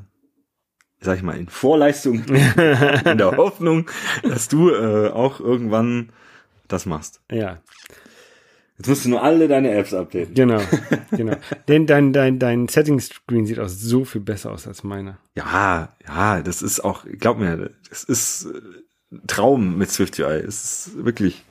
[1.00, 3.90] sag ich mal, in Vorleistung, in der Hoffnung,
[4.24, 6.10] dass du äh, auch irgendwann
[6.68, 7.22] das machst.
[7.32, 7.60] Ja.
[8.78, 10.34] Jetzt musst du nur alle deine Apps updaten.
[10.34, 10.62] Genau,
[11.12, 11.36] genau.
[11.68, 15.20] Denn dein, dein, dein Setting-Screen sieht auch so viel besser aus als meiner.
[15.36, 20.40] Ja, ja, das ist auch, glaub mir, das ist äh, Traum mit SwiftUI.
[20.48, 21.44] Es ist wirklich,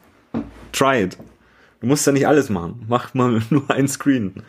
[0.72, 1.18] try it.
[1.81, 2.85] Du musst ja nicht alles machen.
[2.89, 4.43] Mach mal nur ein Screen.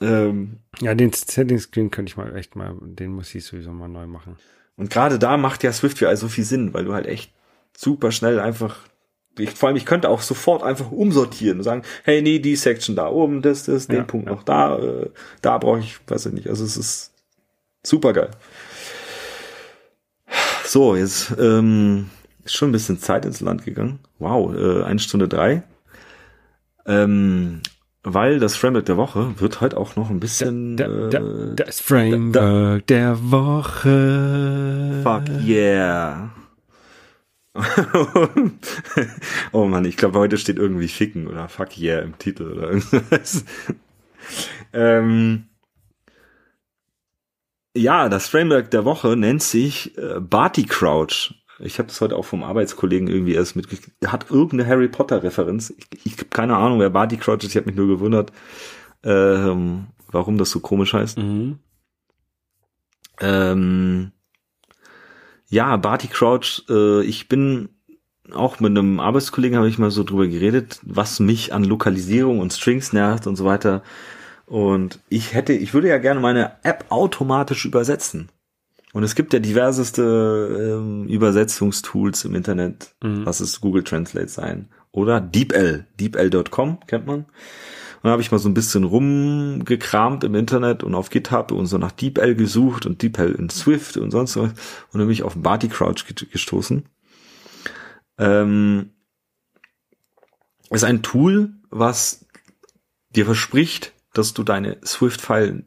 [0.00, 3.88] Ähm, ja, den Setting Screen könnte ich mal echt mal, den muss ich sowieso mal
[3.88, 4.36] neu machen.
[4.76, 7.32] Und gerade da macht ja Swift für also viel Sinn, weil du halt echt
[7.76, 8.76] super schnell einfach,
[9.38, 12.96] ich, vor allem ich könnte auch sofort einfach umsortieren und sagen, hey, nee, die Section
[12.96, 14.32] da oben, das, das, den ja, Punkt ja.
[14.32, 15.10] noch da, äh,
[15.42, 17.12] da brauche ich, weiß ich nicht, also es ist
[17.84, 18.30] super geil.
[20.64, 22.10] So, jetzt ähm,
[22.44, 24.00] ist schon ein bisschen Zeit ins Land gegangen.
[24.18, 25.62] Wow, äh, eine Stunde drei.
[26.86, 27.60] Ähm,
[28.04, 30.76] weil das Framework der Woche wird heute auch noch ein bisschen.
[30.76, 35.00] Da, da, da, das Framework der Woche.
[35.02, 36.30] Fuck yeah.
[39.52, 43.44] oh Mann, ich glaube, heute steht irgendwie Ficken oder Fuck yeah im Titel oder irgendwas.
[44.72, 45.46] ähm,
[47.76, 51.34] ja, das Framework der Woche nennt sich äh, Barty Crouch.
[51.64, 53.96] Ich habe das heute auch vom Arbeitskollegen irgendwie erst mitgekriegt.
[54.00, 55.72] Er hat irgendeine Harry Potter Referenz.
[55.76, 57.50] Ich, ich habe keine Ahnung, wer Barty Crouch ist.
[57.50, 58.32] Ich habe mich nur gewundert,
[59.02, 61.18] ähm, warum das so komisch heißt.
[61.18, 61.58] Mhm.
[63.20, 64.12] Ähm,
[65.48, 66.64] ja, Barty Crouch.
[66.68, 67.70] Äh, ich bin
[68.32, 72.52] auch mit einem Arbeitskollegen habe ich mal so drüber geredet, was mich an Lokalisierung und
[72.52, 73.82] Strings nervt und so weiter.
[74.46, 78.28] Und ich hätte, ich würde ja gerne meine App automatisch übersetzen.
[78.94, 82.94] Und es gibt ja diverseste ähm, Übersetzungstools im Internet.
[83.02, 83.24] Mhm.
[83.24, 84.68] Lass es Google Translate sein.
[84.92, 85.88] Oder DeepL.
[85.98, 87.24] DeepL.com kennt man.
[87.24, 91.66] Und da habe ich mal so ein bisschen rumgekramt im Internet und auf GitHub und
[91.66, 94.50] so nach DeepL gesucht und DeepL in Swift und sonst was.
[94.50, 94.54] Und
[94.92, 96.88] dann bin ich auf Barty Crouch gestoßen.
[98.18, 98.90] Ähm,
[100.70, 102.26] ist ein Tool, was
[103.10, 105.64] dir verspricht, dass du deine Swift-File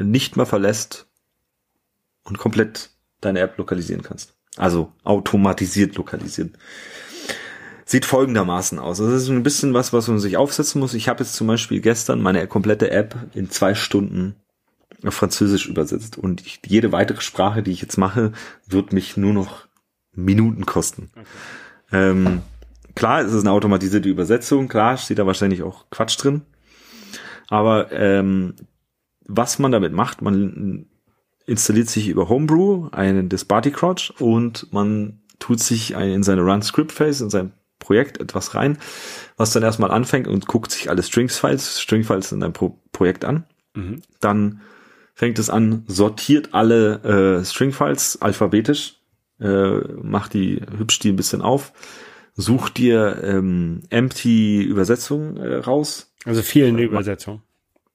[0.00, 1.06] nicht mehr verlässt
[2.26, 4.34] und komplett deine App lokalisieren kannst.
[4.56, 6.56] Also automatisiert lokalisieren.
[7.84, 8.98] Sieht folgendermaßen aus.
[8.98, 10.94] Das ist ein bisschen was, was man sich aufsetzen muss.
[10.94, 14.34] Ich habe jetzt zum Beispiel gestern meine komplette App in zwei Stunden
[15.04, 16.18] auf Französisch übersetzt.
[16.18, 18.32] Und ich, jede weitere Sprache, die ich jetzt mache,
[18.66, 19.68] wird mich nur noch
[20.12, 21.10] Minuten kosten.
[21.14, 21.26] Okay.
[21.92, 22.42] Ähm,
[22.94, 24.66] klar, es ist eine automatisierte Übersetzung.
[24.66, 26.42] Klar, steht da wahrscheinlich auch Quatsch drin.
[27.48, 28.54] Aber ähm,
[29.26, 30.86] was man damit macht, man
[31.46, 36.62] installiert sich über Homebrew einen des Barty Crouch und man tut sich in seine Run
[36.62, 38.78] Script Phase, in sein Projekt etwas rein,
[39.36, 43.44] was dann erstmal anfängt und guckt sich alle Strings-Files, String-Files in deinem Pro Projekt an.
[43.74, 44.02] Mhm.
[44.20, 44.62] Dann
[45.14, 48.96] fängt es an, sortiert alle äh, String-Files alphabetisch,
[49.40, 51.72] äh, macht die hübsch die ein bisschen auf,
[52.34, 56.12] sucht dir ähm, empty Übersetzungen äh, raus.
[56.24, 57.42] Also fehlende Übersetzung,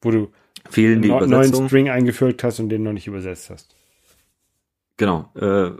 [0.01, 0.31] wo du
[0.71, 3.75] fehlende einen neuen String eingefügt hast und den noch nicht übersetzt hast.
[4.97, 5.31] Genau.
[5.35, 5.71] Äh,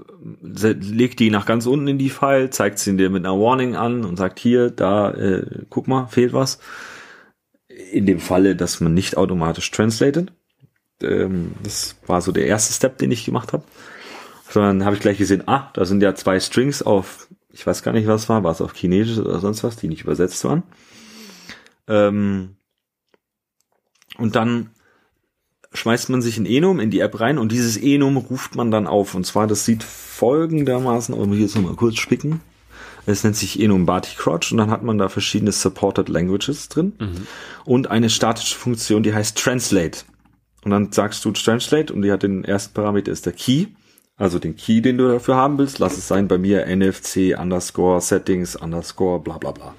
[0.42, 4.04] legt die nach ganz unten in die File, zeigt sie dir mit einer Warning an
[4.04, 6.60] und sagt hier, da, äh, guck mal, fehlt was.
[7.92, 10.32] In dem Falle, dass man nicht automatisch translated.
[11.04, 13.64] Ähm, das war so der erste Step, den ich gemacht habe.
[14.50, 17.92] Sondern habe ich gleich gesehen, ah, da sind ja zwei Strings auf, ich weiß gar
[17.92, 20.64] nicht, was war, war es auf Chinesisch oder sonst was, die nicht übersetzt waren.
[21.88, 22.56] Ähm,
[24.18, 24.72] und dann
[25.74, 28.88] schmeißt man sich ein Enum in die App rein und dieses Enum ruft man dann
[28.88, 29.15] auf.
[29.15, 32.41] Und zwar, das sieht folgendermaßen, um hier jetzt nochmal kurz spicken.
[33.05, 36.93] Es nennt sich Enum Barty Crouch und dann hat man da verschiedene Supported Languages drin
[36.99, 37.28] mhm.
[37.65, 40.03] und eine statische Funktion, die heißt Translate.
[40.63, 43.67] Und dann sagst du Translate und die hat den ersten Parameter ist der Key.
[44.17, 45.80] Also den Key, den du dafür haben willst.
[45.80, 49.74] Lass es sein bei mir NFC underscore settings underscore bla bla bla.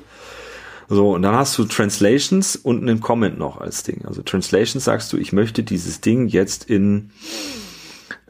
[0.88, 4.04] So, und dann hast du Translations und einen Comment noch als Ding.
[4.04, 7.10] Also Translations sagst du, ich möchte dieses Ding jetzt in,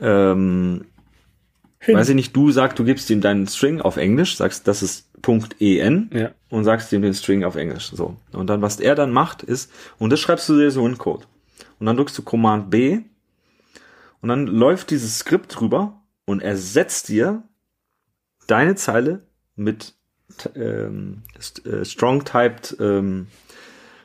[0.01, 0.85] ähm,
[1.79, 1.97] Hin.
[1.97, 5.09] weiß ich nicht, du sagst, du gibst ihm deinen String auf Englisch, sagst, das ist
[5.23, 6.31] Punkt .en ja.
[6.51, 7.91] und sagst ihm den String auf Englisch.
[7.93, 8.17] So.
[8.33, 11.25] Und dann, was er dann macht, ist, und das schreibst du dir so in Code.
[11.79, 13.01] Und dann drückst du Command B
[14.21, 17.43] und dann läuft dieses Skript drüber und ersetzt dir
[18.47, 19.27] deine Zeile
[19.57, 19.95] mit
[20.55, 21.23] ähm,
[21.65, 23.29] äh, strong-typed ähm,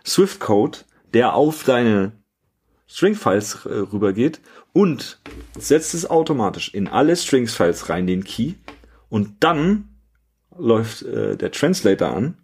[0.05, 0.79] Swift-Code,
[1.13, 2.13] der auf deine
[2.87, 4.39] String-Files äh, rübergeht
[4.73, 5.19] und
[5.57, 8.53] setzt es automatisch in alle Strings-Files rein, den Key,
[9.09, 9.89] und dann
[10.57, 12.37] läuft äh, der Translator an,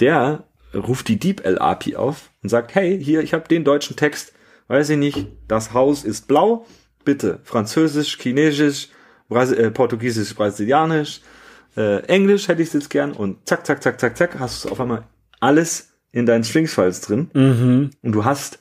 [0.00, 0.44] der
[0.74, 4.32] ruft die DeepL API auf und sagt, hey, hier, ich habe den deutschen Text,
[4.68, 6.66] weiß ich nicht, das Haus ist blau,
[7.04, 8.88] bitte Französisch, Chinesisch,
[9.28, 11.20] Brasi äh, Portugiesisch, Brasilianisch,
[11.76, 14.68] äh, Englisch hätte ich es jetzt gern und zack, zack, zack, zack, zack, hast du
[14.68, 15.04] auf einmal
[15.40, 17.90] alles in deinen Strings-Files drin mhm.
[18.02, 18.58] und du hast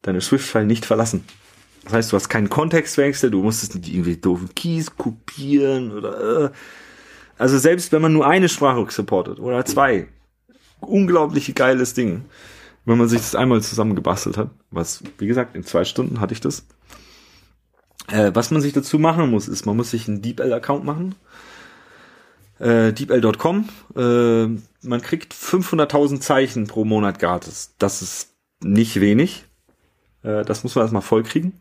[0.00, 1.24] deine Swift-File nicht verlassen.
[1.84, 6.50] Das heißt, du hast keinen Kontextwechsel, du musstest nicht irgendwie doofen Keys kopieren oder äh.
[7.38, 10.08] also selbst wenn man nur eine Sprache supportet oder zwei,
[10.80, 12.24] unglaublich geiles Ding,
[12.84, 16.40] wenn man sich das einmal zusammengebastelt hat, was wie gesagt in zwei Stunden hatte ich
[16.40, 16.66] das.
[18.08, 21.14] Äh, was man sich dazu machen muss, ist, man muss sich einen DeepL-Account machen
[22.62, 23.68] äh, deepl.com.
[23.96, 24.46] Äh,
[24.86, 27.74] man kriegt 500.000 Zeichen pro Monat gratis.
[27.78, 29.44] Das ist nicht wenig.
[30.22, 31.60] Äh, das muss man erstmal voll kriegen.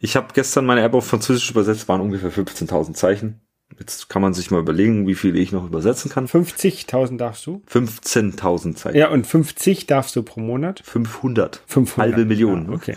[0.00, 3.40] Ich habe gestern meine App auf Französisch übersetzt, waren ungefähr 15.000 Zeichen.
[3.78, 6.26] Jetzt kann man sich mal überlegen, wie viele ich noch übersetzen kann.
[6.26, 7.62] 50.000 darfst du?
[7.70, 8.98] 15.000 Zeichen.
[8.98, 10.82] Ja, und 50 darfst du pro Monat?
[10.84, 11.62] 500.
[11.66, 11.98] 500.
[11.98, 12.66] Halbe Million.
[12.66, 12.96] Ja, okay.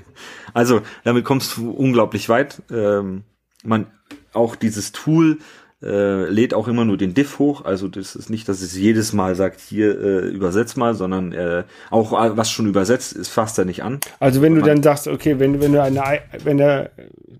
[0.53, 2.61] Also, damit kommst du unglaublich weit.
[2.71, 3.23] Ähm,
[3.63, 3.87] man,
[4.33, 5.37] auch dieses Tool,
[5.81, 7.65] äh, lädt auch immer nur den Diff hoch.
[7.65, 11.63] Also das ist nicht, dass es jedes Mal sagt, hier äh, übersetz mal, sondern äh,
[11.91, 13.99] auch äh, was schon übersetzt ist, fasst er nicht an.
[14.19, 16.01] Also wenn du dann sagst, okay, wenn, wenn du eine,
[16.43, 16.91] wenn der,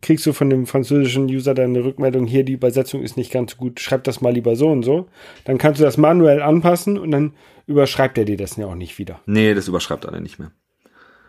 [0.02, 3.57] kriegst du von dem französischen User dann eine Rückmeldung, hier die Übersetzung ist nicht ganz
[3.57, 5.07] gut, schreib das mal lieber so und so,
[5.45, 7.34] dann kannst du das manuell anpassen und dann
[7.68, 9.22] überschreibt er dir das ja auch nicht wieder.
[9.26, 10.52] Nee, das überschreibt er nicht mehr.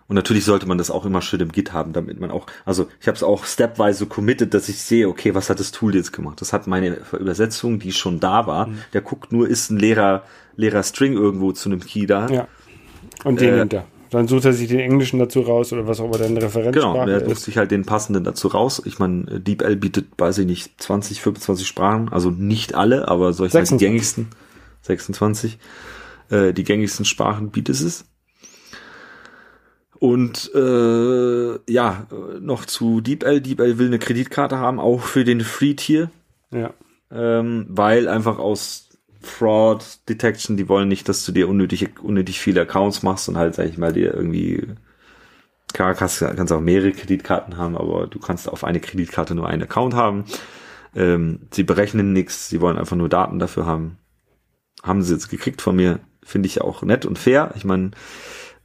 [0.09, 2.87] Und natürlich sollte man das auch immer schön im Git haben, damit man auch, also
[3.01, 6.13] ich habe es auch stepweise committed, dass ich sehe, okay, was hat das Tool jetzt
[6.13, 6.41] gemacht?
[6.41, 8.69] Das hat meine Übersetzung, die schon da war.
[8.69, 8.79] Mhm.
[8.93, 10.23] Der guckt nur, ist ein leerer,
[10.55, 12.29] leerer String irgendwo zu einem Key da.
[12.29, 12.47] Ja.
[13.25, 13.87] Und den äh, nimmt er.
[14.11, 17.07] Dann sucht er sich den Englischen dazu raus oder was auch immer deine Referenzsprache Genau,
[17.07, 18.81] er sucht sich halt den passenden dazu raus.
[18.85, 23.61] Ich meine, DeepL bietet, weiß ich nicht, 20, 25 Sprachen, also nicht alle, aber solche
[23.63, 24.29] die gängigsten,
[24.83, 25.59] 26,
[26.31, 28.05] äh, die gängigsten Sprachen bietet es.
[29.99, 32.07] Und äh, ja,
[32.41, 33.41] noch zu DeepL.
[33.41, 36.11] DeepL will eine Kreditkarte haben, auch für den Free-Tier.
[36.53, 36.75] Ja.
[37.11, 38.89] Ähm, weil einfach aus
[39.21, 43.55] Fraud Detection, die wollen nicht, dass du dir unnötig, unnötig viele Accounts machst und halt,
[43.55, 44.77] sag ich mal, dir irgendwie
[45.73, 49.65] Klar, kannst, kannst auch mehrere Kreditkarten haben, aber du kannst auf eine Kreditkarte nur einen
[49.65, 50.25] Account haben.
[50.95, 53.99] Ähm, sie berechnen nichts, sie wollen einfach nur Daten dafür haben.
[54.83, 57.53] Haben sie jetzt gekriegt von mir, finde ich auch nett und fair.
[57.57, 57.91] Ich meine,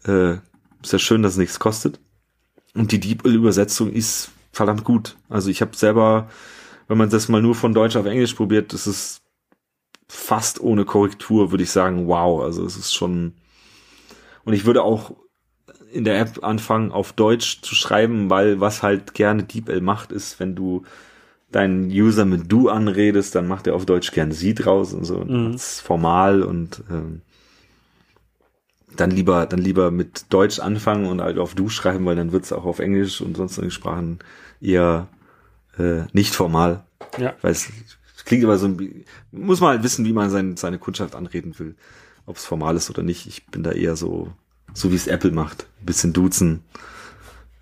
[0.06, 0.36] äh,
[0.84, 2.00] ist ja schön, dass es nichts kostet.
[2.74, 5.18] Und die DeepL-Übersetzung ist verdammt gut.
[5.30, 6.30] Also ich habe selber,
[6.88, 9.22] wenn man das mal nur von Deutsch auf Englisch probiert, das ist
[10.08, 12.42] fast ohne Korrektur, würde ich sagen, wow.
[12.42, 13.34] Also es ist schon.
[14.44, 15.16] Und ich würde auch
[15.92, 20.40] in der App anfangen, auf Deutsch zu schreiben, weil was halt gerne DeepL macht, ist,
[20.40, 20.84] wenn du
[21.52, 25.18] deinen User mit du anredest, dann macht er auf Deutsch gern sie draus und so.
[25.18, 25.58] Und mhm.
[25.58, 27.22] formal und ähm,
[28.96, 32.52] dann lieber, dann lieber mit Deutsch anfangen und halt auf du schreiben, weil dann wird's
[32.52, 34.20] auch auf Englisch und sonstigen Sprachen
[34.60, 35.08] eher
[35.78, 36.84] äh, nicht formal.
[37.18, 37.36] Ja.
[37.42, 37.72] Weil es
[38.26, 41.76] klingt immer so ein, muss man halt wissen, wie man sein, seine Kundschaft anreden will.
[42.26, 43.28] Ob es formal ist oder nicht.
[43.28, 44.32] Ich bin da eher so,
[44.74, 45.66] so wie es Apple macht.
[45.82, 46.64] Ein bisschen duzen.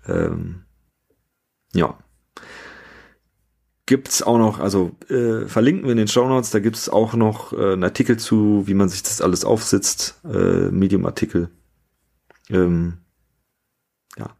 [0.06, 0.62] Ähm,
[1.72, 1.96] ja
[3.90, 7.52] gibt's auch noch, also äh, verlinken wir in den Show Notes, da gibt's auch noch
[7.52, 11.50] äh, einen Artikel zu, wie man sich das alles aufsitzt, äh, Medium-Artikel.
[12.50, 12.98] Ähm,
[14.16, 14.30] ja.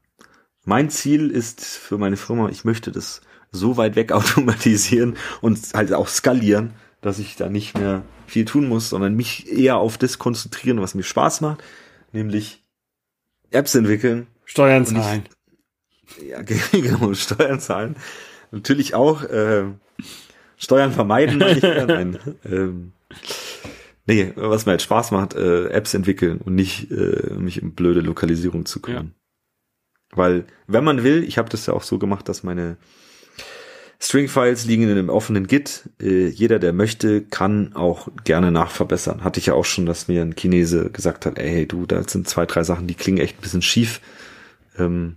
[0.65, 5.93] Mein Ziel ist für meine Firma, ich möchte das so weit weg automatisieren und halt
[5.95, 10.21] auch skalieren, dass ich da nicht mehr viel tun muss, sondern mich eher auf das
[10.21, 11.65] konzentrieren, was mir Spaß macht,
[12.13, 12.63] nämlich
[13.51, 14.29] Apps entwickeln.
[14.45, 15.25] Steuern zahlen.
[16.25, 16.41] Ja,
[16.71, 17.97] genau, Steuern zahlen
[18.51, 19.65] natürlich auch äh,
[20.57, 21.39] Steuern vermeiden.
[21.87, 22.93] Nein, ähm,
[24.07, 28.01] nee, was mir halt Spaß macht, äh, Apps entwickeln und nicht äh, mich um blöde
[28.01, 29.15] Lokalisierung zu kümmern.
[29.15, 30.17] Ja.
[30.17, 32.77] Weil, wenn man will, ich habe das ja auch so gemacht, dass meine
[34.03, 35.91] String-Files liegen in einem offenen Git.
[36.01, 39.23] Äh, jeder, der möchte, kann auch gerne nachverbessern.
[39.23, 42.29] Hatte ich ja auch schon, dass mir ein Chinese gesagt hat, ey, du, da sind
[42.29, 44.01] zwei, drei Sachen, die klingen echt ein bisschen schief.
[44.79, 45.17] Ähm,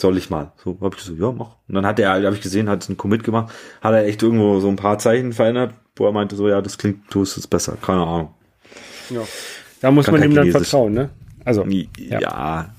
[0.00, 0.52] soll ich mal.
[0.62, 1.56] So habe ich so, ja, mach.
[1.68, 4.60] Und dann hat er, habe ich gesehen, hat einen Commit gemacht, hat er echt irgendwo
[4.60, 7.76] so ein paar Zeichen verändert, wo er meinte, so, ja, das klingt, du ist besser,
[7.80, 8.34] keine Ahnung.
[9.10, 9.22] Ja.
[9.80, 11.10] Da muss kann man ihm dann vertrauen, ne?
[11.44, 11.64] Also.
[11.64, 12.20] Ja.
[12.20, 12.74] ja.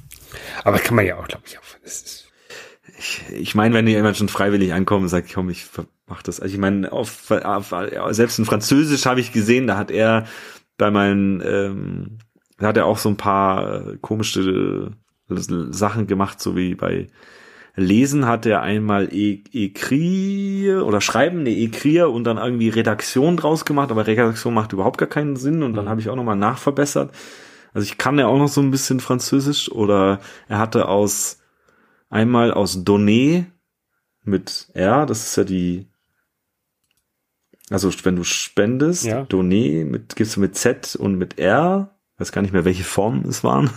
[0.63, 1.63] Aber kann man ja auch, glaube ich, auch.
[1.85, 5.65] ich ich meine, wenn jemand schon freiwillig ankommt und sagt, komm, ich
[6.07, 6.39] mach das.
[6.39, 7.73] Also ich meine, auf, auf,
[8.11, 10.25] selbst in Französisch habe ich gesehen, da hat er
[10.77, 12.17] bei meinen, ähm,
[12.57, 14.91] da hat er auch so ein paar äh, komische
[15.29, 17.07] Sachen gemacht, so wie bei
[17.75, 23.65] Lesen hat er einmal e Ekrie oder Schreiben, ne Ekrie und dann irgendwie Redaktion draus
[23.65, 25.89] gemacht, aber Redaktion macht überhaupt gar keinen Sinn und dann mhm.
[25.89, 27.13] habe ich auch nochmal nachverbessert.
[27.73, 31.39] Also ich kann ja auch noch so ein bisschen Französisch oder er hatte aus
[32.09, 33.45] einmal aus Donné
[34.23, 35.87] mit R, das ist ja die
[37.69, 39.21] also wenn du spendest, ja.
[39.21, 43.25] Donné mit gibst du mit Z und mit R, weiß gar nicht mehr welche Formen
[43.27, 43.69] es waren.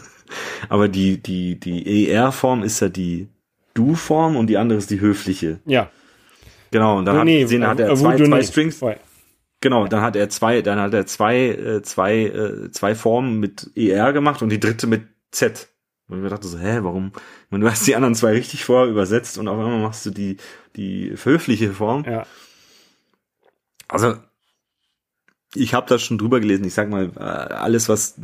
[0.68, 3.28] Aber die, die, die ER-Form ist ja die
[3.74, 5.60] Du-Form und die andere ist die höfliche.
[5.64, 5.90] Ja.
[6.70, 8.80] Genau, und dann hat, nee, sehen, hat er zwei, zwei Strings.
[9.60, 13.70] Genau, dann hat er zwei, dann hat er zwei, äh, zwei, äh, zwei Formen mit
[13.76, 15.68] ER gemacht und die dritte mit Z.
[16.08, 17.12] Und ich mir dachte so, hä, warum?
[17.50, 20.36] Und du hast die anderen zwei richtig vorher übersetzt und auf einmal machst du die,
[20.76, 22.04] die höfliche Form.
[22.04, 22.26] Ja.
[23.88, 24.16] Also,
[25.54, 26.64] ich habe da schon drüber gelesen.
[26.64, 28.16] Ich sag mal, äh, alles, was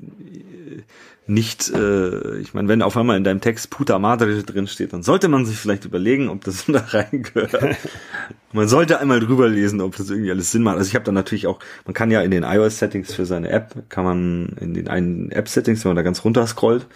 [1.29, 5.03] nicht, äh, ich meine, wenn auf einmal in deinem Text Puta Madre drin steht, dann
[5.03, 7.77] sollte man sich vielleicht überlegen, ob das da reingehört.
[8.53, 10.79] man sollte einmal drüber lesen, ob das irgendwie alles Sinn macht.
[10.79, 13.75] Also ich habe dann natürlich auch, man kann ja in den iOS-Settings für seine App,
[13.91, 16.87] kann man in den einen App-Settings, wenn man da ganz runter scrollt,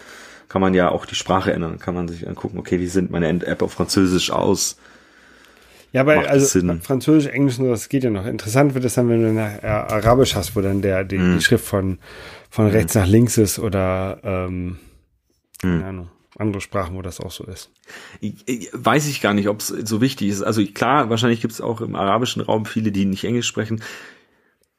[0.49, 1.77] kann man ja auch die Sprache ändern.
[1.77, 4.77] Kann man sich angucken, okay, wie sind meine App auf Französisch aus?
[5.91, 6.81] Ja, aber also Sinn.
[6.81, 8.25] Französisch, Englisch, das geht ja noch.
[8.25, 11.37] Interessant wird es dann, wenn du nach Arabisch hast, wo dann der die, mm.
[11.37, 11.99] die Schrift von
[12.53, 12.71] von mhm.
[12.71, 14.77] rechts nach links ist oder ähm,
[15.59, 15.83] keine mhm.
[15.83, 17.71] Ahnung, andere Sprachen, wo das auch so ist.
[18.73, 20.43] Weiß ich gar nicht, ob es so wichtig ist.
[20.43, 23.81] Also klar, wahrscheinlich gibt es auch im arabischen Raum viele, die nicht Englisch sprechen.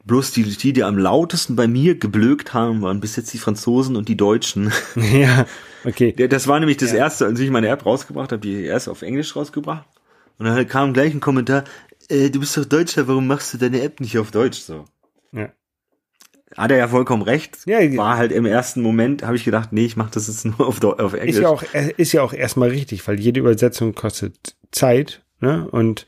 [0.04, 3.96] Bloß die, die, die am lautesten bei mir geblökt haben, waren bis jetzt die Franzosen
[3.96, 4.72] und die Deutschen.
[4.94, 5.44] Ja,
[5.84, 6.12] okay.
[6.12, 6.98] Das war nämlich das ja.
[6.98, 9.88] erste, als ich meine App rausgebracht habe, die erst auf Englisch rausgebracht.
[10.38, 11.64] Und dann kam gleich ein Kommentar,
[12.08, 14.84] äh, du bist doch Deutscher, warum machst du deine App nicht auf Deutsch so?
[15.32, 15.50] Ja
[16.56, 17.58] hat er ja vollkommen recht.
[17.66, 20.60] Ja, war halt im ersten Moment, habe ich gedacht, nee, ich mache das jetzt nur
[20.60, 21.36] auf, auf Englisch.
[21.36, 25.68] Ist ja auch, ist ja auch erstmal richtig, weil jede Übersetzung kostet Zeit, ne?
[25.70, 26.06] Und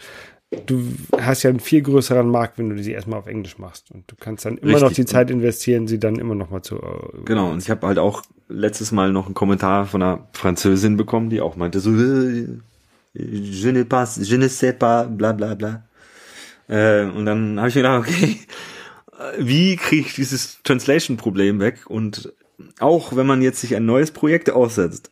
[0.66, 0.82] du
[1.20, 3.90] hast ja einen viel größeren Markt, wenn du sie erstmal auf Englisch machst.
[3.90, 4.82] Und du kannst dann immer richtig.
[4.82, 6.76] noch die Zeit investieren, sie dann immer noch mal zu.
[6.76, 10.96] Äh, genau, und ich habe halt auch letztes Mal noch einen Kommentar von einer Französin
[10.96, 12.46] bekommen, die auch meinte so, äh,
[13.14, 15.84] je ne pas, je ne sais pas, bla bla bla.
[16.68, 18.38] Äh, und dann habe ich mir gedacht, okay,
[19.38, 21.86] wie kriege ich dieses Translation-Problem weg?
[21.88, 22.32] Und
[22.80, 25.10] auch wenn man jetzt sich ein neues Projekt aussetzt,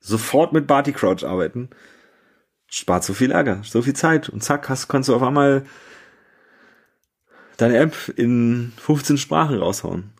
[0.00, 1.70] sofort mit Barty Crouch arbeiten.
[2.66, 5.64] Spart so viel Ärger, so viel Zeit und zack, hast, kannst du auf einmal
[7.58, 10.12] deine App in 15 Sprachen raushauen.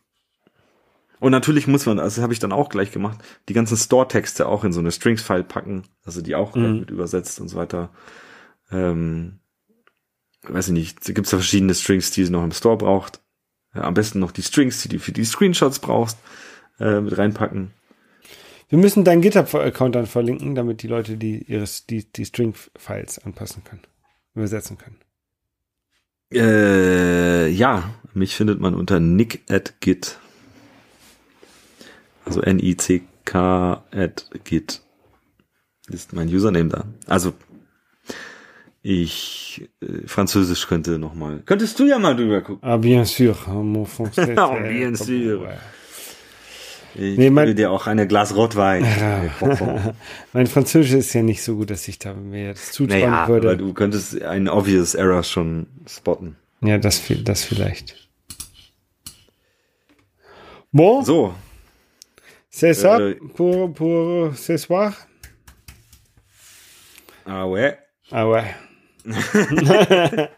[1.19, 3.19] Und natürlich muss man, also das habe ich dann auch gleich gemacht,
[3.49, 6.81] die ganzen Store-Texte auch in so eine Strings-File packen, also die auch mhm.
[6.81, 7.91] mit übersetzt und so weiter.
[8.71, 9.39] Ähm,
[10.43, 13.22] weiß ich nicht, da gibt's ja verschiedene Strings, die sie noch im Store braucht.
[13.73, 16.19] Am besten noch die Strings, die du für die Screenshots brauchst,
[16.79, 17.71] äh, mit reinpacken.
[18.69, 23.65] Wir müssen deinen GitHub-Account dann verlinken, damit die Leute die ihres, die, die String-Files anpassen
[23.65, 23.83] können,
[24.35, 24.97] übersetzen können.
[26.33, 30.19] Äh, ja, mich findet man unter nick at git.
[32.25, 34.81] Also N-I-C-K at git
[35.89, 36.85] ist mein Username da.
[37.07, 37.35] Also
[38.83, 41.43] ich äh, Französisch könnte noch mal.
[41.47, 42.69] Könntest du ja mal drüber gucken.
[42.69, 44.35] Ah bien sûr, mon français.
[44.37, 45.49] ah bien sûr.
[46.95, 48.85] Ich nee, mein, dir auch eine Glas Rotwein.
[50.33, 53.49] mein Französisch ist ja nicht so gut, dass ich da mir das zutrauen naja, würde.
[53.49, 56.37] Aber du könntest einen obvious Error schon spotten.
[56.61, 58.09] Ja, das, das vielleicht.
[60.73, 61.05] Bon.
[61.05, 61.35] So.
[62.51, 64.93] C'est ça äh, pour, pour ce soir?
[67.25, 67.79] Ah ouais.
[68.11, 68.45] Ah ouais.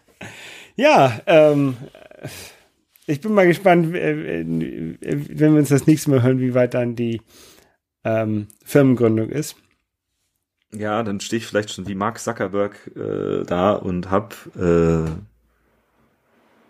[0.76, 1.76] ja, ähm,
[3.06, 7.20] ich bin mal gespannt, wenn wir uns das nächste Mal hören, wie weit dann die
[8.04, 9.56] ähm, Firmengründung ist.
[10.72, 15.04] Ja, dann stehe ich vielleicht schon wie Mark Zuckerberg äh, da und hab äh,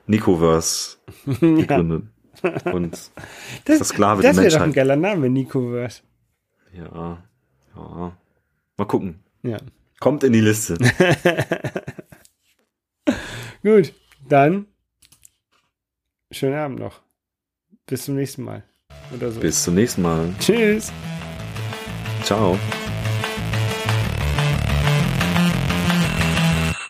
[0.06, 0.98] Nicoverse
[1.40, 2.04] gegründet.
[2.42, 2.72] ja.
[2.72, 2.92] Und
[3.64, 6.02] das, Versklave das wäre doch ein geiler Name, Nicoverse.
[6.72, 7.24] Ja,
[7.74, 8.16] ja.
[8.76, 9.20] Mal gucken.
[9.42, 9.58] Ja.
[10.04, 10.76] Kommt in die Liste.
[13.62, 13.94] Gut,
[14.28, 14.66] dann
[16.30, 17.00] schönen Abend noch.
[17.86, 18.64] Bis zum nächsten Mal.
[19.14, 19.40] Oder so.
[19.40, 20.28] Bis zum nächsten Mal.
[20.38, 20.92] Tschüss.
[22.22, 22.58] Ciao.